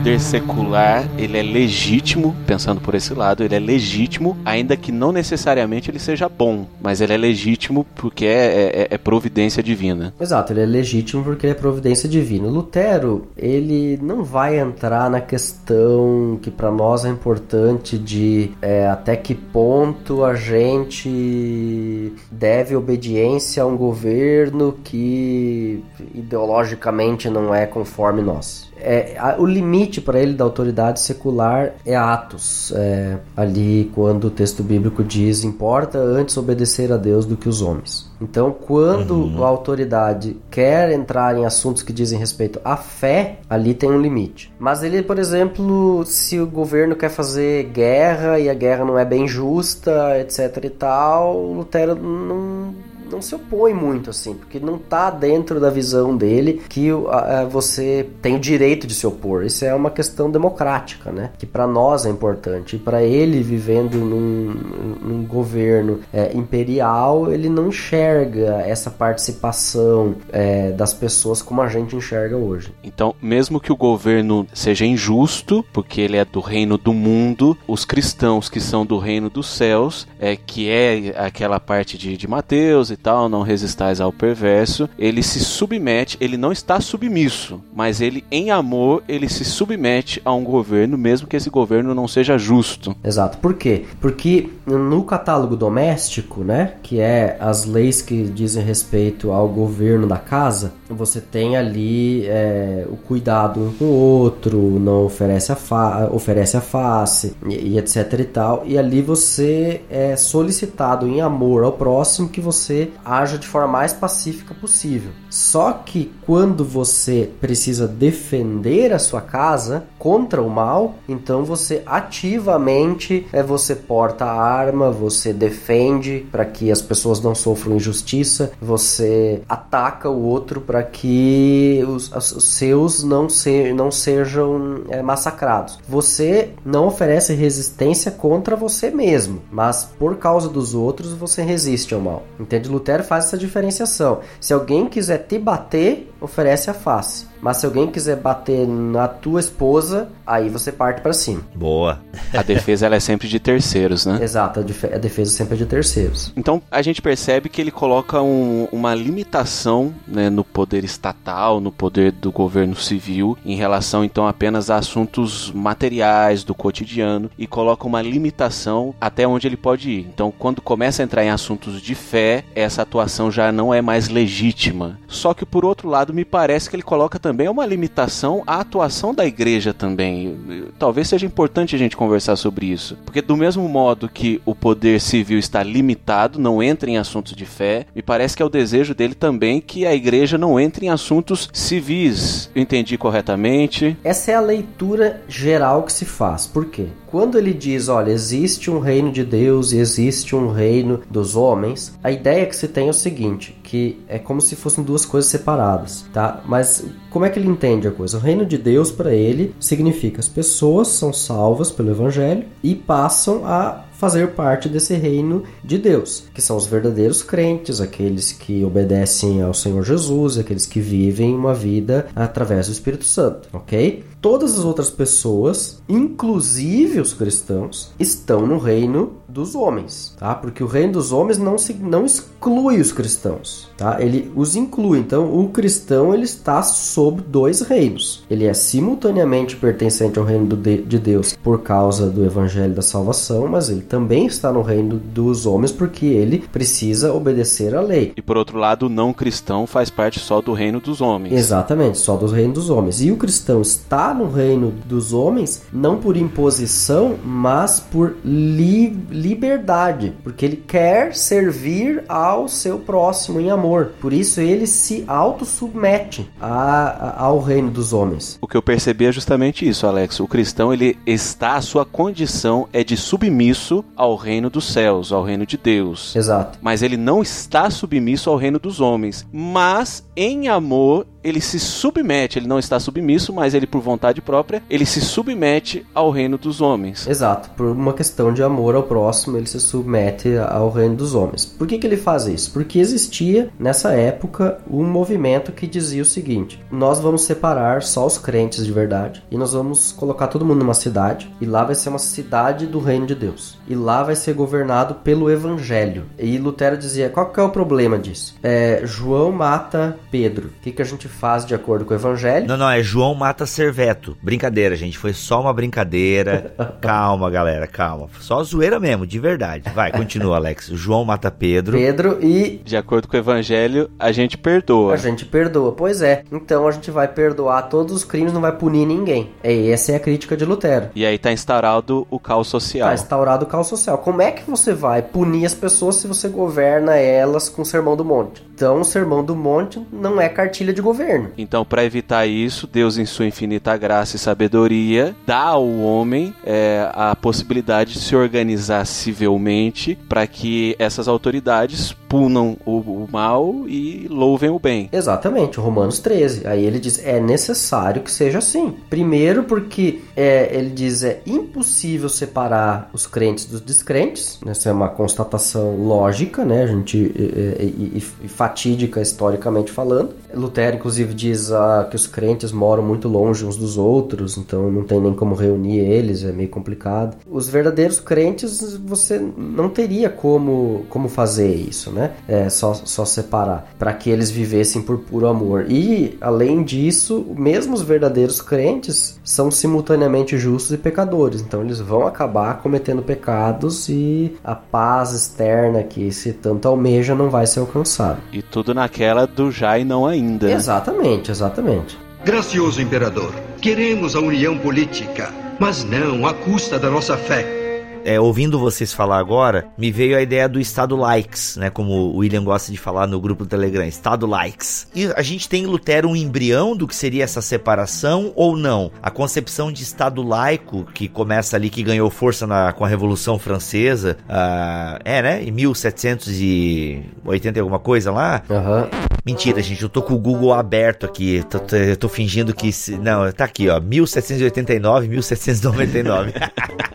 Poder 0.00 0.18
secular 0.18 1.06
ele 1.18 1.36
é 1.36 1.42
legítimo, 1.42 2.34
pensando 2.46 2.80
por 2.80 2.94
esse 2.94 3.12
lado, 3.12 3.44
ele 3.44 3.54
é 3.54 3.58
legítimo, 3.58 4.34
ainda 4.46 4.74
que 4.74 4.90
não 4.90 5.12
necessariamente 5.12 5.90
ele 5.90 5.98
seja 5.98 6.26
bom, 6.26 6.64
mas 6.80 7.02
ele 7.02 7.12
é 7.12 7.18
legítimo 7.18 7.84
porque 7.96 8.24
é, 8.24 8.88
é, 8.88 8.94
é 8.94 8.98
providência 8.98 9.62
divina. 9.62 10.14
Exato, 10.18 10.54
ele 10.54 10.62
é 10.62 10.66
legítimo 10.66 11.22
porque 11.22 11.48
é 11.48 11.52
providência 11.52 12.08
divina. 12.08 12.48
Lutero, 12.48 13.28
ele 13.36 13.98
não 14.02 14.24
vai 14.24 14.58
entrar 14.58 15.10
na 15.10 15.20
questão 15.20 16.38
que 16.40 16.50
para 16.50 16.70
nós 16.70 17.04
é 17.04 17.10
importante 17.10 17.98
de 17.98 18.52
é, 18.62 18.86
até 18.86 19.16
que 19.16 19.34
ponto 19.34 20.24
a 20.24 20.34
gente 20.34 22.10
deve 22.30 22.74
obediência 22.74 23.62
a 23.62 23.66
um 23.66 23.76
governo 23.76 24.78
que 24.82 25.84
ideologicamente 26.14 27.28
não 27.28 27.54
é 27.54 27.66
conforme 27.66 28.22
nós 28.22 28.69
é, 28.82 29.16
a, 29.18 29.36
o 29.38 29.46
limite 29.46 30.00
para 30.00 30.20
ele 30.20 30.34
da 30.34 30.44
autoridade 30.44 31.00
secular 31.00 31.72
é 31.84 31.96
Atos, 31.96 32.72
é, 32.74 33.18
ali 33.36 33.90
quando 33.94 34.24
o 34.24 34.30
texto 34.30 34.62
bíblico 34.62 35.02
diz: 35.02 35.44
importa 35.44 35.98
antes 35.98 36.36
obedecer 36.36 36.92
a 36.92 36.96
Deus 36.96 37.26
do 37.26 37.36
que 37.36 37.48
os 37.48 37.62
homens. 37.62 38.10
Então, 38.20 38.52
quando 38.52 39.14
uhum. 39.14 39.42
a 39.42 39.48
autoridade 39.48 40.36
quer 40.50 40.92
entrar 40.92 41.36
em 41.38 41.46
assuntos 41.46 41.82
que 41.82 41.92
dizem 41.92 42.18
respeito 42.18 42.60
à 42.62 42.76
fé, 42.76 43.38
ali 43.48 43.72
tem 43.72 43.90
um 43.90 44.00
limite. 44.00 44.52
Mas 44.58 44.82
ele, 44.82 45.02
por 45.02 45.18
exemplo, 45.18 46.04
se 46.04 46.38
o 46.38 46.46
governo 46.46 46.94
quer 46.94 47.08
fazer 47.08 47.64
guerra 47.72 48.38
e 48.38 48.50
a 48.50 48.54
guerra 48.54 48.84
não 48.84 48.98
é 48.98 49.04
bem 49.04 49.26
justa, 49.26 50.18
etc 50.18 50.64
e 50.64 50.70
tal, 50.70 51.42
Lutero 51.52 51.94
não 51.94 52.74
não 53.10 53.22
se 53.22 53.34
opõe 53.34 53.74
muito 53.74 54.10
assim, 54.10 54.34
porque 54.34 54.58
não 54.58 54.78
tá 54.78 55.10
dentro 55.10 55.60
da 55.60 55.70
visão 55.70 56.16
dele 56.16 56.62
que 56.68 56.92
uh, 56.92 57.08
você 57.50 58.08
tem 58.22 58.36
o 58.36 58.40
direito 58.40 58.86
de 58.86 58.94
se 58.94 59.06
opor. 59.06 59.44
Isso 59.44 59.64
é 59.64 59.74
uma 59.74 59.90
questão 59.90 60.30
democrática, 60.30 61.10
né? 61.10 61.30
Que 61.38 61.46
para 61.46 61.66
nós 61.66 62.06
é 62.06 62.10
importante. 62.10 62.76
E 62.76 62.78
para 62.78 63.02
ele 63.02 63.42
vivendo 63.42 63.96
num, 63.96 64.54
num 65.02 65.24
governo 65.24 66.00
é, 66.12 66.32
imperial, 66.34 67.32
ele 67.32 67.48
não 67.48 67.68
enxerga 67.68 68.62
essa 68.66 68.90
participação 68.90 70.16
é, 70.32 70.70
das 70.70 70.94
pessoas 70.94 71.42
como 71.42 71.62
a 71.62 71.68
gente 71.68 71.96
enxerga 71.96 72.36
hoje. 72.36 72.72
Então, 72.82 73.14
mesmo 73.20 73.60
que 73.60 73.72
o 73.72 73.76
governo 73.76 74.46
seja 74.52 74.84
injusto, 74.84 75.64
porque 75.72 76.00
ele 76.00 76.16
é 76.16 76.24
do 76.24 76.40
reino 76.40 76.76
do 76.76 76.92
mundo, 76.92 77.56
os 77.66 77.84
cristãos 77.84 78.48
que 78.48 78.60
são 78.60 78.84
do 78.84 78.98
reino 78.98 79.28
dos 79.28 79.48
céus, 79.48 80.06
é 80.18 80.36
que 80.36 80.68
é 80.68 81.14
aquela 81.16 81.58
parte 81.58 81.96
de, 81.96 82.16
de 82.16 82.28
Mateus 82.28 82.90
e 82.90 82.96
tal, 83.02 83.28
não 83.28 83.42
resistais 83.42 84.00
ao 84.00 84.12
perverso, 84.12 84.88
ele 84.98 85.22
se 85.22 85.40
submete, 85.40 86.16
ele 86.20 86.36
não 86.36 86.52
está 86.52 86.80
submisso, 86.80 87.60
mas 87.74 88.00
ele 88.00 88.24
em 88.30 88.50
amor, 88.50 89.02
ele 89.08 89.28
se 89.28 89.44
submete 89.44 90.20
a 90.24 90.32
um 90.32 90.44
governo, 90.44 90.96
mesmo 90.96 91.26
que 91.26 91.36
esse 91.36 91.50
governo 91.50 91.94
não 91.94 92.06
seja 92.06 92.38
justo. 92.38 92.94
Exato. 93.02 93.38
Por 93.38 93.54
quê? 93.54 93.84
Porque 94.00 94.50
no 94.66 95.02
catálogo 95.04 95.56
doméstico, 95.56 96.42
né, 96.42 96.74
que 96.82 97.00
é 97.00 97.36
as 97.40 97.64
leis 97.64 98.02
que 98.02 98.24
dizem 98.24 98.62
respeito 98.62 99.30
ao 99.32 99.48
governo 99.48 100.06
da 100.06 100.18
casa, 100.18 100.72
você 100.88 101.20
tem 101.20 101.56
ali 101.56 102.26
é, 102.26 102.86
o 102.90 102.96
cuidado 102.96 103.60
um 103.60 103.72
com 103.72 103.84
o 103.84 103.94
outro, 103.94 104.58
não 104.80 105.06
oferece 105.06 105.52
a, 105.52 105.56
fa 105.56 106.08
oferece 106.12 106.56
a 106.56 106.60
face 106.60 107.34
e, 107.46 107.54
e, 107.54 107.78
etc 107.78 108.18
e 108.18 108.24
tal. 108.24 108.62
E 108.66 108.78
ali 108.78 109.02
você 109.02 109.82
é 109.90 110.16
solicitado 110.16 111.06
em 111.06 111.20
amor 111.20 111.64
ao 111.64 111.72
próximo 111.72 112.28
que 112.28 112.40
você 112.40 112.89
haja 113.04 113.38
de 113.38 113.46
forma 113.46 113.68
mais 113.68 113.92
pacífica 113.92 114.54
possível. 114.54 115.12
Só 115.28 115.72
que 115.72 116.12
quando 116.22 116.64
você 116.64 117.30
precisa 117.40 117.86
defender 117.86 118.92
a 118.92 118.98
sua 118.98 119.20
casa 119.20 119.84
contra 119.98 120.42
o 120.42 120.50
mal, 120.50 120.94
então 121.08 121.44
você 121.44 121.82
ativamente 121.86 123.26
é 123.32 123.42
você 123.42 123.74
porta 123.74 124.24
a 124.24 124.42
arma, 124.42 124.90
você 124.90 125.32
defende 125.32 126.26
para 126.30 126.44
que 126.44 126.70
as 126.70 126.80
pessoas 126.80 127.20
não 127.20 127.34
sofram 127.34 127.76
injustiça, 127.76 128.52
você 128.60 129.42
ataca 129.48 130.08
o 130.08 130.22
outro 130.22 130.60
para 130.60 130.82
que 130.82 131.84
os, 131.86 132.10
os, 132.12 132.44
seus 132.44 133.02
não, 133.02 133.28
se, 133.28 133.72
não 133.72 133.90
sejam 133.90 134.82
é, 134.88 135.02
massacrados. 135.02 135.78
Você 135.88 136.50
não 136.64 136.86
oferece 136.86 137.34
resistência 137.34 138.10
contra 138.10 138.56
você 138.56 138.90
mesmo, 138.90 139.42
mas 139.50 139.84
por 139.98 140.16
causa 140.16 140.48
dos 140.48 140.74
outros 140.74 141.12
você 141.12 141.42
resiste 141.42 141.94
ao 141.94 142.00
mal. 142.00 142.22
Entende? 142.38 142.68
Lutero 142.80 143.04
faz 143.04 143.26
essa 143.26 143.36
diferenciação. 143.36 144.20
Se 144.40 144.54
alguém 144.54 144.88
quiser 144.88 145.18
te 145.18 145.38
bater, 145.38 146.10
oferece 146.18 146.70
a 146.70 146.74
face. 146.74 147.29
Mas 147.40 147.58
se 147.58 147.66
alguém 147.66 147.86
quiser 147.86 148.16
bater 148.16 148.66
na 148.66 149.08
tua 149.08 149.40
esposa, 149.40 150.08
aí 150.26 150.48
você 150.48 150.70
parte 150.70 151.00
para 151.00 151.12
cima. 151.12 151.42
Boa. 151.54 151.98
A 152.32 152.42
defesa 152.42 152.86
ela 152.86 152.96
é 152.96 153.00
sempre 153.00 153.28
de 153.28 153.40
terceiros, 153.40 154.06
né? 154.06 154.18
Exato, 154.22 154.60
a 154.60 154.98
defesa 154.98 155.30
sempre 155.30 155.54
é 155.54 155.58
de 155.58 155.66
terceiros. 155.66 156.32
Então 156.36 156.62
a 156.70 156.82
gente 156.82 157.00
percebe 157.00 157.48
que 157.48 157.60
ele 157.60 157.70
coloca 157.70 158.20
um, 158.20 158.68
uma 158.70 158.94
limitação 158.94 159.94
né, 160.06 160.28
no 160.28 160.44
poder 160.44 160.84
estatal, 160.84 161.60
no 161.60 161.72
poder 161.72 162.12
do 162.12 162.30
governo 162.30 162.76
civil, 162.76 163.36
em 163.44 163.56
relação 163.56 164.04
então 164.04 164.26
apenas 164.26 164.70
a 164.70 164.76
assuntos 164.76 165.50
materiais 165.52 166.44
do 166.44 166.54
cotidiano 166.54 167.30
e 167.38 167.46
coloca 167.46 167.86
uma 167.86 168.02
limitação 168.02 168.94
até 169.00 169.26
onde 169.26 169.46
ele 169.46 169.56
pode 169.56 169.90
ir. 169.90 170.06
Então 170.12 170.32
quando 170.36 170.60
começa 170.60 171.02
a 171.02 171.04
entrar 171.04 171.24
em 171.24 171.30
assuntos 171.30 171.80
de 171.80 171.94
fé, 171.94 172.44
essa 172.54 172.82
atuação 172.82 173.30
já 173.30 173.50
não 173.50 173.72
é 173.72 173.80
mais 173.80 174.08
legítima. 174.08 174.98
Só 175.08 175.34
que 175.34 175.46
por 175.46 175.64
outro 175.64 175.88
lado, 175.88 176.14
me 176.14 176.24
parece 176.24 176.68
que 176.68 176.76
ele 176.76 176.82
coloca 176.82 177.18
também 177.18 177.29
também 177.30 177.46
é 177.46 177.50
uma 177.50 177.64
limitação 177.64 178.42
à 178.44 178.58
atuação 178.58 179.14
da 179.14 179.24
igreja 179.24 179.72
também. 179.72 180.36
Talvez 180.80 181.06
seja 181.06 181.24
importante 181.24 181.76
a 181.76 181.78
gente 181.78 181.96
conversar 181.96 182.34
sobre 182.34 182.66
isso. 182.66 182.98
Porque 183.04 183.22
do 183.22 183.36
mesmo 183.36 183.68
modo 183.68 184.08
que 184.08 184.42
o 184.44 184.52
poder 184.52 185.00
civil 185.00 185.38
está 185.38 185.62
limitado, 185.62 186.40
não 186.40 186.60
entra 186.60 186.90
em 186.90 186.98
assuntos 186.98 187.32
de 187.36 187.46
fé, 187.46 187.86
me 187.94 188.02
parece 188.02 188.36
que 188.36 188.42
é 188.42 188.46
o 188.46 188.48
desejo 188.48 188.96
dele 188.96 189.14
também 189.14 189.60
que 189.60 189.86
a 189.86 189.94
igreja 189.94 190.36
não 190.36 190.58
entre 190.58 190.86
em 190.86 190.88
assuntos 190.88 191.48
civis. 191.52 192.50
Eu 192.52 192.62
entendi 192.62 192.98
corretamente? 192.98 193.96
Essa 194.02 194.32
é 194.32 194.34
a 194.34 194.40
leitura 194.40 195.22
geral 195.28 195.84
que 195.84 195.92
se 195.92 196.04
faz. 196.04 196.48
Por 196.48 196.64
quê? 196.64 196.88
Quando 197.06 197.38
ele 197.38 197.52
diz, 197.52 197.88
olha, 197.88 198.12
existe 198.12 198.70
um 198.70 198.78
reino 198.78 199.10
de 199.10 199.24
Deus 199.24 199.72
e 199.72 199.78
existe 199.78 200.36
um 200.36 200.52
reino 200.52 201.00
dos 201.10 201.34
homens, 201.34 201.92
a 202.04 202.10
ideia 202.10 202.46
que 202.46 202.54
se 202.54 202.68
tem 202.68 202.86
é 202.86 202.90
o 202.90 202.94
seguinte, 202.94 203.56
que 203.64 204.00
é 204.08 204.16
como 204.16 204.40
se 204.40 204.54
fossem 204.54 204.84
duas 204.84 205.04
coisas 205.04 205.28
separadas, 205.28 206.04
tá? 206.12 206.40
Mas 206.46 206.84
como 207.10 207.19
é 207.24 207.30
que 207.30 207.38
ele 207.38 207.48
entende 207.48 207.88
a 207.88 207.90
coisa? 207.90 208.18
O 208.18 208.20
reino 208.20 208.44
de 208.46 208.56
Deus 208.56 208.90
para 208.90 209.14
ele 209.14 209.54
significa 209.60 210.20
as 210.20 210.28
pessoas 210.28 210.88
são 210.88 211.12
salvas 211.12 211.70
pelo 211.70 211.90
evangelho 211.90 212.44
e 212.62 212.74
passam 212.74 213.44
a 213.44 213.84
fazer 214.00 214.28
parte 214.28 214.66
desse 214.66 214.94
reino 214.94 215.44
de 215.62 215.76
Deus, 215.76 216.24
que 216.32 216.40
são 216.40 216.56
os 216.56 216.64
verdadeiros 216.64 217.22
crentes, 217.22 217.82
aqueles 217.82 218.32
que 218.32 218.64
obedecem 218.64 219.42
ao 219.42 219.52
Senhor 219.52 219.84
Jesus, 219.84 220.38
aqueles 220.38 220.64
que 220.64 220.80
vivem 220.80 221.34
uma 221.34 221.52
vida 221.52 222.06
através 222.16 222.66
do 222.66 222.72
Espírito 222.72 223.04
Santo, 223.04 223.50
ok? 223.52 224.02
Todas 224.20 224.58
as 224.58 224.64
outras 224.64 224.90
pessoas, 224.90 225.82
inclusive 225.88 227.00
os 227.00 227.12
cristãos, 227.14 227.92
estão 227.98 228.46
no 228.46 228.58
reino 228.58 229.20
dos 229.26 229.54
homens, 229.54 230.14
tá? 230.18 230.34
Porque 230.34 230.62
o 230.62 230.66
reino 230.66 230.94
dos 230.94 231.12
homens 231.12 231.38
não 231.38 231.56
se 231.56 231.72
não 231.74 232.04
exclui 232.04 232.80
os 232.80 232.92
cristãos, 232.92 233.70
tá? 233.76 233.96
Ele 234.02 234.30
os 234.34 234.56
inclui. 234.56 234.98
Então, 234.98 235.40
o 235.40 235.48
cristão 235.48 236.12
ele 236.12 236.24
está 236.24 236.62
sob 236.62 237.22
dois 237.22 237.62
reinos. 237.62 238.24
Ele 238.28 238.44
é 238.44 238.52
simultaneamente 238.52 239.56
pertencente 239.56 240.18
ao 240.18 240.24
reino 240.24 240.54
de, 240.56 240.82
de 240.82 240.98
Deus 240.98 241.36
por 241.42 241.62
causa 241.62 242.08
do 242.08 242.24
evangelho 242.24 242.74
da 242.74 242.82
salvação, 242.82 243.46
mas 243.46 243.70
ele 243.70 243.82
também 243.90 244.24
está 244.24 244.52
no 244.52 244.62
reino 244.62 244.98
dos 244.98 245.46
homens 245.46 245.72
porque 245.72 246.06
ele 246.06 246.38
precisa 246.52 247.12
obedecer 247.12 247.74
à 247.74 247.80
lei. 247.80 248.12
E 248.16 248.22
por 248.22 248.36
outro 248.36 248.56
lado, 248.56 248.86
o 248.86 248.88
não 248.88 249.12
cristão 249.12 249.66
faz 249.66 249.90
parte 249.90 250.20
só 250.20 250.40
do 250.40 250.52
reino 250.52 250.78
dos 250.78 251.00
homens. 251.00 251.34
Exatamente, 251.34 251.98
só 251.98 252.16
do 252.16 252.26
reino 252.26 252.54
dos 252.54 252.70
homens. 252.70 253.02
E 253.02 253.10
o 253.10 253.16
cristão 253.16 253.60
está 253.60 254.14
no 254.14 254.30
reino 254.30 254.72
dos 254.86 255.12
homens 255.12 255.64
não 255.72 255.96
por 255.96 256.16
imposição, 256.16 257.16
mas 257.24 257.80
por 257.80 258.14
li 258.24 258.96
liberdade, 259.10 260.14
porque 260.22 260.44
ele 260.44 260.56
quer 260.56 261.16
servir 261.16 262.04
ao 262.08 262.46
seu 262.46 262.78
próximo 262.78 263.40
em 263.40 263.50
amor. 263.50 263.90
Por 264.00 264.12
isso 264.12 264.40
ele 264.40 264.68
se 264.68 265.02
autossubmete 265.08 266.30
a, 266.40 266.52
a, 266.52 267.24
ao 267.24 267.40
reino 267.40 267.72
dos 267.72 267.92
homens. 267.92 268.38
O 268.40 268.46
que 268.46 268.56
eu 268.56 268.62
percebi 268.62 269.06
é 269.06 269.12
justamente 269.12 269.68
isso, 269.68 269.84
Alex. 269.84 270.20
O 270.20 270.28
cristão 270.28 270.72
ele 270.72 270.96
está 271.04 271.56
a 271.56 271.60
sua 271.60 271.84
condição 271.84 272.68
é 272.72 272.84
de 272.84 272.96
submisso 272.96 273.79
ao 273.96 274.16
reino 274.16 274.50
dos 274.50 274.72
céus, 274.72 275.12
ao 275.12 275.22
reino 275.22 275.46
de 275.46 275.56
Deus. 275.56 276.14
Exato. 276.14 276.58
Mas 276.62 276.82
ele 276.82 276.96
não 276.96 277.22
está 277.22 277.70
submisso 277.70 278.30
ao 278.30 278.36
reino 278.36 278.58
dos 278.58 278.80
homens. 278.80 279.26
Mas 279.32 280.04
em 280.16 280.48
amor 280.48 281.06
ele 281.22 281.40
se 281.40 281.58
submete, 281.58 282.38
ele 282.38 282.48
não 282.48 282.58
está 282.58 282.80
submisso, 282.80 283.32
mas 283.32 283.54
ele 283.54 283.66
por 283.66 283.80
vontade 283.80 284.20
própria, 284.20 284.62
ele 284.68 284.86
se 284.86 285.00
submete 285.00 285.86
ao 285.94 286.10
reino 286.10 286.38
dos 286.38 286.60
homens. 286.60 287.06
Exato, 287.06 287.50
por 287.50 287.66
uma 287.66 287.92
questão 287.92 288.32
de 288.32 288.42
amor 288.42 288.74
ao 288.74 288.82
próximo, 288.82 289.36
ele 289.36 289.46
se 289.46 289.60
submete 289.60 290.36
ao 290.36 290.70
reino 290.70 290.96
dos 290.96 291.14
homens. 291.14 291.44
Por 291.44 291.66
que, 291.66 291.78
que 291.78 291.86
ele 291.86 291.96
faz 291.96 292.26
isso? 292.26 292.52
Porque 292.52 292.78
existia 292.78 293.50
nessa 293.58 293.92
época 293.92 294.58
um 294.70 294.84
movimento 294.84 295.52
que 295.52 295.66
dizia 295.66 296.02
o 296.02 296.06
seguinte: 296.06 296.62
nós 296.70 297.00
vamos 297.00 297.22
separar 297.22 297.82
só 297.82 298.06
os 298.06 298.18
crentes 298.18 298.64
de 298.64 298.72
verdade 298.72 299.22
e 299.30 299.36
nós 299.36 299.52
vamos 299.52 299.92
colocar 299.92 300.28
todo 300.28 300.44
mundo 300.44 300.60
numa 300.60 300.74
cidade 300.74 301.30
e 301.40 301.46
lá 301.46 301.64
vai 301.64 301.74
ser 301.74 301.88
uma 301.88 301.98
cidade 301.98 302.66
do 302.66 302.78
reino 302.78 303.06
de 303.06 303.14
Deus 303.14 303.58
e 303.68 303.74
lá 303.74 304.02
vai 304.02 304.16
ser 304.16 304.34
governado 304.34 304.96
pelo 304.96 305.30
evangelho. 305.30 306.06
E 306.18 306.38
Lutero 306.38 306.76
dizia: 306.76 307.08
qual 307.10 307.30
que 307.30 307.40
é 307.40 307.42
o 307.42 307.50
problema 307.50 307.98
disso? 307.98 308.36
É, 308.42 308.82
João 308.84 309.32
mata 309.32 309.98
Pedro. 310.10 310.48
O 310.48 310.60
que, 310.62 310.72
que 310.72 310.82
a 310.82 310.84
gente 310.84 311.08
faz 311.10 311.44
de 311.44 311.54
acordo 311.54 311.84
com 311.84 311.92
o 311.92 311.96
evangelho? 311.96 312.46
Não, 312.46 312.56
não, 312.56 312.70
é 312.70 312.82
João 312.82 313.14
mata 313.14 313.44
Serveto. 313.44 314.16
Brincadeira, 314.22 314.74
gente. 314.76 314.96
Foi 314.96 315.12
só 315.12 315.40
uma 315.40 315.52
brincadeira. 315.52 316.54
calma, 316.80 317.30
galera, 317.30 317.66
calma. 317.66 318.08
Só 318.20 318.42
zoeira 318.42 318.80
mesmo, 318.80 319.06
de 319.06 319.18
verdade. 319.18 319.70
Vai, 319.74 319.92
continua, 319.92 320.36
Alex. 320.36 320.70
João 320.72 321.04
mata 321.04 321.30
Pedro. 321.30 321.76
Pedro 321.76 322.18
e. 322.22 322.60
De 322.64 322.76
acordo 322.76 323.08
com 323.08 323.16
o 323.16 323.20
evangelho, 323.20 323.90
a 323.98 324.12
gente 324.12 324.38
perdoa. 324.38 324.94
A 324.94 324.96
gente 324.96 325.24
perdoa. 325.24 325.72
Pois 325.72 326.00
é. 326.02 326.24
Então 326.30 326.66
a 326.66 326.70
gente 326.70 326.90
vai 326.90 327.08
perdoar 327.08 327.62
todos 327.62 327.94
os 327.94 328.04
crimes, 328.04 328.32
não 328.32 328.40
vai 328.40 328.52
punir 328.52 328.86
ninguém. 328.86 329.30
E 329.42 329.70
essa 329.70 329.92
é 329.92 329.96
a 329.96 330.00
crítica 330.00 330.36
de 330.36 330.44
Lutero. 330.44 330.90
E 330.94 331.04
aí 331.04 331.18
tá 331.18 331.32
instaurado 331.32 332.06
o 332.10 332.18
caos 332.18 332.48
social. 332.48 332.88
Tá 332.88 332.94
instaurado 332.94 333.44
o 333.44 333.48
caos 333.48 333.66
social. 333.66 333.98
Como 333.98 334.22
é 334.22 334.30
que 334.30 334.48
você 334.48 334.72
vai 334.72 335.02
punir 335.02 335.46
as 335.46 335.54
pessoas 335.54 335.96
se 335.96 336.06
você 336.06 336.28
governa 336.28 336.96
elas 336.96 337.48
com 337.48 337.62
o 337.62 337.64
sermão 337.66 337.96
do 337.96 338.04
monte? 338.04 338.42
Então, 338.54 338.80
o 338.80 338.84
sermão 338.84 339.24
do 339.24 339.34
monte 339.34 339.80
não 339.90 340.20
é 340.20 340.28
cartilha 340.28 340.70
de 340.70 340.82
governo. 340.82 340.99
Então, 341.36 341.64
para 341.64 341.84
evitar 341.84 342.26
isso, 342.26 342.66
Deus, 342.66 342.98
em 342.98 343.06
sua 343.06 343.26
infinita 343.26 343.76
graça 343.76 344.16
e 344.16 344.18
sabedoria, 344.18 345.14
dá 345.26 345.40
ao 345.40 345.66
homem 345.66 346.34
é, 346.44 346.90
a 346.94 347.14
possibilidade 347.16 347.94
de 347.94 348.00
se 348.00 348.14
organizar 348.14 348.84
civilmente 348.86 349.96
para 350.08 350.26
que 350.26 350.76
essas 350.78 351.08
autoridades 351.08 351.94
punam 352.10 352.56
o, 352.66 352.78
o, 352.78 353.08
mal 353.08 353.68
e 353.68 354.08
louvem 354.10 354.50
o 354.50 354.58
bem. 354.58 354.88
Exatamente, 354.92 355.60
Romanos 355.60 356.00
13. 356.00 356.44
Aí 356.44 356.66
ele 356.66 356.80
diz: 356.80 357.00
é 357.06 357.20
necessário 357.20 358.02
que 358.02 358.10
seja 358.10 358.38
assim. 358.38 358.74
Primeiro, 358.90 359.44
porque 359.44 360.00
é, 360.16 360.50
ele 360.52 360.70
diz 360.70 361.04
é 361.04 361.22
impossível 361.24 362.08
separar 362.08 362.90
os 362.92 363.06
crentes 363.06 363.44
dos 363.44 363.60
descrentes. 363.60 364.40
Essa 364.44 364.70
é 364.70 364.72
uma 364.72 364.88
constatação 364.88 365.76
lógica, 365.76 366.44
né? 366.44 366.64
A 366.64 366.66
gente 366.66 366.96
e, 366.98 367.96
e, 367.96 368.04
e 368.24 368.28
fatídica 368.28 369.00
historicamente 369.00 369.70
falando. 369.70 370.14
Lutero, 370.34 370.76
inclusive, 370.76 371.14
diz 371.14 371.52
ah, 371.52 371.86
que 371.88 371.96
os 371.96 372.06
crentes 372.06 372.50
moram 372.50 372.82
muito 372.82 373.08
longe 373.08 373.44
uns 373.44 373.56
dos 373.56 373.76
outros, 373.78 374.36
então 374.36 374.70
não 374.70 374.82
tem 374.84 375.00
nem 375.00 375.14
como 375.14 375.34
reunir 375.34 375.78
eles, 375.78 376.24
é 376.24 376.32
meio 376.32 376.48
complicado. 376.48 377.16
Os 377.28 377.48
verdadeiros 377.48 378.00
crentes, 378.00 378.76
você 378.84 379.18
não 379.36 379.68
teria 379.68 380.08
como, 380.08 380.84
como 380.88 381.08
fazer 381.08 381.54
isso, 381.54 381.90
né? 381.90 381.99
É 382.28 382.48
só, 382.48 382.74
só 382.74 383.04
separar, 383.04 383.72
para 383.78 383.92
que 383.92 384.10
eles 384.10 384.30
vivessem 384.30 384.82
por 384.82 384.98
puro 384.98 385.26
amor. 385.26 385.66
E, 385.68 386.16
além 386.20 386.62
disso, 386.62 387.26
mesmo 387.36 387.74
os 387.74 387.82
verdadeiros 387.82 388.40
crentes 388.40 389.18
são 389.24 389.50
simultaneamente 389.50 390.38
justos 390.38 390.72
e 390.72 390.78
pecadores, 390.78 391.40
então 391.40 391.62
eles 391.62 391.80
vão 391.80 392.06
acabar 392.06 392.58
cometendo 392.62 393.02
pecados 393.02 393.88
e 393.88 394.36
a 394.44 394.54
paz 394.54 395.12
externa 395.12 395.82
que 395.82 396.10
se 396.12 396.32
tanto 396.32 396.68
almeja 396.68 397.14
não 397.14 397.30
vai 397.30 397.46
ser 397.46 397.60
alcançada. 397.60 398.18
E 398.32 398.42
tudo 398.42 398.74
naquela 398.74 399.26
do 399.26 399.50
já 399.50 399.78
e 399.78 399.84
não 399.84 400.06
ainda. 400.06 400.50
Exatamente, 400.50 401.30
exatamente. 401.30 401.98
Gracioso 402.24 402.82
imperador, 402.82 403.32
queremos 403.60 404.14
a 404.14 404.20
união 404.20 404.58
política, 404.58 405.30
mas 405.58 405.84
não 405.84 406.26
à 406.26 406.34
custa 406.34 406.78
da 406.78 406.90
nossa 406.90 407.16
fé 407.16 407.59
é, 408.04 408.20
ouvindo 408.20 408.58
vocês 408.58 408.92
falar 408.92 409.18
agora, 409.18 409.68
me 409.76 409.90
veio 409.90 410.16
a 410.16 410.22
ideia 410.22 410.48
do 410.48 410.60
Estado 410.60 410.96
Likes, 410.96 411.56
né? 411.56 411.70
Como 411.70 411.92
o 411.92 412.16
William 412.18 412.44
gosta 412.44 412.72
de 412.72 412.78
falar 412.78 413.06
no 413.06 413.20
grupo 413.20 413.44
do 413.44 413.48
Telegram, 413.48 413.84
Estado 413.84 414.26
Likes. 414.26 414.88
E 414.94 415.06
a 415.06 415.22
gente 415.22 415.48
tem 415.48 415.64
em 415.64 415.66
Lutero 415.66 416.08
um 416.08 416.16
embrião 416.16 416.76
do 416.76 416.86
que 416.86 416.94
seria 416.94 417.24
essa 417.24 417.42
separação 417.42 418.32
ou 418.34 418.56
não? 418.56 418.90
A 419.02 419.10
concepção 419.10 419.72
de 419.72 419.82
Estado 419.82 420.22
laico, 420.22 420.86
que 420.94 421.08
começa 421.08 421.56
ali, 421.56 421.70
que 421.70 421.82
ganhou 421.82 422.10
força 422.10 422.46
na, 422.46 422.72
com 422.72 422.84
a 422.84 422.88
Revolução 422.88 423.38
Francesa, 423.38 424.16
uh, 424.28 425.00
é, 425.04 425.22
né? 425.22 425.42
Em 425.42 425.50
1780 425.50 427.58
e 427.58 427.60
alguma 427.60 427.78
coisa 427.78 428.10
lá. 428.10 428.42
Uhum. 428.48 429.10
Mentira, 429.24 429.62
gente, 429.62 429.82
eu 429.82 429.88
tô 429.88 430.02
com 430.02 430.14
o 430.14 430.18
Google 430.18 430.54
aberto 430.54 431.04
aqui. 431.04 431.44
Tô, 431.48 431.58
tô, 431.58 431.76
eu 431.76 431.96
tô 431.96 432.08
fingindo 432.08 432.54
que. 432.54 432.70
Não, 433.00 433.30
tá 433.32 433.44
aqui, 433.44 433.68
ó. 433.68 433.78
1789, 433.78 435.08
1799. 435.08 436.32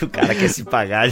o 0.04 0.08
cara 0.08 0.34
quer 0.34 0.48
se 0.48 0.64
pagar. 0.64 1.08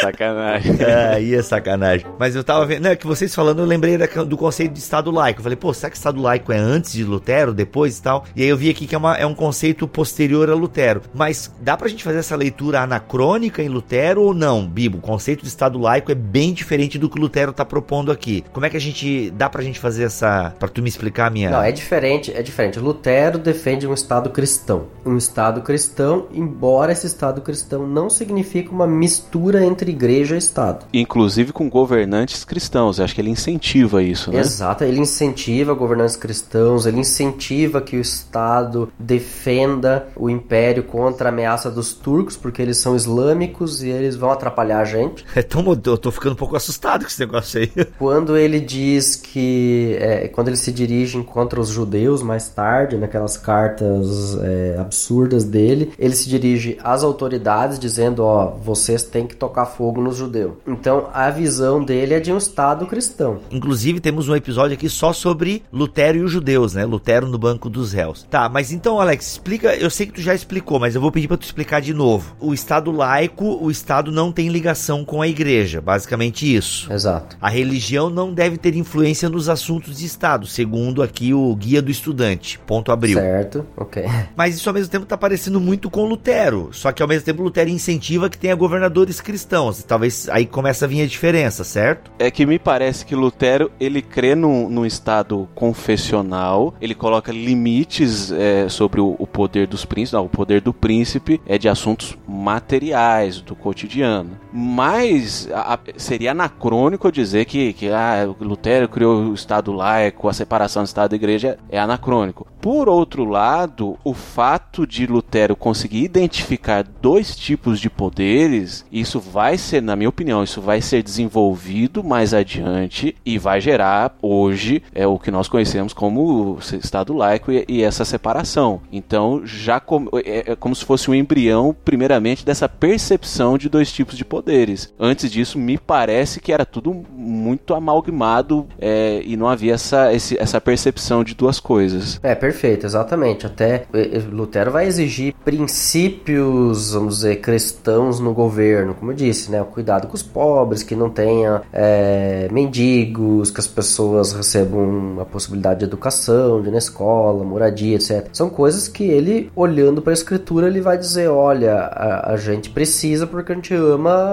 Sacanagem. 0.00 0.76
Aí 1.12 1.34
é 1.34 1.42
sacanagem. 1.42 2.06
Mas 2.18 2.34
eu 2.34 2.44
tava 2.44 2.64
vendo, 2.66 2.82
né, 2.82 2.96
que 2.96 3.06
vocês 3.06 3.34
falando, 3.34 3.60
eu 3.60 3.66
lembrei 3.66 3.96
da, 3.96 4.06
do 4.06 4.36
conceito 4.36 4.72
de 4.72 4.78
Estado 4.78 5.10
laico. 5.10 5.40
Eu 5.40 5.42
falei, 5.42 5.56
pô, 5.56 5.72
será 5.72 5.90
que 5.90 5.96
Estado 5.96 6.20
laico 6.20 6.52
é 6.52 6.58
antes 6.58 6.92
de 6.92 7.04
Lutero, 7.04 7.52
depois 7.52 7.98
e 7.98 8.02
tal? 8.02 8.24
E 8.34 8.42
aí 8.42 8.48
eu 8.48 8.56
vi 8.56 8.70
aqui 8.70 8.86
que 8.86 8.94
é, 8.94 8.98
uma, 8.98 9.16
é 9.16 9.26
um 9.26 9.34
conceito 9.34 9.86
posterior 9.86 10.50
a 10.50 10.54
Lutero. 10.54 11.02
Mas 11.14 11.52
dá 11.60 11.76
pra 11.76 11.88
gente 11.88 12.04
fazer 12.04 12.18
essa 12.18 12.36
leitura 12.36 12.80
anacrônica 12.80 13.62
em 13.62 13.68
Lutero 13.68 14.22
ou 14.22 14.34
não, 14.34 14.66
Bibo? 14.66 14.98
O 14.98 15.00
conceito 15.00 15.42
de 15.42 15.48
Estado 15.48 15.78
laico 15.78 16.12
é 16.12 16.14
bem 16.14 16.52
diferente 16.52 16.98
do 16.98 17.08
que 17.08 17.18
Lutero 17.18 17.52
tá 17.52 17.64
propondo 17.64 18.12
aqui. 18.12 18.44
Como 18.52 18.66
é 18.66 18.70
que 18.70 18.76
a 18.76 18.80
gente, 18.80 19.30
dá 19.30 19.48
pra 19.48 19.62
gente 19.62 19.78
fazer 19.78 20.04
essa, 20.04 20.54
pra 20.58 20.68
tu 20.68 20.82
me 20.82 20.88
explicar 20.88 21.26
a 21.26 21.30
minha... 21.30 21.50
Não, 21.50 21.62
é 21.62 21.72
diferente, 21.72 22.32
é 22.32 22.42
diferente. 22.42 22.78
Lutero 22.78 23.38
defende 23.38 23.86
um 23.86 23.94
Estado 23.94 24.30
cristão. 24.30 24.86
Um 25.04 25.16
Estado 25.16 25.62
cristão, 25.62 26.26
embora 26.32 26.92
esse 26.92 27.06
Estado 27.06 27.40
cristão 27.40 27.86
não 27.86 28.08
signifique 28.10 28.68
uma 28.68 28.86
mistura 28.86 29.64
entre 29.64 29.87
entre 29.88 29.92
igreja 29.92 30.34
e 30.34 30.38
Estado. 30.38 30.86
Inclusive 30.92 31.52
com 31.52 31.68
governantes 31.68 32.44
cristãos. 32.44 32.98
Eu 32.98 33.04
acho 33.04 33.14
que 33.14 33.20
ele 33.20 33.30
incentiva 33.30 34.02
isso, 34.02 34.30
né? 34.30 34.40
Exato, 34.40 34.84
ele 34.84 35.00
incentiva 35.00 35.74
governantes 35.74 36.16
cristãos, 36.16 36.86
ele 36.86 37.00
incentiva 37.00 37.80
que 37.80 37.96
o 37.96 38.00
Estado 38.00 38.92
defenda 38.98 40.08
o 40.14 40.28
império 40.28 40.82
contra 40.82 41.28
a 41.28 41.32
ameaça 41.32 41.70
dos 41.70 41.92
turcos, 41.92 42.36
porque 42.36 42.60
eles 42.60 42.78
são 42.78 42.94
islâmicos 42.94 43.82
e 43.82 43.88
eles 43.88 44.16
vão 44.16 44.30
atrapalhar 44.30 44.80
a 44.80 44.84
gente. 44.84 45.24
É 45.34 45.42
tão 45.42 45.68
eu 45.68 45.98
tô 45.98 46.10
ficando 46.10 46.32
um 46.32 46.36
pouco 46.36 46.56
assustado 46.56 47.02
com 47.02 47.08
esse 47.08 47.20
negócio 47.20 47.60
aí. 47.60 47.70
Quando 47.98 48.36
ele 48.36 48.60
diz 48.60 49.16
que. 49.16 49.96
É, 50.00 50.28
quando 50.28 50.48
ele 50.48 50.56
se 50.56 50.72
dirige 50.72 51.22
contra 51.22 51.60
os 51.60 51.68
judeus 51.68 52.22
mais 52.22 52.48
tarde, 52.48 52.96
naquelas 52.96 53.36
cartas 53.36 54.38
é, 54.42 54.76
absurdas 54.78 55.44
dele, 55.44 55.92
ele 55.98 56.14
se 56.14 56.28
dirige 56.28 56.78
às 56.82 57.02
autoridades 57.02 57.78
dizendo: 57.78 58.24
ó, 58.24 58.56
vocês 58.62 59.02
têm 59.02 59.26
que 59.26 59.36
tocar 59.36 59.66
fogo 59.78 60.02
nos 60.02 60.16
judeus. 60.16 60.54
Então 60.66 61.08
a 61.14 61.30
visão 61.30 61.84
dele 61.84 62.12
é 62.12 62.18
de 62.18 62.32
um 62.32 62.36
Estado 62.36 62.84
cristão. 62.84 63.38
Inclusive 63.48 64.00
temos 64.00 64.28
um 64.28 64.34
episódio 64.34 64.74
aqui 64.74 64.88
só 64.88 65.12
sobre 65.12 65.62
Lutero 65.72 66.18
e 66.18 66.22
os 66.22 66.32
judeus, 66.32 66.74
né? 66.74 66.84
Lutero 66.84 67.28
no 67.28 67.38
banco 67.38 67.70
dos 67.70 67.92
réus. 67.92 68.26
Tá, 68.28 68.48
mas 68.48 68.72
então 68.72 69.00
Alex, 69.00 69.34
explica, 69.34 69.76
eu 69.76 69.88
sei 69.88 70.06
que 70.06 70.14
tu 70.14 70.20
já 70.20 70.34
explicou, 70.34 70.80
mas 70.80 70.96
eu 70.96 71.00
vou 71.00 71.12
pedir 71.12 71.28
para 71.28 71.36
tu 71.36 71.44
explicar 71.44 71.80
de 71.80 71.94
novo. 71.94 72.34
O 72.40 72.52
Estado 72.52 72.90
laico, 72.90 73.56
o 73.62 73.70
Estado 73.70 74.10
não 74.10 74.32
tem 74.32 74.48
ligação 74.48 75.04
com 75.04 75.22
a 75.22 75.28
igreja, 75.28 75.80
basicamente 75.80 76.52
isso. 76.52 76.92
Exato. 76.92 77.36
A 77.40 77.48
religião 77.48 78.10
não 78.10 78.34
deve 78.34 78.58
ter 78.58 78.74
influência 78.74 79.28
nos 79.28 79.48
assuntos 79.48 79.98
de 79.98 80.06
Estado, 80.06 80.44
segundo 80.48 81.04
aqui 81.04 81.32
o 81.32 81.54
guia 81.54 81.80
do 81.80 81.90
estudante, 81.92 82.58
ponto 82.66 82.90
abril. 82.90 83.20
Certo, 83.20 83.64
ok. 83.76 84.04
Mas 84.34 84.56
isso 84.56 84.68
ao 84.68 84.74
mesmo 84.74 84.90
tempo 84.90 85.06
tá 85.06 85.16
parecendo 85.16 85.60
muito 85.60 85.88
com 85.88 86.04
Lutero, 86.04 86.70
só 86.72 86.90
que 86.90 87.00
ao 87.00 87.08
mesmo 87.08 87.24
tempo 87.24 87.44
Lutero 87.44 87.70
incentiva 87.70 88.28
que 88.28 88.36
tenha 88.36 88.56
governadores 88.56 89.20
cristãos 89.20 89.67
Talvez 89.72 90.28
aí 90.28 90.46
começa 90.46 90.84
a 90.84 90.88
vir 90.88 91.02
a 91.02 91.06
diferença, 91.06 91.64
certo? 91.64 92.10
É 92.18 92.30
que 92.30 92.46
me 92.46 92.58
parece 92.58 93.04
que 93.04 93.14
Lutero 93.14 93.70
ele 93.80 94.02
crê 94.02 94.34
num, 94.34 94.68
num 94.68 94.86
estado 94.86 95.48
confessional, 95.54 96.74
ele 96.80 96.94
coloca 96.94 97.32
limites 97.32 98.30
é, 98.32 98.68
sobre 98.68 99.00
o, 99.00 99.16
o, 99.18 99.26
poder 99.26 99.66
dos 99.66 99.84
príncipes. 99.84 100.12
Não, 100.12 100.24
o 100.24 100.28
poder 100.28 100.60
do 100.60 100.72
príncipe 100.72 101.40
é 101.46 101.58
de 101.58 101.68
assuntos 101.68 102.16
materiais, 102.26 103.40
do 103.40 103.54
cotidiano. 103.54 104.38
Mas 104.60 105.48
a, 105.54 105.78
seria 105.96 106.32
anacrônico 106.32 107.12
dizer 107.12 107.44
que, 107.44 107.72
que 107.74 107.88
ah, 107.90 108.28
Lutero 108.40 108.88
criou 108.88 109.22
o 109.26 109.34
estado 109.34 109.70
laico, 109.70 110.28
a 110.28 110.32
separação 110.32 110.82
do 110.82 110.86
estado 110.86 111.12
e 111.12 111.16
igreja 111.16 111.56
é 111.70 111.78
anacrônico. 111.78 112.44
Por 112.60 112.88
outro 112.88 113.24
lado, 113.24 113.96
o 114.02 114.12
fato 114.12 114.84
de 114.84 115.06
Lutero 115.06 115.54
conseguir 115.54 116.02
identificar 116.02 116.82
dois 116.82 117.36
tipos 117.36 117.78
de 117.78 117.88
poderes, 117.88 118.84
isso 118.90 119.20
vai 119.20 119.56
ser, 119.56 119.80
na 119.80 119.94
minha 119.94 120.08
opinião, 120.08 120.42
isso 120.42 120.60
vai 120.60 120.80
ser 120.80 121.04
desenvolvido 121.04 122.02
mais 122.02 122.34
adiante 122.34 123.14
e 123.24 123.38
vai 123.38 123.60
gerar 123.60 124.16
hoje 124.20 124.82
é 124.92 125.06
o 125.06 125.20
que 125.20 125.30
nós 125.30 125.46
conhecemos 125.46 125.92
como 125.92 126.58
Estado 126.82 127.12
laico 127.12 127.52
e, 127.52 127.64
e 127.68 127.82
essa 127.84 128.04
separação. 128.04 128.80
Então, 128.90 129.42
já 129.44 129.78
com, 129.78 130.08
é, 130.24 130.52
é 130.52 130.56
como 130.56 130.74
se 130.74 130.84
fosse 130.84 131.08
um 131.08 131.14
embrião, 131.14 131.76
primeiramente, 131.84 132.44
dessa 132.44 132.68
percepção 132.68 133.56
de 133.56 133.68
dois 133.68 133.92
tipos 133.92 134.16
de 134.16 134.24
poderes. 134.48 134.92
Antes 134.98 135.30
disso, 135.30 135.58
me 135.58 135.76
parece 135.76 136.40
que 136.40 136.50
era 136.50 136.64
tudo 136.64 137.04
muito 137.12 137.74
amalgamado 137.74 138.66
é, 138.80 139.20
e 139.22 139.36
não 139.36 139.46
havia 139.46 139.74
essa, 139.74 140.12
esse, 140.14 140.38
essa 140.40 140.58
percepção 140.58 141.22
de 141.22 141.34
duas 141.34 141.60
coisas. 141.60 142.18
É, 142.22 142.34
perfeito, 142.34 142.86
exatamente. 142.86 143.44
Até 143.44 143.84
Lutero 144.32 144.70
vai 144.70 144.86
exigir 144.86 145.34
princípios, 145.44 146.94
vamos 146.94 147.16
dizer, 147.16 147.36
cristãos 147.36 148.18
no 148.18 148.32
governo, 148.32 148.94
como 148.94 149.12
eu 149.12 149.16
disse, 149.16 149.50
né? 149.50 149.60
O 149.60 149.66
cuidado 149.66 150.08
com 150.08 150.14
os 150.14 150.22
pobres, 150.22 150.82
que 150.82 150.96
não 150.96 151.10
tenha 151.10 151.60
é, 151.70 152.48
mendigos, 152.50 153.50
que 153.50 153.60
as 153.60 153.66
pessoas 153.66 154.32
recebam 154.32 155.18
a 155.20 155.26
possibilidade 155.26 155.80
de 155.80 155.84
educação, 155.84 156.62
de 156.62 156.68
ir 156.68 156.72
na 156.72 156.78
escola, 156.78 157.44
moradia, 157.44 157.96
etc. 157.96 158.28
São 158.32 158.48
coisas 158.48 158.88
que 158.88 159.04
ele, 159.04 159.50
olhando 159.54 160.00
para 160.00 160.12
a 160.12 160.14
escritura, 160.14 160.68
ele 160.68 160.80
vai 160.80 160.96
dizer: 160.96 161.28
olha, 161.28 161.74
a, 161.74 162.32
a 162.32 162.36
gente 162.38 162.70
precisa 162.70 163.26
porque 163.26 163.52
a 163.52 163.54
gente 163.54 163.74
ama 163.74 164.27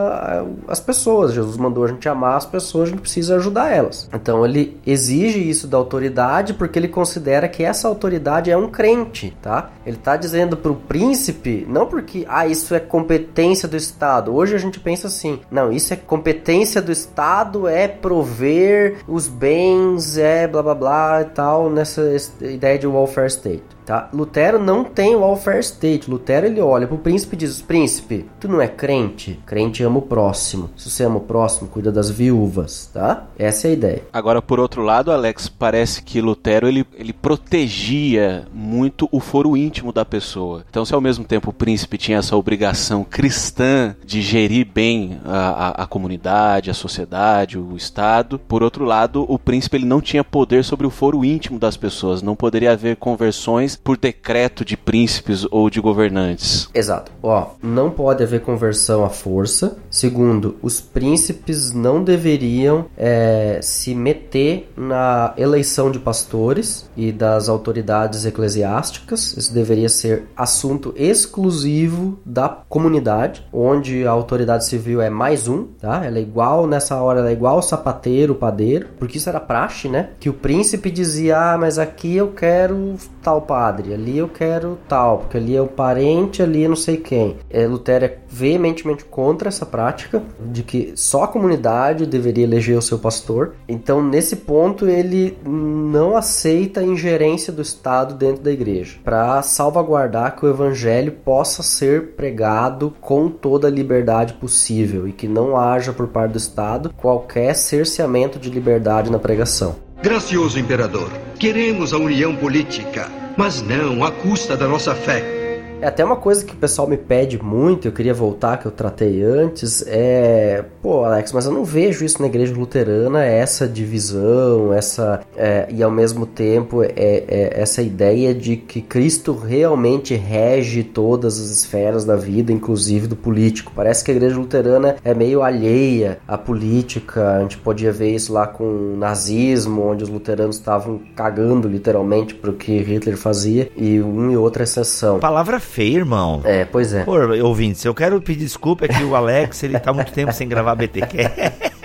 as 0.67 0.79
pessoas. 0.79 1.33
Jesus 1.33 1.57
mandou 1.57 1.83
a 1.83 1.87
gente 1.87 2.07
amar 2.07 2.37
as 2.37 2.45
pessoas, 2.45 2.89
a 2.89 2.91
gente 2.91 3.01
precisa 3.01 3.35
ajudar 3.35 3.71
elas. 3.71 4.09
Então 4.13 4.45
ele 4.45 4.77
exige 4.85 5.39
isso 5.39 5.67
da 5.67 5.77
autoridade 5.77 6.53
porque 6.53 6.77
ele 6.77 6.87
considera 6.87 7.47
que 7.47 7.63
essa 7.63 7.87
autoridade 7.87 8.51
é 8.51 8.57
um 8.57 8.69
crente, 8.69 9.35
tá? 9.41 9.71
Ele 9.85 9.97
está 9.97 10.17
dizendo 10.17 10.57
para 10.57 10.71
o 10.71 10.75
príncipe, 10.75 11.65
não 11.69 11.85
porque, 11.85 12.25
ah, 12.27 12.47
isso 12.47 12.73
é 12.73 12.79
competência 12.79 13.67
do 13.67 13.77
Estado. 13.77 14.33
Hoje 14.33 14.55
a 14.55 14.59
gente 14.59 14.79
pensa 14.79 15.07
assim, 15.07 15.39
não, 15.49 15.71
isso 15.71 15.93
é 15.93 15.97
competência 15.97 16.81
do 16.81 16.91
Estado, 16.91 17.67
é 17.67 17.87
prover 17.87 18.97
os 19.07 19.27
bens, 19.27 20.17
é 20.17 20.47
blá 20.47 20.63
blá 20.63 20.75
blá 20.75 21.21
e 21.21 21.25
tal, 21.25 21.69
nessa 21.69 22.01
ideia 22.41 22.77
de 22.79 22.87
welfare 22.87 23.27
state. 23.27 23.74
Tá? 23.85 24.09
Lutero 24.11 24.57
não 24.57 24.83
tem 24.83 25.15
o 25.15 25.21
welfare 25.21 25.59
state. 25.59 26.09
Lutero 26.09 26.47
ele 26.47 26.59
olha 26.59 26.87
pro 26.87 26.97
príncipe 26.97 27.35
e 27.35 27.39
diz: 27.39 27.61
Príncipe, 27.61 28.25
tu 28.39 28.47
não 28.47 28.59
é 28.59 28.67
crente? 28.67 29.39
Crente 29.45 29.83
ama 29.83 29.99
o 29.99 30.01
próximo. 30.01 30.71
Se 30.75 30.89
você 30.89 31.03
ama 31.03 31.17
o 31.17 31.21
próximo, 31.21 31.69
cuida 31.69 31.91
das 31.91 32.09
viúvas, 32.09 32.89
tá? 32.91 33.25
Essa 33.37 33.67
é 33.67 33.69
a 33.69 33.73
ideia. 33.73 34.03
Agora, 34.11 34.41
por 34.41 34.59
outro 34.59 34.81
lado, 34.81 35.11
Alex, 35.11 35.47
parece 35.47 36.01
que 36.01 36.19
Lutero 36.19 36.67
ele, 36.67 36.85
ele 36.95 37.13
protegia 37.13 38.47
muito 38.51 39.07
o 39.11 39.19
foro 39.19 39.55
íntimo 39.55 39.91
da 39.91 40.03
pessoa. 40.03 40.65
Então, 40.69 40.83
se 40.83 40.93
ao 40.93 41.01
mesmo 41.01 41.23
tempo 41.23 41.51
o 41.51 41.53
príncipe 41.53 41.97
tinha 41.97 42.17
essa 42.17 42.35
obrigação 42.35 43.03
cristã 43.03 43.95
de 44.03 44.21
gerir 44.21 44.67
bem 44.73 45.19
a, 45.23 45.37
a, 45.37 45.83
a, 45.83 45.87
comunidade, 45.87 46.71
a 46.71 46.73
sociedade, 46.73 47.57
o 47.57 47.75
Estado. 47.77 48.39
Por 48.39 48.63
outro 48.63 48.83
lado, 48.83 49.25
o 49.27 49.37
príncipe 49.37 49.77
ele 49.77 49.85
não 49.85 50.01
tinha 50.01 50.23
poder 50.23 50.63
sobre 50.63 50.87
o 50.87 50.89
foro 50.89 51.23
íntimo 51.23 51.59
das 51.59 51.77
pessoas. 51.77 52.21
Não 52.21 52.35
poderia 52.35 52.71
haver 52.71 52.95
conversões 52.95 53.74
por 53.75 53.97
decreto 53.97 54.63
de 54.63 54.77
príncipes 54.77 55.45
ou 55.51 55.69
de 55.69 55.79
governantes. 55.79 56.69
Exato. 56.73 57.11
Ó, 57.21 57.51
não 57.61 57.89
pode 57.89 58.23
haver 58.23 58.41
conversão 58.41 59.03
à 59.03 59.09
força. 59.09 59.77
Segundo, 59.89 60.57
os 60.61 60.79
príncipes 60.81 61.71
não 61.71 62.03
deveriam 62.03 62.85
é, 62.97 63.59
se 63.61 63.93
meter 63.95 64.71
na 64.75 65.33
eleição 65.37 65.91
de 65.91 65.99
pastores 65.99 66.89
e 66.95 67.11
das 67.11 67.49
autoridades 67.49 68.25
eclesiásticas. 68.25 69.35
Isso 69.37 69.53
deveria 69.53 69.89
ser 69.89 70.27
assunto 70.35 70.93
exclusivo 70.95 72.19
da 72.25 72.49
comunidade, 72.49 73.45
onde 73.51 74.05
a 74.05 74.11
autoridade 74.11 74.65
civil 74.65 75.01
é 75.01 75.09
mais 75.09 75.47
um, 75.47 75.63
tá? 75.63 76.05
Ela 76.05 76.17
é 76.17 76.21
igual 76.21 76.67
nessa 76.67 76.95
hora, 77.01 77.19
ela 77.19 77.29
é 77.29 77.33
igual 77.33 77.61
sapateiro, 77.61 78.35
padeiro, 78.35 78.87
porque 78.99 79.17
isso 79.17 79.29
era 79.29 79.39
praxe, 79.39 79.87
né? 79.87 80.09
Que 80.19 80.29
o 80.29 80.33
príncipe 80.33 80.91
dizia: 80.91 81.53
"Ah, 81.53 81.57
mas 81.57 81.79
aqui 81.79 82.15
eu 82.15 82.29
quero 82.29 82.95
tal 83.25 83.41
padre, 83.41 83.91
ali 83.91 84.19
eu 84.19 84.29
quero 84.29 84.77
tal, 84.87 85.17
porque 85.17 85.37
ali 85.37 85.55
é 85.55 85.61
o 85.61 85.65
parente, 85.65 86.43
ali 86.43 86.63
é 86.63 86.67
não 86.67 86.75
sei 86.75 86.97
quem". 86.97 87.37
É, 87.49 87.65
Lutero 87.65 88.05
é 88.05 88.17
veementemente 88.29 89.03
contra 89.03 89.49
essa 89.49 89.65
prática 89.65 90.21
de 90.39 90.61
que 90.61 90.93
só 90.95 91.23
a 91.23 91.27
comunidade 91.27 92.05
deveria 92.05 92.43
eleger 92.43 92.77
o 92.77 92.81
seu 92.83 92.99
pastor. 92.99 93.55
Então, 93.67 94.03
nesse 94.03 94.35
ponto, 94.35 94.87
ele 94.87 95.35
não 95.43 96.15
aceita 96.15 96.81
a 96.81 96.83
ingerência 96.83 97.51
do 97.51 97.63
Estado 97.63 98.13
dentro 98.13 98.43
da 98.43 98.51
igreja, 98.51 98.97
para 99.03 99.41
salvaguardar 99.41 100.35
que 100.35 100.45
o 100.45 100.49
evangelho 100.49 101.11
possa 101.11 101.63
ser 101.63 102.11
pregado 102.11 102.93
com 103.01 103.27
toda 103.29 103.67
a 103.67 103.71
liberdade 103.71 104.33
possível 104.33 105.07
e 105.07 105.11
que 105.11 105.27
não 105.27 105.57
haja 105.57 105.91
por 105.91 106.07
parte 106.09 106.33
do 106.33 106.37
Estado 106.37 106.93
qualquer 106.95 107.55
cerceamento 107.55 108.37
de 108.37 108.51
liberdade 108.51 109.09
na 109.09 109.17
pregação. 109.17 109.84
Gracioso 110.01 110.59
imperador, 110.59 111.09
queremos 111.39 111.93
a 111.93 111.97
união 111.97 112.35
política, 112.35 113.09
mas 113.37 113.61
não 113.61 114.03
à 114.03 114.11
custa 114.11 114.55
da 114.55 114.67
nossa 114.67 114.93
fé. 114.93 115.34
É 115.81 115.87
até 115.87 116.03
uma 116.03 116.15
coisa 116.15 116.43
que 116.43 116.53
o 116.53 116.57
pessoal 116.57 116.87
me 116.87 116.97
pede 116.97 117.41
muito, 117.41 117.87
eu 117.87 117.91
queria 117.91 118.13
voltar, 118.13 118.57
que 118.57 118.65
eu 118.65 118.71
tratei 118.71 119.21
antes, 119.21 119.83
é... 119.87 120.63
Pô, 120.81 121.03
Alex, 121.03 121.31
mas 121.31 121.45
eu 121.45 121.51
não 121.51 121.63
vejo 121.63 122.05
isso 122.05 122.21
na 122.21 122.27
igreja 122.27 122.55
luterana, 122.55 123.23
essa 123.23 123.67
divisão, 123.67 124.73
essa... 124.73 125.21
É, 125.35 125.67
e 125.69 125.83
ao 125.83 125.91
mesmo 125.91 126.25
tempo, 126.25 126.81
é, 126.81 126.91
é, 126.95 127.53
essa 127.55 127.81
ideia 127.81 128.33
de 128.33 128.55
que 128.55 128.81
Cristo 128.81 129.33
realmente 129.33 130.15
rege 130.15 130.83
todas 130.83 131.39
as 131.39 131.49
esferas 131.49 132.05
da 132.05 132.15
vida, 132.15 132.51
inclusive 132.51 133.07
do 133.07 133.15
político. 133.15 133.71
Parece 133.75 134.03
que 134.03 134.11
a 134.11 134.15
igreja 134.15 134.37
luterana 134.37 134.95
é 135.03 135.13
meio 135.13 135.43
alheia 135.43 136.19
à 136.27 136.37
política, 136.37 137.37
a 137.37 137.41
gente 137.41 137.57
podia 137.57 137.91
ver 137.91 138.11
isso 138.11 138.31
lá 138.31 138.47
com 138.47 138.63
o 138.63 138.97
nazismo, 138.97 139.83
onde 139.83 140.03
os 140.03 140.09
luteranos 140.09 140.55
estavam 140.55 141.01
cagando 141.15 141.67
literalmente 141.67 142.33
pro 142.33 142.53
que 142.53 142.77
Hitler 142.79 143.17
fazia, 143.17 143.69
e 143.75 143.99
uma 143.99 144.31
e 144.31 144.37
outra 144.37 144.63
exceção. 144.63 145.19
Palavra 145.19 145.59
feia, 145.65 145.97
irmão. 145.97 146.41
É, 146.45 146.65
pois 146.65 146.93
é. 146.93 147.03
Pô, 147.03 147.17
ouvintes, 147.43 147.83
eu 147.83 147.93
quero 147.93 148.21
pedir 148.21 148.45
desculpa, 148.45 148.85
é 148.85 148.87
que 148.87 149.03
o 149.03 149.15
Alex, 149.15 149.63
ele 149.63 149.79
tá 149.79 149.91
muito 149.91 150.11
tempo 150.11 150.31
sem 150.31 150.47
gravar 150.47 150.75
BTQ. 150.75 151.17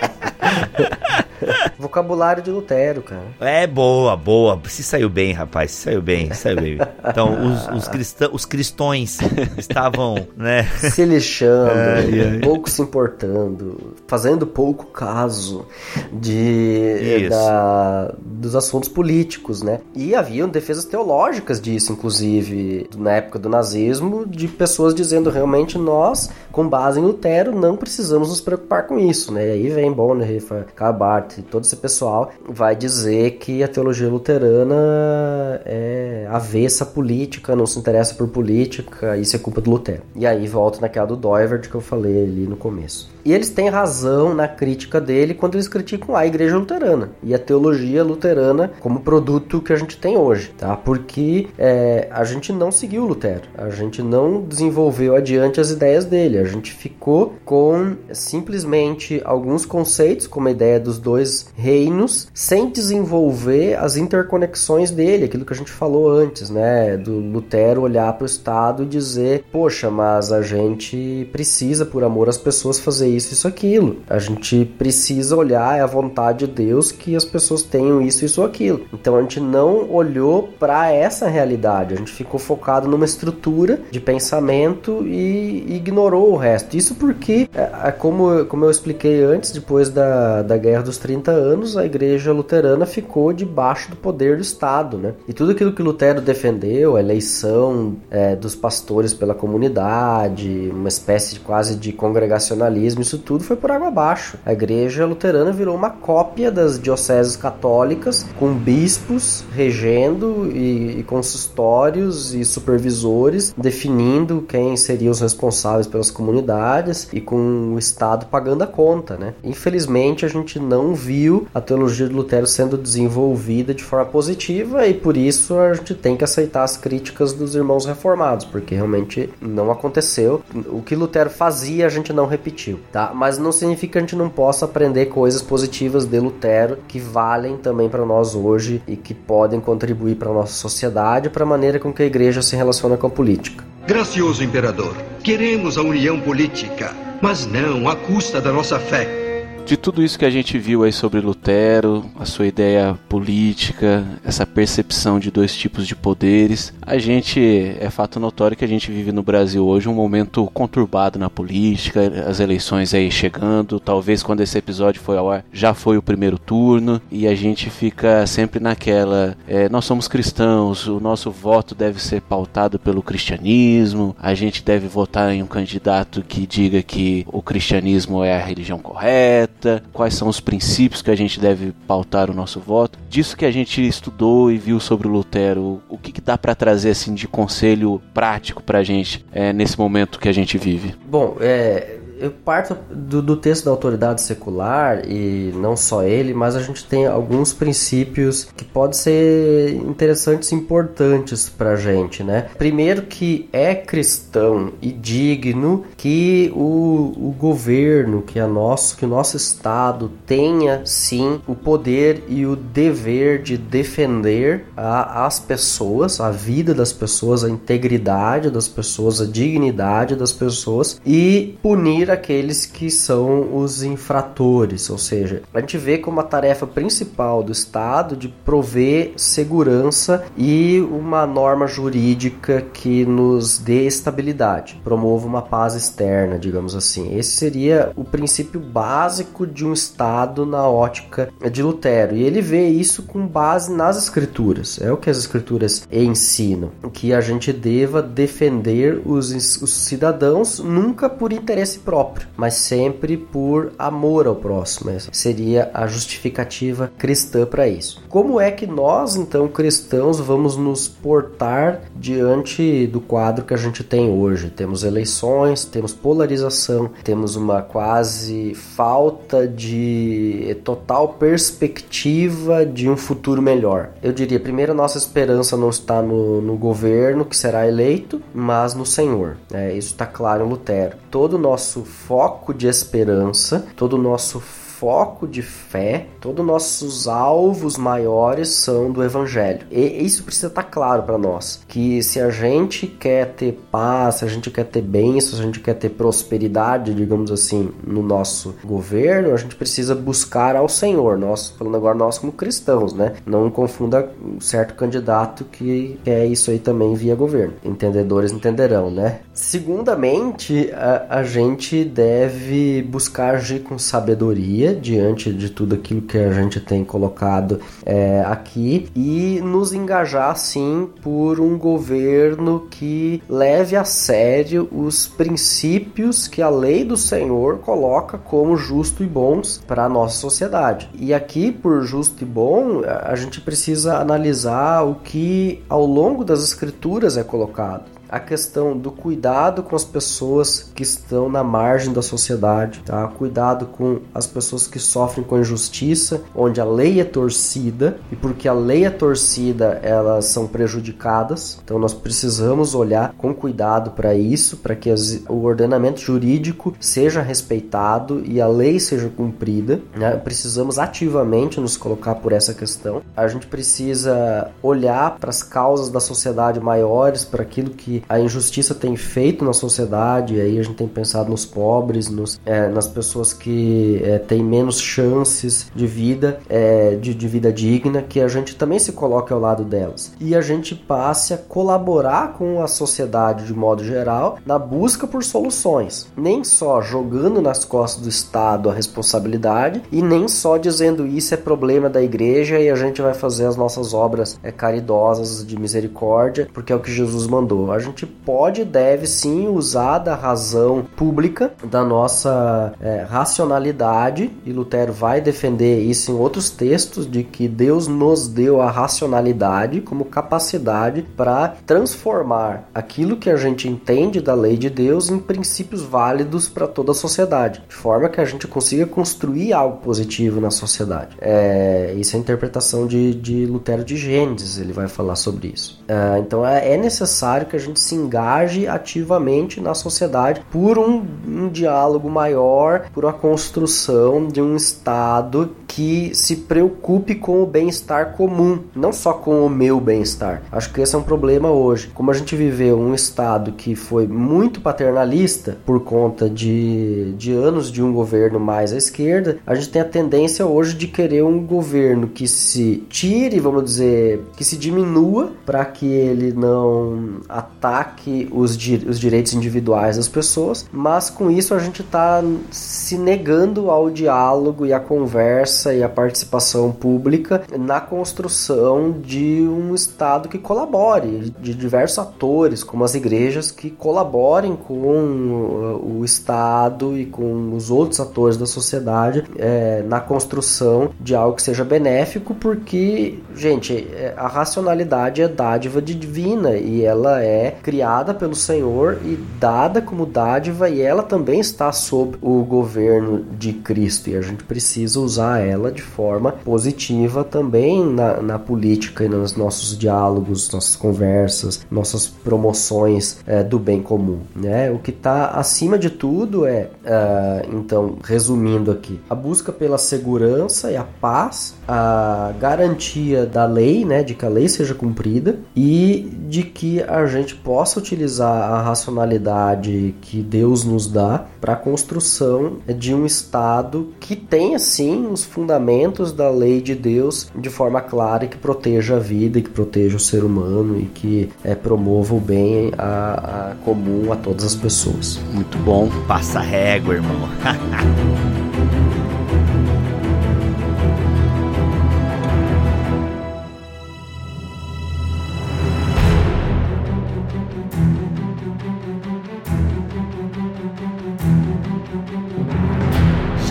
Vocabulário 1.77 2.43
de 2.43 2.51
Lutero, 2.51 3.01
cara. 3.01 3.23
É 3.39 3.65
boa, 3.65 4.15
boa. 4.15 4.59
Se 4.65 4.83
saiu 4.83 5.09
bem, 5.09 5.33
rapaz. 5.33 5.71
Se 5.71 5.83
saiu 5.83 6.01
bem, 6.01 6.31
se 6.31 6.41
saiu 6.41 6.57
bem. 6.57 6.77
Então, 7.07 7.47
os, 7.47 7.67
os, 7.69 7.87
cristã, 7.87 8.29
os 8.31 8.45
cristões 8.45 9.17
estavam, 9.57 10.27
né? 10.37 10.63
Se 10.77 11.03
lixando, 11.03 11.71
é, 11.71 12.39
pouco 12.39 12.69
se 12.69 12.81
importando, 12.81 13.95
fazendo 14.07 14.45
pouco 14.45 14.85
caso 14.85 15.65
de 16.13 17.27
da, 17.29 18.13
dos 18.41 18.55
assuntos 18.55 18.89
políticos, 18.89 19.61
né? 19.61 19.79
E 19.95 20.15
haviam 20.15 20.49
defesas 20.49 20.85
teológicas 20.85 21.61
disso, 21.61 21.93
inclusive, 21.93 22.89
na 22.97 23.13
época 23.13 23.39
do 23.39 23.47
nazismo, 23.47 24.25
de 24.25 24.47
pessoas 24.47 24.93
dizendo 24.93 25.29
realmente 25.29 25.77
nós, 25.77 26.29
com 26.51 26.67
base 26.67 26.99
em 26.99 27.03
Lutero, 27.03 27.57
não 27.57 27.77
precisamos 27.77 28.29
nos 28.29 28.41
preocupar 28.41 28.87
com 28.87 28.97
isso, 28.97 29.31
né? 29.33 29.47
E 29.47 29.51
aí 29.51 29.69
vem 29.69 29.91
Bonhoeffer, 29.91 30.65
Karl 30.75 30.93
Barth, 30.93 31.39
todo 31.49 31.63
esse 31.63 31.75
pessoal 31.75 32.31
vai 32.47 32.75
dizer 32.75 33.31
que 33.31 33.63
a 33.63 33.67
teologia 33.67 34.09
luterana 34.09 35.61
é 35.65 36.27
avessa 36.29 36.85
política, 36.85 37.55
não 37.55 37.65
se 37.65 37.77
interessa 37.77 38.15
por 38.15 38.27
política, 38.27 39.17
isso 39.17 39.35
é 39.35 39.39
culpa 39.39 39.61
do 39.61 39.69
Lutero. 39.69 40.01
E 40.15 40.25
aí 40.25 40.47
volta 40.47 40.81
naquela 40.81 41.07
do 41.07 41.15
Doivert 41.15 41.69
que 41.69 41.75
eu 41.75 41.81
falei 41.81 42.23
ali 42.23 42.47
no 42.47 42.55
começo. 42.55 43.09
E 43.23 43.33
eles 43.33 43.49
têm 43.49 43.69
razão 43.69 44.33
na 44.33 44.47
crítica 44.47 44.99
dele 44.99 45.33
quando 45.33 45.55
eles 45.55 45.67
criticam 45.67 46.15
a 46.15 46.25
igreja 46.25 46.57
luterana 46.57 47.11
e 47.23 47.33
a 47.33 47.39
teologia 47.39 48.03
luterana 48.03 48.71
como 48.79 49.01
produto 49.01 49.61
que 49.61 49.73
a 49.73 49.75
gente 49.75 49.97
tem 49.97 50.17
hoje, 50.17 50.53
tá? 50.57 50.75
Porque 50.75 51.47
é, 51.57 52.07
a 52.11 52.23
gente 52.23 52.51
não 52.51 52.71
seguiu 52.71 53.05
Lutero, 53.05 53.43
a 53.57 53.69
gente 53.69 54.01
não 54.01 54.41
desenvolveu 54.41 55.15
adiante 55.15 55.59
as 55.59 55.69
ideias 55.69 56.05
dele, 56.05 56.37
a 56.37 56.45
gente 56.45 56.71
ficou 56.71 57.35
com 57.45 57.95
simplesmente 58.11 59.21
alguns 59.23 59.65
conceitos, 59.65 60.27
como 60.27 60.47
a 60.47 60.51
ideia 60.51 60.79
dos 60.79 60.97
dois 60.97 61.47
reinos, 61.55 62.27
sem 62.33 62.69
desenvolver 62.69 63.75
as 63.75 63.97
interconexões 63.97 64.91
dele, 64.91 65.25
aquilo 65.25 65.45
que 65.45 65.53
a 65.53 65.55
gente 65.55 65.71
falou 65.71 66.09
antes, 66.09 66.49
né? 66.49 66.97
Do 66.97 67.19
Lutero 67.19 67.81
olhar 67.81 68.11
para 68.13 68.23
o 68.23 68.25
Estado 68.25 68.83
e 68.83 68.87
dizer, 68.87 69.45
poxa, 69.51 69.89
mas 69.89 70.31
a 70.31 70.41
gente 70.41 71.27
precisa, 71.31 71.85
por 71.85 72.03
amor 72.03 72.29
às 72.29 72.37
pessoas, 72.37 72.79
fazer 72.79 73.10
isso, 73.15 73.33
isso, 73.33 73.47
aquilo. 73.47 73.97
A 74.09 74.19
gente 74.19 74.65
precisa 74.77 75.35
olhar, 75.35 75.77
é 75.77 75.81
a 75.81 75.85
vontade 75.85 76.45
de 76.45 76.51
Deus 76.51 76.91
que 76.91 77.15
as 77.15 77.25
pessoas 77.25 77.61
tenham 77.61 78.01
isso, 78.01 78.25
isso, 78.25 78.43
aquilo. 78.43 78.81
Então 78.93 79.15
a 79.15 79.21
gente 79.21 79.39
não 79.39 79.89
olhou 79.91 80.49
para 80.59 80.91
essa 80.91 81.27
realidade, 81.27 81.93
a 81.93 81.97
gente 81.97 82.11
ficou 82.11 82.39
focado 82.39 82.87
numa 82.87 83.05
estrutura 83.05 83.79
de 83.91 83.99
pensamento 83.99 85.05
e 85.05 85.75
ignorou 85.75 86.31
o 86.31 86.37
resto. 86.37 86.75
Isso 86.75 86.95
porque, 86.95 87.49
é, 87.53 87.89
é 87.89 87.91
como, 87.91 88.45
como 88.45 88.65
eu 88.65 88.71
expliquei 88.71 89.23
antes, 89.23 89.51
depois 89.51 89.89
da, 89.89 90.41
da 90.41 90.57
Guerra 90.57 90.83
dos 90.83 90.97
30 90.97 91.31
anos, 91.31 91.77
a 91.77 91.85
igreja 91.85 92.31
luterana 92.31 92.85
ficou 92.85 93.33
debaixo 93.33 93.89
do 93.89 93.95
poder 93.95 94.37
do 94.37 94.41
Estado, 94.41 94.97
né? 94.97 95.13
E 95.27 95.33
tudo 95.33 95.51
aquilo 95.51 95.73
que 95.73 95.81
Lutero 95.81 96.21
defendeu, 96.21 96.95
a 96.95 96.99
eleição 96.99 97.95
é, 98.09 98.35
dos 98.35 98.55
pastores 98.55 99.13
pela 99.13 99.33
comunidade, 99.33 100.69
uma 100.71 100.87
espécie 100.87 101.35
de 101.35 101.39
quase 101.39 101.75
de 101.75 101.91
congregacionalismo 101.91 103.00
isso 103.01 103.17
tudo 103.17 103.43
foi 103.43 103.55
por 103.55 103.71
água 103.71 103.87
abaixo. 103.87 104.37
A 104.45 104.53
igreja 104.53 105.05
luterana 105.05 105.51
virou 105.51 105.75
uma 105.75 105.89
cópia 105.89 106.51
das 106.51 106.79
dioceses 106.79 107.35
católicas, 107.35 108.25
com 108.37 108.53
bispos 108.53 109.43
regendo 109.53 110.49
e, 110.51 110.99
e 110.99 111.03
consistórios 111.03 112.33
e 112.33 112.43
supervisores 112.45 113.53
definindo 113.57 114.43
quem 114.47 114.75
seriam 114.75 115.11
os 115.11 115.19
responsáveis 115.19 115.87
pelas 115.87 116.11
comunidades 116.11 117.07
e 117.13 117.21
com 117.21 117.73
o 117.73 117.79
Estado 117.79 118.25
pagando 118.25 118.63
a 118.63 118.67
conta, 118.67 119.17
né? 119.17 119.33
Infelizmente 119.43 120.25
a 120.25 120.29
gente 120.29 120.59
não 120.59 120.93
viu 120.93 121.47
a 121.53 121.61
teologia 121.61 122.07
de 122.07 122.13
Lutero 122.13 122.47
sendo 122.47 122.77
desenvolvida 122.77 123.73
de 123.73 123.83
forma 123.83 124.05
positiva 124.05 124.85
e 124.87 124.93
por 124.93 125.17
isso 125.17 125.57
a 125.57 125.73
gente 125.73 125.93
tem 125.93 126.15
que 126.15 126.23
aceitar 126.23 126.63
as 126.63 126.77
críticas 126.77 127.33
dos 127.33 127.55
irmãos 127.55 127.85
reformados, 127.85 128.45
porque 128.45 128.75
realmente 128.75 129.29
não 129.41 129.71
aconteceu. 129.71 130.41
O 130.67 130.81
que 130.81 130.95
Lutero 130.95 131.29
fazia 131.29 131.85
a 131.85 131.89
gente 131.89 132.13
não 132.13 132.25
repetiu 132.25 132.79
tá? 132.91 133.11
Mas 133.13 133.37
não 133.37 133.51
significa 133.51 133.93
que 133.93 133.97
a 133.97 134.01
gente 134.01 134.15
não 134.15 134.29
possa 134.29 134.65
aprender 134.65 135.07
coisas 135.07 135.41
positivas 135.41 136.05
de 136.05 136.19
Lutero 136.19 136.79
que 136.87 136.99
valem 136.99 137.57
também 137.57 137.89
para 137.89 138.05
nós 138.05 138.35
hoje 138.35 138.81
e 138.87 138.95
que 138.95 139.13
podem 139.13 139.59
contribuir 139.59 140.15
para 140.15 140.33
nossa 140.33 140.53
sociedade, 140.53 141.29
para 141.29 141.43
a 141.43 141.47
maneira 141.47 141.79
com 141.79 141.93
que 141.93 142.03
a 142.03 142.05
igreja 142.05 142.41
se 142.41 142.55
relaciona 142.55 142.97
com 142.97 143.07
a 143.07 143.09
política. 143.09 143.63
Gracioso 143.87 144.43
imperador, 144.43 144.95
queremos 145.23 145.77
a 145.77 145.81
união 145.81 146.19
política, 146.19 146.93
mas 147.21 147.45
não 147.45 147.89
à 147.89 147.95
custa 147.95 148.39
da 148.39 148.51
nossa 148.51 148.79
fé. 148.79 149.20
De 149.65 149.77
tudo 149.77 150.03
isso 150.03 150.19
que 150.19 150.25
a 150.25 150.29
gente 150.29 150.57
viu 150.59 150.83
aí 150.83 150.91
sobre 150.91 151.21
Lutero, 151.21 152.05
a 152.19 152.25
sua 152.25 152.45
ideia 152.45 152.97
política, 153.07 154.05
essa 154.23 154.45
percepção 154.45 155.17
de 155.17 155.31
dois 155.31 155.55
tipos 155.55 155.87
de 155.87 155.95
poderes, 155.95 156.73
a 156.81 156.97
gente 156.97 157.39
é 157.79 157.89
fato 157.89 158.19
notório 158.19 158.57
que 158.57 158.65
a 158.65 158.67
gente 158.67 158.91
vive 158.91 159.13
no 159.13 159.23
Brasil 159.23 159.65
hoje 159.65 159.87
um 159.87 159.93
momento 159.93 160.49
conturbado 160.53 161.17
na 161.17 161.29
política, 161.29 162.01
as 162.27 162.41
eleições 162.41 162.93
aí 162.93 163.09
chegando, 163.09 163.79
talvez 163.79 164.21
quando 164.21 164.41
esse 164.41 164.57
episódio 164.57 165.01
foi 165.01 165.17
ao 165.17 165.31
ar 165.31 165.45
já 165.53 165.73
foi 165.73 165.97
o 165.97 166.01
primeiro 166.01 166.37
turno 166.37 167.01
e 167.09 167.25
a 167.25 167.33
gente 167.33 167.69
fica 167.69 168.27
sempre 168.27 168.59
naquela, 168.59 169.37
é, 169.47 169.69
nós 169.69 169.85
somos 169.85 170.07
cristãos, 170.07 170.85
o 170.87 170.99
nosso 170.99 171.31
voto 171.31 171.73
deve 171.73 172.01
ser 172.01 172.21
pautado 172.21 172.77
pelo 172.77 173.01
cristianismo, 173.01 174.15
a 174.19 174.33
gente 174.33 174.63
deve 174.63 174.89
votar 174.89 175.31
em 175.31 175.41
um 175.41 175.47
candidato 175.47 176.21
que 176.21 176.45
diga 176.45 176.83
que 176.83 177.25
o 177.31 177.41
cristianismo 177.41 178.21
é 178.21 178.35
a 178.35 178.43
religião 178.43 178.79
correta 178.79 179.50
quais 179.93 180.13
são 180.13 180.27
os 180.27 180.39
princípios 180.39 181.01
que 181.01 181.11
a 181.11 181.15
gente 181.15 181.39
deve 181.39 181.73
pautar 181.87 182.29
o 182.29 182.33
nosso 182.33 182.59
voto. 182.59 182.97
Disso 183.09 183.37
que 183.37 183.45
a 183.45 183.51
gente 183.51 183.85
estudou 183.85 184.51
e 184.51 184.57
viu 184.57 184.79
sobre 184.79 185.07
o 185.07 185.11
Lutero, 185.11 185.81
o 185.87 185.97
que, 185.97 186.11
que 186.11 186.21
dá 186.21 186.37
para 186.37 186.55
trazer 186.55 186.91
assim 186.91 187.13
de 187.13 187.27
conselho 187.27 188.01
prático 188.13 188.63
para 188.63 188.79
a 188.79 188.83
gente 188.83 189.25
é, 189.31 189.53
nesse 189.53 189.77
momento 189.77 190.19
que 190.19 190.29
a 190.29 190.33
gente 190.33 190.57
vive? 190.57 190.95
Bom, 191.05 191.37
é, 191.39 192.00
eu 192.21 192.29
parto 192.29 192.77
do, 192.89 193.21
do, 193.21 193.35
texto 193.35 193.65
da 193.65 193.71
autoridade 193.71 194.21
secular 194.21 195.01
e 195.09 195.51
não 195.55 195.75
só 195.75 196.03
ele, 196.03 196.33
mas 196.33 196.55
a 196.55 196.61
gente 196.61 196.85
tem 196.85 197.07
alguns 197.07 197.51
princípios 197.51 198.47
que 198.55 198.63
podem 198.63 198.93
ser 198.93 199.73
interessantes 199.75 200.51
e 200.51 200.55
importantes 200.55 201.49
para 201.49 201.71
a 201.71 201.75
gente, 201.75 202.23
né? 202.23 202.47
Primeiro 202.57 203.03
que 203.03 203.49
é 203.51 203.73
cristão 203.73 204.73
e 204.81 204.91
digno 204.91 205.83
que 205.97 206.53
o, 206.55 207.13
o 207.17 207.35
governo, 207.37 208.21
que, 208.21 208.39
a 208.39 208.47
nosso, 208.47 208.95
que 208.95 209.05
o 209.05 209.07
nosso 209.07 209.35
Estado 209.35 210.11
tenha 210.25 210.81
sim 210.85 211.41
o 211.47 211.55
poder 211.55 212.23
e 212.27 212.45
o 212.45 212.55
dever 212.55 213.41
de 213.41 213.57
defender 213.57 214.65
a, 214.77 215.25
as 215.25 215.39
pessoas, 215.39 216.21
a 216.21 216.29
vida 216.29 216.73
das 216.73 216.93
pessoas, 216.93 217.43
a 217.43 217.49
integridade 217.49 218.51
das 218.51 218.67
pessoas, 218.67 219.19
a 219.19 219.25
dignidade 219.25 220.15
das 220.15 220.31
pessoas 220.31 221.01
e 221.03 221.57
punir 221.63 222.10
aqueles 222.11 222.65
que 222.65 222.89
são 222.89 223.57
os 223.57 223.83
infratores, 223.83 224.89
ou 224.89 224.97
seja, 224.97 225.41
a 225.53 225.59
gente 225.59 225.77
vê 225.77 225.97
como 225.97 226.19
a 226.19 226.23
tarefa 226.23 226.67
principal 226.67 227.43
do 227.43 227.51
Estado 227.51 228.15
de 228.15 228.27
prover 228.27 229.13
segurança 229.17 230.23
e 230.37 230.79
uma 230.91 231.25
norma 231.25 231.67
jurídica 231.67 232.61
que 232.73 233.05
nos 233.05 233.57
dê 233.57 233.85
estabilidade, 233.85 234.79
promova 234.83 235.27
uma 235.27 235.41
paz 235.41 235.75
externa, 235.75 236.37
digamos 236.37 236.75
assim. 236.75 237.17
Esse 237.17 237.31
seria 237.31 237.91
o 237.95 238.03
princípio 238.03 238.59
básico 238.59 239.47
de 239.47 239.65
um 239.65 239.73
Estado 239.73 240.45
na 240.45 240.67
ótica 240.67 241.29
de 241.51 241.63
Lutero, 241.63 242.15
e 242.15 242.23
ele 242.23 242.41
vê 242.41 242.67
isso 242.67 243.03
com 243.03 243.25
base 243.25 243.73
nas 243.73 243.97
escrituras. 243.97 244.79
É 244.81 244.91
o 244.91 244.97
que 244.97 245.09
as 245.09 245.17
escrituras 245.17 245.87
ensinam, 245.91 246.71
que 246.91 247.13
a 247.13 247.21
gente 247.21 247.51
deva 247.51 248.01
defender 248.01 249.01
os, 249.05 249.31
os 249.61 249.73
cidadãos 249.73 250.59
nunca 250.59 251.09
por 251.09 251.33
interesse 251.33 251.79
próprio, 251.79 252.00
mas 252.35 252.55
sempre 252.55 253.17
por 253.17 253.71
amor 253.77 254.27
ao 254.27 254.35
próximo. 254.35 254.89
Essa 254.89 255.09
seria 255.11 255.69
a 255.73 255.87
justificativa 255.87 256.91
cristã 256.97 257.45
para 257.45 257.67
isso. 257.67 258.01
Como 258.09 258.39
é 258.39 258.51
que 258.51 258.65
nós, 258.65 259.15
então, 259.15 259.47
cristãos, 259.47 260.19
vamos 260.19 260.57
nos 260.57 260.87
portar 260.87 261.81
diante 261.95 262.87
do 262.87 262.99
quadro 262.99 263.45
que 263.45 263.53
a 263.53 263.57
gente 263.57 263.83
tem 263.83 264.09
hoje? 264.09 264.49
Temos 264.49 264.83
eleições, 264.83 265.65
temos 265.65 265.93
polarização, 265.93 266.89
temos 267.03 267.35
uma 267.35 267.61
quase 267.61 268.53
falta 268.53 269.47
de 269.47 270.57
total 270.63 271.09
perspectiva 271.09 272.65
de 272.65 272.89
um 272.89 272.97
futuro 272.97 273.41
melhor. 273.41 273.91
Eu 274.01 274.11
diria, 274.11 274.39
primeiro, 274.39 274.73
nossa 274.73 274.97
esperança 274.97 275.55
não 275.57 275.69
está 275.69 276.01
no, 276.01 276.41
no 276.41 276.55
governo 276.57 277.25
que 277.25 277.35
será 277.35 277.67
eleito, 277.67 278.21
mas 278.33 278.73
no 278.73 278.85
Senhor. 278.85 279.37
É, 279.53 279.73
isso 279.73 279.89
está 279.89 280.05
claro 280.05 280.45
em 280.45 280.49
Lutero. 280.49 280.97
Todo 281.09 281.33
o 281.35 281.39
nosso 281.39 281.83
foco 281.91 282.53
de 282.53 282.67
esperança, 282.67 283.67
todo 283.75 283.93
o 283.93 284.01
nosso 284.01 284.39
foco 284.81 285.27
de 285.27 285.43
fé, 285.43 286.07
todos 286.19 286.43
nossos 286.43 287.07
alvos 287.07 287.77
maiores 287.77 288.49
são 288.49 288.91
do 288.91 289.03
evangelho. 289.03 289.67
E 289.69 290.03
isso 290.03 290.23
precisa 290.23 290.47
estar 290.47 290.63
claro 290.63 291.03
para 291.03 291.19
nós, 291.19 291.61
que 291.67 292.01
se 292.01 292.19
a 292.19 292.31
gente 292.31 292.87
quer 292.87 293.27
ter 293.33 293.59
paz, 293.71 294.15
se 294.15 294.25
a 294.25 294.27
gente 294.27 294.49
quer 294.49 294.63
ter 294.63 294.81
bênção, 294.81 295.35
se 295.35 295.39
a 295.39 295.45
gente 295.45 295.59
quer 295.59 295.75
ter 295.75 295.89
prosperidade, 295.89 296.95
digamos 296.95 297.31
assim, 297.31 297.69
no 297.85 298.01
nosso 298.01 298.55
governo, 298.65 299.35
a 299.35 299.37
gente 299.37 299.55
precisa 299.55 299.93
buscar 299.93 300.55
ao 300.55 300.67
Senhor. 300.67 301.15
Nós, 301.15 301.51
falando 301.51 301.77
agora 301.77 301.93
nós 301.93 302.17
como 302.17 302.31
cristãos, 302.31 302.91
né? 302.91 303.13
Não 303.23 303.51
confunda 303.51 304.09
um 304.19 304.41
certo 304.41 304.73
candidato 304.73 305.45
que 305.45 305.99
é 306.07 306.25
isso 306.25 306.49
aí 306.49 306.57
também 306.57 306.95
via 306.95 307.13
governo. 307.13 307.53
Entendedores 307.63 308.31
entenderão, 308.31 308.89
né? 308.89 309.19
Segundamente, 309.31 310.71
a, 310.73 311.19
a 311.19 311.23
gente 311.23 311.85
deve 311.85 312.81
buscar 312.81 313.35
agir 313.35 313.59
com 313.59 313.77
sabedoria 313.77 314.70
diante 314.73 315.31
de 315.33 315.49
tudo 315.49 315.75
aquilo 315.75 316.01
que 316.01 316.17
a 316.17 316.31
gente 316.31 316.59
tem 316.59 316.83
colocado 316.83 317.59
é, 317.85 318.23
aqui 318.25 318.87
e 318.95 319.39
nos 319.43 319.73
engajar 319.73 320.35
sim 320.37 320.89
por 321.01 321.39
um 321.39 321.57
governo 321.57 322.67
que 322.69 323.21
leve 323.29 323.75
a 323.75 323.83
sério 323.83 324.67
os 324.71 325.07
princípios 325.07 326.27
que 326.27 326.41
a 326.41 326.49
lei 326.49 326.83
do 326.83 326.97
Senhor 326.97 327.59
coloca 327.59 328.17
como 328.17 328.55
justo 328.55 329.03
e 329.03 329.07
bons 329.07 329.61
para 329.67 329.85
a 329.85 329.89
nossa 329.89 330.17
sociedade. 330.17 330.89
E 330.97 331.13
aqui, 331.13 331.51
por 331.51 331.83
justo 331.83 332.23
e 332.23 332.25
bom, 332.25 332.81
a 332.85 333.15
gente 333.15 333.41
precisa 333.41 333.97
analisar 333.97 334.83
o 334.83 334.95
que 334.95 335.63
ao 335.67 335.85
longo 335.85 336.23
das 336.23 336.43
escrituras 336.43 337.17
é 337.17 337.23
colocado 337.23 338.00
a 338.11 338.19
questão 338.19 338.77
do 338.77 338.91
cuidado 338.91 339.63
com 339.63 339.73
as 339.73 339.85
pessoas 339.85 340.69
que 340.75 340.83
estão 340.83 341.29
na 341.29 341.43
margem 341.43 341.93
da 341.93 342.01
sociedade, 342.01 342.81
tá? 342.85 343.07
Cuidado 343.07 343.67
com 343.67 344.01
as 344.13 344.27
pessoas 344.27 344.67
que 344.67 344.79
sofrem 344.79 345.25
com 345.25 345.39
injustiça, 345.39 346.21
onde 346.35 346.59
a 346.59 346.65
lei 346.65 346.99
é 346.99 347.05
torcida 347.05 347.97
e 348.11 348.15
porque 348.17 348.49
a 348.49 348.53
lei 348.53 348.85
é 348.85 348.89
torcida, 348.89 349.79
elas 349.81 350.25
são 350.25 350.45
prejudicadas. 350.45 351.57
Então 351.63 351.79
nós 351.79 351.93
precisamos 351.93 352.75
olhar 352.75 353.13
com 353.17 353.33
cuidado 353.33 353.91
para 353.91 354.13
isso, 354.13 354.57
para 354.57 354.75
que 354.75 354.89
as, 354.89 355.21
o 355.29 355.43
ordenamento 355.45 356.01
jurídico 356.01 356.75
seja 356.81 357.21
respeitado 357.21 358.21
e 358.25 358.41
a 358.41 358.47
lei 358.47 358.77
seja 358.79 359.07
cumprida. 359.07 359.79
Né? 359.95 360.17
Precisamos 360.17 360.77
ativamente 360.77 361.61
nos 361.61 361.77
colocar 361.77 362.15
por 362.15 362.33
essa 362.33 362.53
questão. 362.53 363.01
A 363.15 363.25
gente 363.29 363.47
precisa 363.47 364.51
olhar 364.61 365.17
para 365.17 365.29
as 365.29 365.41
causas 365.41 365.89
da 365.89 366.01
sociedade 366.01 366.59
maiores, 366.59 367.23
para 367.23 367.43
aquilo 367.43 367.69
que 367.69 368.00
a 368.07 368.19
injustiça 368.19 368.73
tem 368.73 368.95
feito 368.95 369.43
na 369.43 369.53
sociedade, 369.53 370.39
aí 370.39 370.59
a 370.59 370.63
gente 370.63 370.75
tem 370.75 370.87
pensado 370.87 371.29
nos 371.29 371.45
pobres, 371.45 372.09
nos, 372.09 372.39
é, 372.45 372.67
nas 372.67 372.87
pessoas 372.87 373.33
que 373.33 374.01
é, 374.03 374.17
têm 374.17 374.43
menos 374.43 374.79
chances 374.79 375.71
de 375.75 375.87
vida, 375.87 376.39
é, 376.49 376.95
de, 376.95 377.13
de 377.13 377.27
vida 377.27 377.51
digna, 377.51 378.01
que 378.01 378.19
a 378.19 378.27
gente 378.27 378.55
também 378.55 378.79
se 378.79 378.91
coloque 378.91 379.33
ao 379.33 379.39
lado 379.39 379.63
delas. 379.63 380.13
E 380.19 380.35
a 380.35 380.41
gente 380.41 380.75
passe 380.75 381.33
a 381.33 381.37
colaborar 381.37 382.33
com 382.33 382.61
a 382.61 382.67
sociedade 382.67 383.45
de 383.45 383.53
modo 383.53 383.83
geral 383.83 384.37
na 384.45 384.57
busca 384.57 385.07
por 385.07 385.23
soluções. 385.23 386.07
Nem 386.15 386.43
só 386.43 386.81
jogando 386.81 387.41
nas 387.41 387.65
costas 387.65 388.03
do 388.03 388.09
Estado 388.09 388.69
a 388.69 388.73
responsabilidade 388.73 389.81
e 389.91 390.01
nem 390.01 390.27
só 390.27 390.57
dizendo 390.57 391.05
isso 391.05 391.33
é 391.33 391.37
problema 391.37 391.89
da 391.89 392.01
igreja 392.01 392.59
e 392.59 392.69
a 392.69 392.75
gente 392.75 393.01
vai 393.01 393.13
fazer 393.13 393.45
as 393.45 393.55
nossas 393.55 393.93
obras 393.93 394.39
é, 394.43 394.51
caridosas 394.51 395.45
de 395.45 395.59
misericórdia, 395.59 396.49
porque 396.53 396.71
é 396.71 396.75
o 396.75 396.79
que 396.79 396.91
Jesus 396.91 397.27
mandou. 397.27 397.71
A 397.71 397.79
gente 397.79 397.90
gente 397.91 398.05
pode 398.05 398.61
e 398.61 398.65
deve 398.65 399.05
sim 399.05 399.47
usar 399.47 399.99
da 399.99 400.15
razão 400.15 400.85
pública, 400.95 401.51
da 401.63 401.83
nossa 401.83 402.73
é, 402.81 403.05
racionalidade, 403.07 404.31
e 404.45 404.51
Lutero 404.51 404.93
vai 404.93 405.21
defender 405.21 405.81
isso 405.81 406.11
em 406.11 406.15
outros 406.15 406.49
textos, 406.49 407.09
de 407.09 407.23
que 407.23 407.47
Deus 407.47 407.87
nos 407.87 408.27
deu 408.27 408.61
a 408.61 408.71
racionalidade 408.71 409.81
como 409.81 410.05
capacidade 410.05 411.05
para 411.15 411.49
transformar 411.65 412.69
aquilo 412.73 413.17
que 413.17 413.29
a 413.29 413.35
gente 413.35 413.67
entende 413.67 414.21
da 414.21 414.33
lei 414.33 414.57
de 414.57 414.69
Deus 414.69 415.09
em 415.09 415.19
princípios 415.19 415.81
válidos 415.81 416.47
para 416.47 416.67
toda 416.67 416.91
a 416.91 416.95
sociedade, 416.95 417.61
de 417.67 417.75
forma 417.75 418.09
que 418.09 418.21
a 418.21 418.25
gente 418.25 418.47
consiga 418.47 418.85
construir 418.85 419.53
algo 419.53 419.77
positivo 419.77 420.39
na 420.39 420.49
sociedade. 420.49 421.17
É, 421.19 421.93
isso 421.97 422.15
é 422.15 422.19
a 422.19 422.21
interpretação 422.21 422.87
de, 422.87 423.13
de 423.13 423.45
Lutero 423.45 423.83
de 423.83 423.97
Gênesis, 423.97 424.57
ele 424.57 424.71
vai 424.71 424.87
falar 424.87 425.15
sobre 425.15 425.49
isso. 425.49 425.83
É, 425.87 426.19
então 426.19 426.45
é, 426.45 426.73
é 426.73 426.77
necessário 426.77 427.47
que 427.47 427.55
a 427.55 427.59
gente 427.59 427.80
se 427.81 427.95
engaje 427.95 428.67
ativamente 428.67 429.59
na 429.59 429.73
sociedade 429.73 430.41
por 430.51 430.77
um, 430.77 431.03
um 431.27 431.49
diálogo 431.49 432.09
maior, 432.09 432.89
por 432.93 433.05
uma 433.05 433.13
construção 433.13 434.27
de 434.27 434.41
um 434.41 434.55
Estado 434.55 435.51
que 435.67 436.13
se 436.13 436.35
preocupe 436.35 437.15
com 437.15 437.41
o 437.41 437.45
bem-estar 437.45 438.13
comum, 438.13 438.59
não 438.75 438.91
só 438.91 439.13
com 439.13 439.45
o 439.45 439.49
meu 439.49 439.79
bem-estar. 439.79 440.43
Acho 440.51 440.71
que 440.73 440.81
esse 440.81 440.95
é 440.95 440.97
um 440.97 441.03
problema 441.03 441.49
hoje. 441.49 441.89
Como 441.93 442.11
a 442.11 442.13
gente 442.13 442.35
viveu 442.35 442.77
um 442.77 442.93
Estado 442.93 443.53
que 443.53 443.73
foi 443.73 444.05
muito 444.05 444.59
paternalista 444.59 445.57
por 445.65 445.79
conta 445.81 446.29
de, 446.29 447.13
de 447.13 447.31
anos 447.31 447.71
de 447.71 447.81
um 447.81 447.93
governo 447.93 448.39
mais 448.39 448.73
à 448.73 448.77
esquerda, 448.77 449.37
a 449.47 449.55
gente 449.55 449.69
tem 449.69 449.81
a 449.81 449.85
tendência 449.85 450.45
hoje 450.45 450.75
de 450.75 450.87
querer 450.87 451.23
um 451.23 451.45
governo 451.45 452.07
que 452.07 452.27
se 452.27 452.83
tire, 452.89 453.39
vamos 453.39 453.63
dizer, 453.63 454.21
que 454.35 454.43
se 454.43 454.57
diminua 454.57 455.31
para 455.45 455.63
que 455.63 455.85
ele 455.85 456.33
não 456.33 457.21
ataque 457.61 458.27
os, 458.31 458.57
di 458.57 458.83
os 458.87 458.99
direitos 458.99 459.33
individuais 459.33 459.97
das 459.97 460.07
pessoas, 460.07 460.67
mas 460.71 461.09
com 461.11 461.29
isso 461.29 461.53
a 461.53 461.59
gente 461.59 461.81
está 461.81 462.23
se 462.49 462.97
negando 462.97 463.69
ao 463.69 463.91
diálogo 463.91 464.65
e 464.65 464.73
à 464.73 464.79
conversa 464.79 465.73
e 465.73 465.83
a 465.83 465.89
participação 465.89 466.71
pública 466.71 467.43
na 467.57 467.79
construção 467.79 468.91
de 468.91 469.47
um 469.47 469.75
Estado 469.75 470.27
que 470.27 470.37
colabore, 470.37 471.31
de 471.39 471.53
diversos 471.53 471.99
atores, 471.99 472.63
como 472.63 472.83
as 472.83 472.95
igrejas, 472.95 473.51
que 473.51 473.69
colaborem 473.69 474.55
com 474.55 475.79
o 475.83 476.03
Estado 476.03 476.97
e 476.97 477.05
com 477.05 477.53
os 477.55 477.69
outros 477.69 477.99
atores 477.99 478.37
da 478.37 478.45
sociedade 478.45 479.23
é, 479.37 479.83
na 479.83 479.99
construção 479.99 480.89
de 480.99 481.15
algo 481.15 481.35
que 481.35 481.43
seja 481.43 481.63
benéfico, 481.63 482.33
porque, 482.33 483.19
gente, 483.35 483.87
é, 483.93 484.13
a 484.17 484.27
racionalidade 484.27 485.21
é 485.21 485.27
dádiva 485.27 485.81
divina 485.81 486.55
e 486.55 486.83
ela 486.83 487.23
é 487.23 487.50
criada 487.51 488.13
pelo 488.13 488.35
Senhor 488.35 488.99
e 489.03 489.17
dada 489.39 489.81
como 489.81 490.05
dádiva, 490.05 490.69
e 490.69 490.81
ela 490.81 491.03
também 491.03 491.39
está 491.39 491.71
sob 491.71 492.17
o 492.21 492.43
governo 492.43 493.25
de 493.37 493.53
Cristo, 493.53 494.09
e 494.09 494.15
a 494.15 494.21
gente 494.21 494.43
precisa 494.43 494.99
usar 494.99 495.39
ela 495.39 495.71
de 495.71 495.81
forma 495.81 496.31
positiva 496.31 497.23
também 497.23 497.85
na, 497.85 498.21
na 498.21 498.39
política 498.39 499.03
e 499.03 499.09
nos 499.09 499.35
nossos 499.35 499.77
diálogos, 499.77 500.51
nossas 500.51 500.75
conversas, 500.75 501.65
nossas 501.69 502.07
promoções 502.07 503.19
é, 503.25 503.43
do 503.43 503.59
bem 503.59 503.81
comum. 503.81 504.19
Né? 504.35 504.71
O 504.71 504.79
que 504.79 504.91
está 504.91 505.27
acima 505.27 505.77
de 505.77 505.89
tudo 505.89 506.45
é, 506.45 506.69
uh, 506.83 507.55
então, 507.55 507.97
resumindo 508.03 508.71
aqui, 508.71 508.99
a 509.09 509.15
busca 509.15 509.51
pela 509.51 509.77
segurança 509.77 510.71
e 510.71 510.77
a 510.77 510.83
paz, 510.83 511.55
a 511.67 512.33
garantia 512.39 513.25
da 513.25 513.45
lei, 513.45 513.85
né, 513.85 514.03
de 514.03 514.13
que 514.13 514.25
a 514.25 514.29
lei 514.29 514.47
seja 514.47 514.73
cumprida 514.73 515.39
e 515.55 516.11
de 516.27 516.43
que 516.43 516.81
a 516.83 517.05
gente 517.05 517.35
possa 517.43 517.79
utilizar 517.79 518.51
a 518.51 518.61
racionalidade 518.61 519.95
que 520.01 520.21
Deus 520.21 520.63
nos 520.63 520.87
dá 520.87 521.25
para 521.39 521.53
a 521.53 521.55
construção 521.55 522.57
de 522.67 522.93
um 522.93 523.05
Estado 523.05 523.89
que 523.99 524.15
tenha 524.15 524.59
sim 524.59 525.07
os 525.11 525.23
fundamentos 525.23 526.11
da 526.11 526.29
lei 526.29 526.61
de 526.61 526.75
Deus 526.75 527.29
de 527.35 527.49
forma 527.49 527.81
clara 527.81 528.25
e 528.25 528.27
que 528.27 528.37
proteja 528.37 528.97
a 528.97 528.99
vida, 528.99 529.39
e 529.39 529.41
que 529.41 529.49
proteja 529.49 529.97
o 529.97 529.99
ser 529.99 530.23
humano 530.23 530.79
e 530.79 530.85
que 530.85 531.29
é, 531.43 531.55
promova 531.55 532.15
o 532.15 532.19
bem 532.19 532.71
a, 532.77 533.51
a 533.51 533.55
comum 533.63 534.11
a 534.11 534.15
todas 534.15 534.45
as 534.45 534.55
pessoas. 534.55 535.19
Muito 535.33 535.57
bom. 535.59 535.89
Passa 536.07 536.39
régua, 536.39 536.95
irmão. 536.95 537.17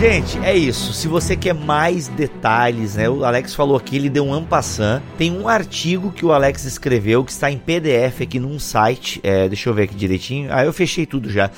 Gente, 0.01 0.39
é 0.39 0.57
isso. 0.57 0.93
Se 0.93 1.07
você 1.07 1.35
quer 1.35 1.53
mais 1.53 2.07
detalhes, 2.07 2.95
né? 2.95 3.07
O 3.07 3.23
Alex 3.23 3.53
falou 3.53 3.77
aqui, 3.77 3.97
ele 3.97 4.09
deu 4.09 4.25
um 4.25 4.33
ampassan. 4.33 4.99
Tem 5.15 5.31
um 5.31 5.47
artigo 5.47 6.11
que 6.11 6.25
o 6.25 6.31
Alex 6.31 6.65
escreveu 6.65 7.23
que 7.23 7.31
está 7.31 7.51
em 7.51 7.59
PDF 7.59 8.21
aqui 8.23 8.39
num 8.39 8.57
site. 8.57 9.19
É, 9.21 9.47
deixa 9.47 9.69
eu 9.69 9.75
ver 9.75 9.83
aqui 9.83 9.93
direitinho. 9.93 10.49
Ah, 10.51 10.65
eu 10.65 10.73
fechei 10.73 11.05
tudo 11.05 11.29
já. 11.29 11.51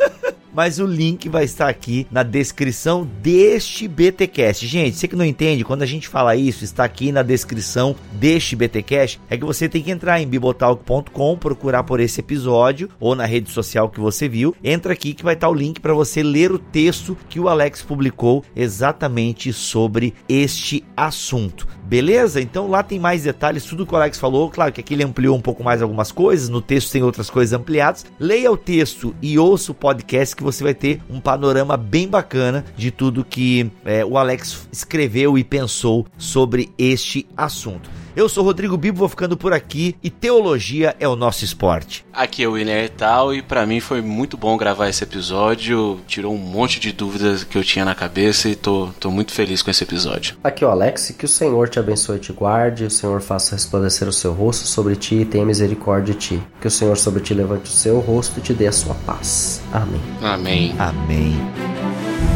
mas 0.56 0.78
o 0.78 0.86
link 0.86 1.28
vai 1.28 1.44
estar 1.44 1.68
aqui 1.68 2.06
na 2.10 2.22
descrição 2.22 3.06
deste 3.22 3.86
BTcast. 3.86 4.66
Gente, 4.66 4.96
você 4.96 5.06
que 5.06 5.14
não 5.14 5.24
entende, 5.24 5.62
quando 5.62 5.82
a 5.82 5.86
gente 5.86 6.08
fala 6.08 6.34
isso, 6.34 6.64
está 6.64 6.82
aqui 6.82 7.12
na 7.12 7.22
descrição 7.22 7.94
deste 8.12 8.56
BTcast, 8.56 9.20
é 9.28 9.36
que 9.36 9.44
você 9.44 9.68
tem 9.68 9.82
que 9.82 9.90
entrar 9.90 10.18
em 10.18 10.26
bibotalk.com, 10.26 11.36
procurar 11.36 11.82
por 11.82 12.00
esse 12.00 12.20
episódio 12.20 12.88
ou 12.98 13.14
na 13.14 13.26
rede 13.26 13.50
social 13.50 13.90
que 13.90 14.00
você 14.00 14.30
viu. 14.30 14.56
Entra 14.64 14.94
aqui 14.94 15.12
que 15.12 15.22
vai 15.22 15.34
estar 15.34 15.50
o 15.50 15.54
link 15.54 15.78
para 15.78 15.92
você 15.92 16.22
ler 16.22 16.50
o 16.50 16.58
texto 16.58 17.14
que 17.28 17.38
o 17.38 17.50
Alex 17.50 17.82
publicou 17.82 18.42
exatamente 18.56 19.52
sobre 19.52 20.14
este 20.26 20.82
assunto. 20.96 21.68
Beleza? 21.86 22.40
Então 22.40 22.68
lá 22.68 22.82
tem 22.82 22.98
mais 22.98 23.22
detalhes, 23.22 23.64
tudo 23.64 23.86
que 23.86 23.94
o 23.94 23.96
Alex 23.96 24.18
falou. 24.18 24.50
Claro 24.50 24.72
que 24.72 24.80
aqui 24.80 24.94
ele 24.94 25.04
ampliou 25.04 25.36
um 25.36 25.40
pouco 25.40 25.62
mais 25.62 25.80
algumas 25.80 26.10
coisas, 26.10 26.48
no 26.48 26.60
texto 26.60 26.90
tem 26.90 27.02
outras 27.02 27.30
coisas 27.30 27.52
ampliadas. 27.52 28.04
Leia 28.18 28.50
o 28.50 28.56
texto 28.56 29.14
e 29.22 29.38
ouça 29.38 29.70
o 29.70 29.74
podcast 29.74 30.34
que 30.34 30.42
você 30.42 30.64
vai 30.64 30.74
ter 30.74 31.00
um 31.08 31.20
panorama 31.20 31.76
bem 31.76 32.08
bacana 32.08 32.64
de 32.76 32.90
tudo 32.90 33.24
que 33.24 33.70
é, 33.84 34.04
o 34.04 34.18
Alex 34.18 34.68
escreveu 34.72 35.38
e 35.38 35.44
pensou 35.44 36.06
sobre 36.18 36.70
este 36.76 37.26
assunto. 37.36 37.88
Eu 38.16 38.30
sou 38.30 38.42
Rodrigo 38.42 38.78
Bibo, 38.78 38.96
vou 38.96 39.10
ficando 39.10 39.36
por 39.36 39.52
aqui 39.52 39.94
e 40.02 40.08
teologia 40.08 40.96
é 40.98 41.06
o 41.06 41.14
nosso 41.14 41.44
esporte. 41.44 42.02
Aqui 42.10 42.42
é 42.42 42.48
o 42.48 42.52
William 42.52 42.82
Etal 42.82 43.34
e 43.34 43.42
para 43.42 43.66
mim 43.66 43.78
foi 43.78 44.00
muito 44.00 44.38
bom 44.38 44.56
gravar 44.56 44.88
esse 44.88 45.04
episódio. 45.04 46.00
Tirou 46.06 46.32
um 46.32 46.38
monte 46.38 46.80
de 46.80 46.92
dúvidas 46.92 47.44
que 47.44 47.58
eu 47.58 47.62
tinha 47.62 47.84
na 47.84 47.94
cabeça 47.94 48.48
e 48.48 48.56
tô, 48.56 48.88
tô 48.98 49.10
muito 49.10 49.32
feliz 49.32 49.60
com 49.60 49.70
esse 49.70 49.84
episódio. 49.84 50.38
Aqui 50.42 50.64
é 50.64 50.66
o 50.66 50.70
Alex, 50.70 51.10
que 51.10 51.26
o 51.26 51.28
Senhor 51.28 51.68
te 51.68 51.78
abençoe 51.78 52.16
e 52.16 52.20
te 52.20 52.32
guarde, 52.32 52.86
o 52.86 52.90
Senhor 52.90 53.20
faça 53.20 53.54
resplandecer 53.54 54.08
o 54.08 54.12
seu 54.12 54.32
rosto 54.32 54.66
sobre 54.66 54.96
ti 54.96 55.16
e 55.16 55.24
tenha 55.26 55.44
misericórdia 55.44 56.14
de 56.14 56.18
ti. 56.18 56.42
Que 56.58 56.68
o 56.68 56.70
Senhor 56.70 56.96
sobre 56.96 57.20
ti 57.20 57.34
levante 57.34 57.64
o 57.64 57.74
seu 57.74 58.00
rosto 58.00 58.38
e 58.38 58.42
te 58.42 58.54
dê 58.54 58.66
a 58.66 58.72
sua 58.72 58.94
paz. 58.94 59.60
Amém. 59.74 60.00
Amém. 60.22 60.74
Amém. 60.78 62.35